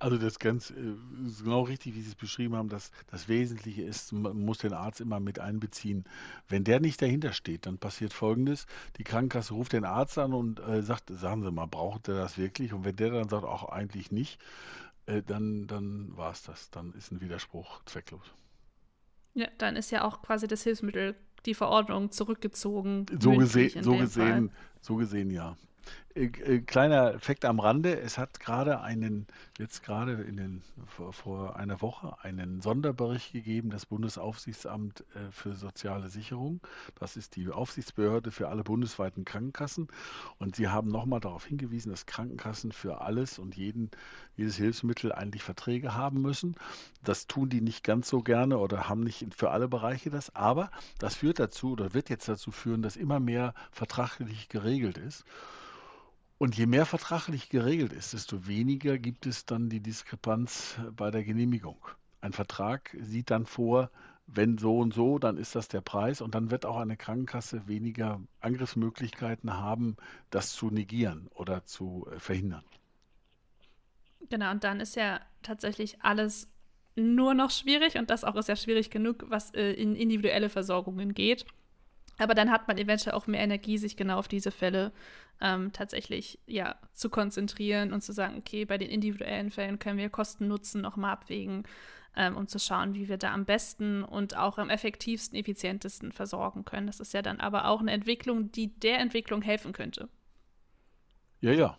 Also 0.00 0.16
das 0.16 0.38
ganz 0.38 0.70
äh, 0.70 0.94
genau 1.42 1.60
richtig, 1.60 1.94
wie 1.94 2.00
Sie 2.00 2.08
es 2.08 2.14
beschrieben 2.14 2.56
haben, 2.56 2.70
dass 2.70 2.90
das 3.10 3.28
Wesentliche 3.28 3.82
ist, 3.82 4.12
man 4.12 4.34
muss 4.34 4.56
den 4.56 4.72
Arzt 4.72 5.02
immer 5.02 5.20
mit 5.20 5.38
einbeziehen. 5.38 6.04
Wenn 6.48 6.64
der 6.64 6.80
nicht 6.80 7.02
dahinter 7.02 7.34
steht, 7.34 7.66
dann 7.66 7.76
passiert 7.76 8.14
Folgendes: 8.14 8.66
Die 8.96 9.04
Krankenkasse 9.04 9.52
ruft 9.52 9.74
den 9.74 9.84
Arzt 9.84 10.16
an 10.16 10.32
und 10.32 10.58
äh, 10.60 10.82
sagt, 10.82 11.10
sagen 11.10 11.42
Sie 11.42 11.50
mal, 11.50 11.66
braucht 11.66 12.08
er 12.08 12.14
das 12.14 12.38
wirklich? 12.38 12.72
Und 12.72 12.86
wenn 12.86 12.96
der 12.96 13.10
dann 13.10 13.28
sagt, 13.28 13.44
auch 13.44 13.68
eigentlich 13.68 14.10
nicht, 14.10 14.40
äh, 15.04 15.22
dann, 15.22 15.66
dann 15.66 16.16
war 16.16 16.32
es 16.32 16.44
das. 16.44 16.70
Dann 16.70 16.94
ist 16.94 17.12
ein 17.12 17.20
Widerspruch 17.20 17.82
zwecklos. 17.84 18.24
Ja, 19.34 19.46
dann 19.58 19.76
ist 19.76 19.90
ja 19.90 20.04
auch 20.04 20.22
quasi 20.22 20.48
das 20.48 20.62
Hilfsmittel, 20.62 21.14
die 21.46 21.54
Verordnung 21.54 22.10
zurückgezogen. 22.10 23.06
So, 23.18 23.32
gese 23.32 23.82
so 23.82 23.96
gesehen, 23.96 24.50
so 24.80 24.96
gesehen, 24.96 25.30
ja. 25.30 25.56
Äh, 26.14 26.24
äh, 26.24 26.60
kleiner 26.60 27.14
Effekt 27.14 27.44
am 27.44 27.60
Rande, 27.60 28.00
es 28.00 28.18
hat 28.18 28.40
gerade 28.40 28.80
einen, 28.80 29.26
jetzt 29.58 29.84
gerade 29.84 30.12
in 30.12 30.36
den, 30.36 30.62
vor, 30.86 31.12
vor 31.12 31.56
einer 31.56 31.80
Woche 31.80 32.16
einen 32.22 32.60
Sonderbericht 32.60 33.32
gegeben, 33.32 33.70
das 33.70 33.86
Bundesaufsichtsamt 33.86 35.04
äh, 35.14 35.30
für 35.30 35.54
soziale 35.54 36.08
Sicherung. 36.08 36.60
Das 36.98 37.16
ist 37.16 37.36
die 37.36 37.48
Aufsichtsbehörde 37.48 38.32
für 38.32 38.48
alle 38.48 38.64
bundesweiten 38.64 39.24
Krankenkassen. 39.24 39.88
Und 40.38 40.56
sie 40.56 40.68
haben 40.68 40.88
nochmal 40.88 41.20
darauf 41.20 41.46
hingewiesen, 41.46 41.90
dass 41.90 42.06
Krankenkassen 42.06 42.72
für 42.72 43.00
alles 43.02 43.38
und 43.38 43.56
jeden, 43.56 43.90
jedes 44.36 44.56
Hilfsmittel 44.56 45.12
eigentlich 45.12 45.44
Verträge 45.44 45.94
haben 45.94 46.20
müssen. 46.22 46.56
Das 47.04 47.28
tun 47.28 47.50
die 47.50 47.60
nicht 47.60 47.84
ganz 47.84 48.08
so 48.08 48.20
gerne 48.20 48.58
oder 48.58 48.88
haben 48.88 49.04
nicht 49.04 49.32
für 49.34 49.50
alle 49.50 49.68
Bereiche 49.68 50.10
das. 50.10 50.34
Aber 50.34 50.72
das 50.98 51.14
führt 51.14 51.38
dazu 51.38 51.72
oder 51.72 51.94
wird 51.94 52.10
jetzt 52.10 52.28
dazu 52.28 52.50
führen, 52.50 52.82
dass 52.82 52.96
immer 52.96 53.20
mehr 53.20 53.54
vertraglich 53.70 54.48
geregelt 54.48 54.98
ist. 54.98 55.24
Und 56.40 56.56
je 56.56 56.64
mehr 56.64 56.86
vertraglich 56.86 57.50
geregelt 57.50 57.92
ist, 57.92 58.14
desto 58.14 58.46
weniger 58.46 58.96
gibt 58.96 59.26
es 59.26 59.44
dann 59.44 59.68
die 59.68 59.80
Diskrepanz 59.80 60.80
bei 60.96 61.10
der 61.10 61.22
Genehmigung. 61.22 61.76
Ein 62.22 62.32
Vertrag 62.32 62.96
sieht 62.98 63.30
dann 63.30 63.44
vor, 63.44 63.90
wenn 64.26 64.56
so 64.56 64.78
und 64.78 64.94
so, 64.94 65.18
dann 65.18 65.36
ist 65.36 65.54
das 65.54 65.68
der 65.68 65.82
Preis 65.82 66.22
und 66.22 66.34
dann 66.34 66.50
wird 66.50 66.64
auch 66.64 66.78
eine 66.78 66.96
Krankenkasse 66.96 67.68
weniger 67.68 68.22
Angriffsmöglichkeiten 68.40 69.52
haben, 69.52 69.98
das 70.30 70.54
zu 70.54 70.70
negieren 70.70 71.28
oder 71.34 71.66
zu 71.66 72.08
äh, 72.10 72.18
verhindern. 72.18 72.64
Genau, 74.30 74.50
und 74.50 74.64
dann 74.64 74.80
ist 74.80 74.96
ja 74.96 75.20
tatsächlich 75.42 76.00
alles 76.00 76.48
nur 76.96 77.34
noch 77.34 77.50
schwierig 77.50 77.98
und 77.98 78.08
das 78.08 78.24
auch 78.24 78.36
ist 78.36 78.48
ja 78.48 78.56
schwierig 78.56 78.88
genug, 78.88 79.26
was 79.28 79.52
äh, 79.52 79.72
in 79.72 79.94
individuelle 79.94 80.48
Versorgungen 80.48 81.12
geht. 81.12 81.44
Aber 82.20 82.34
dann 82.34 82.50
hat 82.50 82.68
man 82.68 82.76
eventuell 82.76 83.14
auch 83.16 83.26
mehr 83.26 83.40
Energie, 83.40 83.78
sich 83.78 83.96
genau 83.96 84.18
auf 84.18 84.28
diese 84.28 84.50
Fälle 84.50 84.92
ähm, 85.40 85.72
tatsächlich 85.72 86.38
ja 86.46 86.76
zu 86.92 87.08
konzentrieren 87.08 87.92
und 87.92 88.02
zu 88.02 88.12
sagen, 88.12 88.36
okay, 88.38 88.66
bei 88.66 88.76
den 88.76 88.90
individuellen 88.90 89.50
Fällen 89.50 89.78
können 89.78 89.98
wir 89.98 90.10
Kosten 90.10 90.46
Nutzen 90.46 90.82
nochmal 90.82 91.12
abwägen, 91.12 91.64
ähm, 92.14 92.36
um 92.36 92.46
zu 92.46 92.58
schauen, 92.58 92.94
wie 92.94 93.08
wir 93.08 93.16
da 93.16 93.32
am 93.32 93.46
besten 93.46 94.04
und 94.04 94.36
auch 94.36 94.58
am 94.58 94.68
effektivsten, 94.68 95.38
effizientesten 95.38 96.12
versorgen 96.12 96.66
können. 96.66 96.86
Das 96.86 97.00
ist 97.00 97.14
ja 97.14 97.22
dann 97.22 97.40
aber 97.40 97.68
auch 97.68 97.80
eine 97.80 97.92
Entwicklung, 97.92 98.52
die 98.52 98.78
der 98.78 98.98
Entwicklung 98.98 99.40
helfen 99.40 99.72
könnte. 99.72 100.10
Ja, 101.40 101.52
ja, 101.52 101.78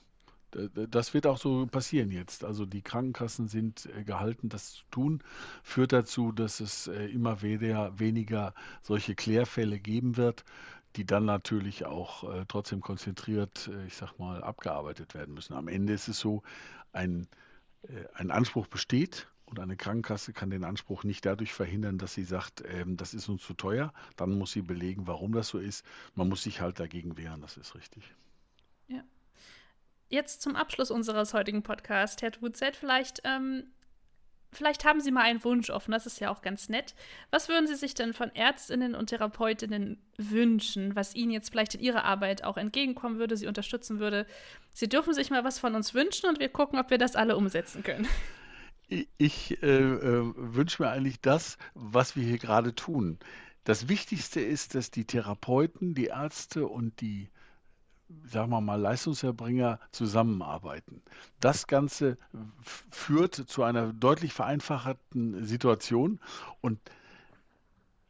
das 0.52 1.14
wird 1.14 1.28
auch 1.28 1.38
so 1.38 1.66
passieren 1.68 2.12
jetzt. 2.12 2.44
Also 2.44 2.66
die 2.66 2.82
Krankenkassen 2.82 3.48
sind 3.48 3.88
äh, 3.98 4.04
gehalten, 4.04 4.50
das 4.50 4.74
zu 4.74 4.84
tun. 4.92 5.24
Führt 5.64 5.94
dazu, 5.94 6.32
dass 6.32 6.60
es 6.60 6.88
äh, 6.88 7.06
immer 7.06 7.42
weniger, 7.42 8.54
solche 8.82 9.16
Klärfälle 9.16 9.80
geben 9.80 10.18
wird, 10.18 10.44
die 10.96 11.06
dann 11.06 11.26
natürlich 11.26 11.86
auch 11.86 12.32
äh, 12.32 12.46
trotzdem 12.48 12.82
konzentriert, 12.82 13.70
ich 13.88 13.96
sag 13.96 14.20
mal, 14.20 14.44
abgearbeitet 14.44 15.14
werden 15.14 15.34
müssen. 15.34 15.54
Am 15.54 15.68
Ende 15.68 15.94
ist 15.94 16.08
es 16.08 16.20
so, 16.20 16.44
ein, 16.94 17.28
ein 18.16 18.32
Anspruch 18.32 18.68
besteht 18.68 19.28
und 19.46 19.60
eine 19.60 19.78
Krankenkasse 19.78 20.34
kann 20.34 20.50
den 20.50 20.66
Anspruch 20.66 21.06
nicht 21.06 21.26
dadurch 21.26 21.54
verhindern, 21.54 21.98
dass 21.98 22.14
sie 22.14 22.26
sagt, 22.26 22.64
ähm, 22.68 22.98
das 22.98 23.14
ist 23.14 23.30
uns 23.30 23.42
zu 23.42 23.54
teuer. 23.54 23.94
Dann 24.18 24.38
muss 24.38 24.52
sie 24.52 24.62
belegen, 24.62 25.08
warum 25.08 25.32
das 25.32 25.48
so 25.48 25.58
ist. 25.58 25.86
Man 26.16 26.28
muss 26.28 26.44
sich 26.44 26.60
halt 26.60 26.80
dagegen 26.80 27.18
wehren, 27.18 27.42
das 27.42 27.56
ist 27.56 27.76
richtig. 27.76 28.04
Ja 28.88 29.02
jetzt 30.12 30.42
zum 30.42 30.56
Abschluss 30.56 30.92
unseres 30.92 31.34
heutigen 31.34 31.64
Podcasts, 31.64 32.22
Herr 32.22 32.32
Trutzet, 32.32 32.76
vielleicht, 32.76 33.22
ähm, 33.24 33.64
vielleicht 34.52 34.86
haben 34.86 35.02
Sie 35.02 35.12
mal 35.12 35.24
einen 35.24 35.44
Wunsch 35.44 35.70
offen, 35.70 35.92
das 35.92 36.06
ist 36.06 36.20
ja 36.20 36.30
auch 36.30 36.42
ganz 36.42 36.70
nett. 36.70 36.94
Was 37.30 37.50
würden 37.50 37.68
Sie 37.68 37.76
sich 37.76 37.94
denn 37.94 38.14
von 38.14 38.34
Ärztinnen 38.36 38.96
und 38.96 39.08
Therapeutinnen 39.08 40.02
wünschen, 40.18 40.96
was 40.96 41.16
Ihnen 41.16 41.32
jetzt 41.32 41.50
vielleicht 41.50 41.76
in 41.76 41.82
Ihrer 41.82 42.04
Arbeit 42.04 42.44
auch 42.44 42.58
entgegenkommen 42.58 43.20
würde, 43.20 43.38
Sie 43.38 43.48
unterstützen 43.48 44.00
würde? 44.00 44.26
Sie 44.74 44.90
dürfen 44.90 45.14
sich 45.14 45.30
mal 45.30 45.44
was 45.44 45.60
von 45.60 45.76
uns 45.76 45.94
wünschen 45.94 46.30
und 46.30 46.40
wir 46.40 46.50
gucken, 46.50 46.80
ob 46.80 46.90
wir 46.90 46.98
das 46.98 47.16
alle 47.16 47.38
umsetzen 47.38 47.84
können. 47.84 48.08
Ich 49.18 49.64
äh, 49.64 49.68
äh, 49.68 50.34
wünsche 50.36 50.84
mir 50.84 50.90
eigentlich 50.90 51.22
das, 51.22 51.58
was 51.74 52.18
wir 52.18 52.24
hier 52.24 52.38
gerade 52.38 52.76
tun. 52.76 53.20
Das 53.64 53.88
Wichtigste 53.88 54.42
ist, 54.42 54.76
dass 54.76 54.92
die 54.92 55.06
Therapeuten, 55.06 55.94
die 55.94 56.08
Ärzte 56.08 56.68
und 56.68 57.00
die 57.00 57.30
sagen 58.26 58.50
wir 58.52 58.62
mal, 58.62 58.80
Leistungserbringer 58.80 59.80
zusammenarbeiten. 59.92 61.02
Das 61.40 61.68
Ganze 61.68 62.18
führt 62.90 63.36
zu 63.36 63.64
einer 63.64 63.94
deutlich 63.94 64.34
vereinfachten 64.34 65.44
Situation 65.46 66.20
und 66.62 66.80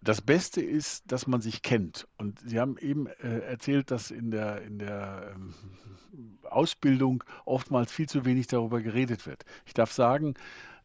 das 0.04 0.22
Beste 0.22 0.62
ist, 0.62 1.12
dass 1.12 1.28
man 1.28 1.42
sich 1.42 1.62
kennt. 1.62 2.08
Und 2.18 2.40
Sie 2.40 2.60
haben 2.60 2.78
eben 2.80 3.06
äh, 3.06 3.40
erzählt, 3.42 3.92
dass 3.92 4.10
in 4.10 4.32
der, 4.32 4.64
in 4.64 4.80
der 4.80 5.36
ähm, 5.36 5.54
Ausbildung 6.50 7.24
oftmals 7.46 7.92
viel 7.92 8.10
zu 8.10 8.26
wenig 8.26 8.48
darüber 8.48 8.82
geredet 8.82 9.28
wird. 9.28 9.46
Ich 9.66 9.74
darf 9.74 9.92
sagen, 9.92 10.34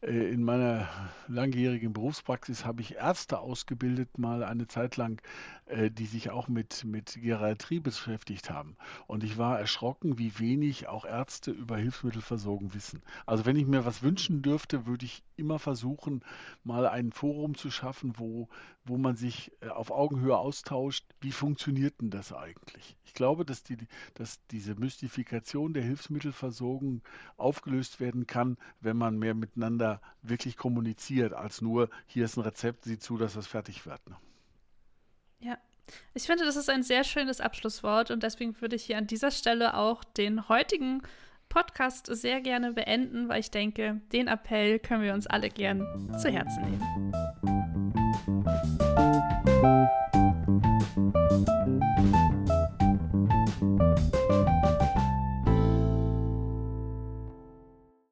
in 0.01 0.43
meiner 0.43 0.87
langjährigen 1.27 1.91
Berufspraxis 1.91 2.65
habe 2.65 2.81
ich 2.81 2.95
Ärzte 2.95 3.39
ausgebildet, 3.39 4.19
mal 4.19 4.43
eine 4.43 4.67
Zeit 4.67 4.95
lang, 4.95 5.21
äh, 5.65 5.89
die 5.89 6.05
sich 6.05 6.29
auch 6.29 6.47
mit, 6.47 6.85
mit 6.85 7.17
Geriatrie 7.19 7.79
beschäftigt 7.79 8.51
haben. 8.51 8.77
Und 9.07 9.23
ich 9.23 9.39
war 9.39 9.59
erschrocken, 9.59 10.19
wie 10.19 10.37
wenig 10.37 10.87
auch 10.87 11.03
Ärzte 11.03 11.51
über 11.51 11.77
Hilfsmittelversorgung 11.77 12.75
wissen. 12.75 13.01
Also 13.25 13.45
wenn 13.45 13.55
ich 13.55 13.65
mir 13.65 13.85
was 13.85 14.03
wünschen 14.03 14.43
dürfte, 14.43 14.85
würde 14.85 15.05
ich 15.05 15.23
immer 15.35 15.57
versuchen, 15.57 16.23
mal 16.63 16.87
ein 16.87 17.11
Forum 17.11 17.55
zu 17.55 17.71
schaffen, 17.71 18.13
wo, 18.17 18.49
wo 18.85 18.97
man 18.97 19.15
sich 19.15 19.51
äh, 19.61 19.69
auf 19.69 19.91
Augenhöhe 19.91 20.37
austauscht. 20.37 21.05
Wie 21.21 21.31
funktioniert 21.31 22.01
denn 22.01 22.11
das 22.11 22.33
eigentlich? 22.33 22.97
Ich 23.03 23.13
glaube, 23.13 23.45
dass, 23.45 23.63
die, 23.63 23.77
dass 24.13 24.45
diese 24.51 24.75
Mystifikation 24.75 25.73
der 25.73 25.83
Hilfsmittelversorgung 25.83 27.01
aufgelöst 27.35 27.99
werden 27.99 28.27
kann, 28.27 28.57
wenn 28.79 28.97
man 28.97 29.17
mehr 29.17 29.33
miteinander 29.87 30.01
wirklich 30.21 30.57
kommuniziert, 30.57 31.33
als 31.33 31.61
nur, 31.61 31.89
hier 32.05 32.25
ist 32.25 32.37
ein 32.37 32.41
Rezept, 32.41 32.83
sieh 32.83 32.99
zu, 32.99 33.17
dass 33.17 33.33
das 33.35 33.47
fertig 33.47 33.85
wird. 33.85 34.01
Ne? 34.09 34.15
Ja, 35.39 35.57
ich 36.13 36.23
finde, 36.23 36.43
das 36.45 36.57
ist 36.57 36.69
ein 36.69 36.83
sehr 36.83 37.03
schönes 37.03 37.39
Abschlusswort 37.39 38.11
und 38.11 38.23
deswegen 38.23 38.59
würde 38.61 38.75
ich 38.75 38.83
hier 38.83 38.97
an 38.97 39.07
dieser 39.07 39.31
Stelle 39.31 39.75
auch 39.75 40.03
den 40.03 40.49
heutigen 40.49 41.01
Podcast 41.49 42.07
sehr 42.07 42.41
gerne 42.41 42.73
beenden, 42.73 43.29
weil 43.29 43.39
ich 43.39 43.51
denke, 43.51 44.01
den 44.11 44.27
Appell 44.27 44.79
können 44.79 45.03
wir 45.03 45.13
uns 45.13 45.27
alle 45.27 45.49
gern 45.49 45.81
zu 46.19 46.29
Herzen 46.29 46.63
nehmen. 46.63 47.13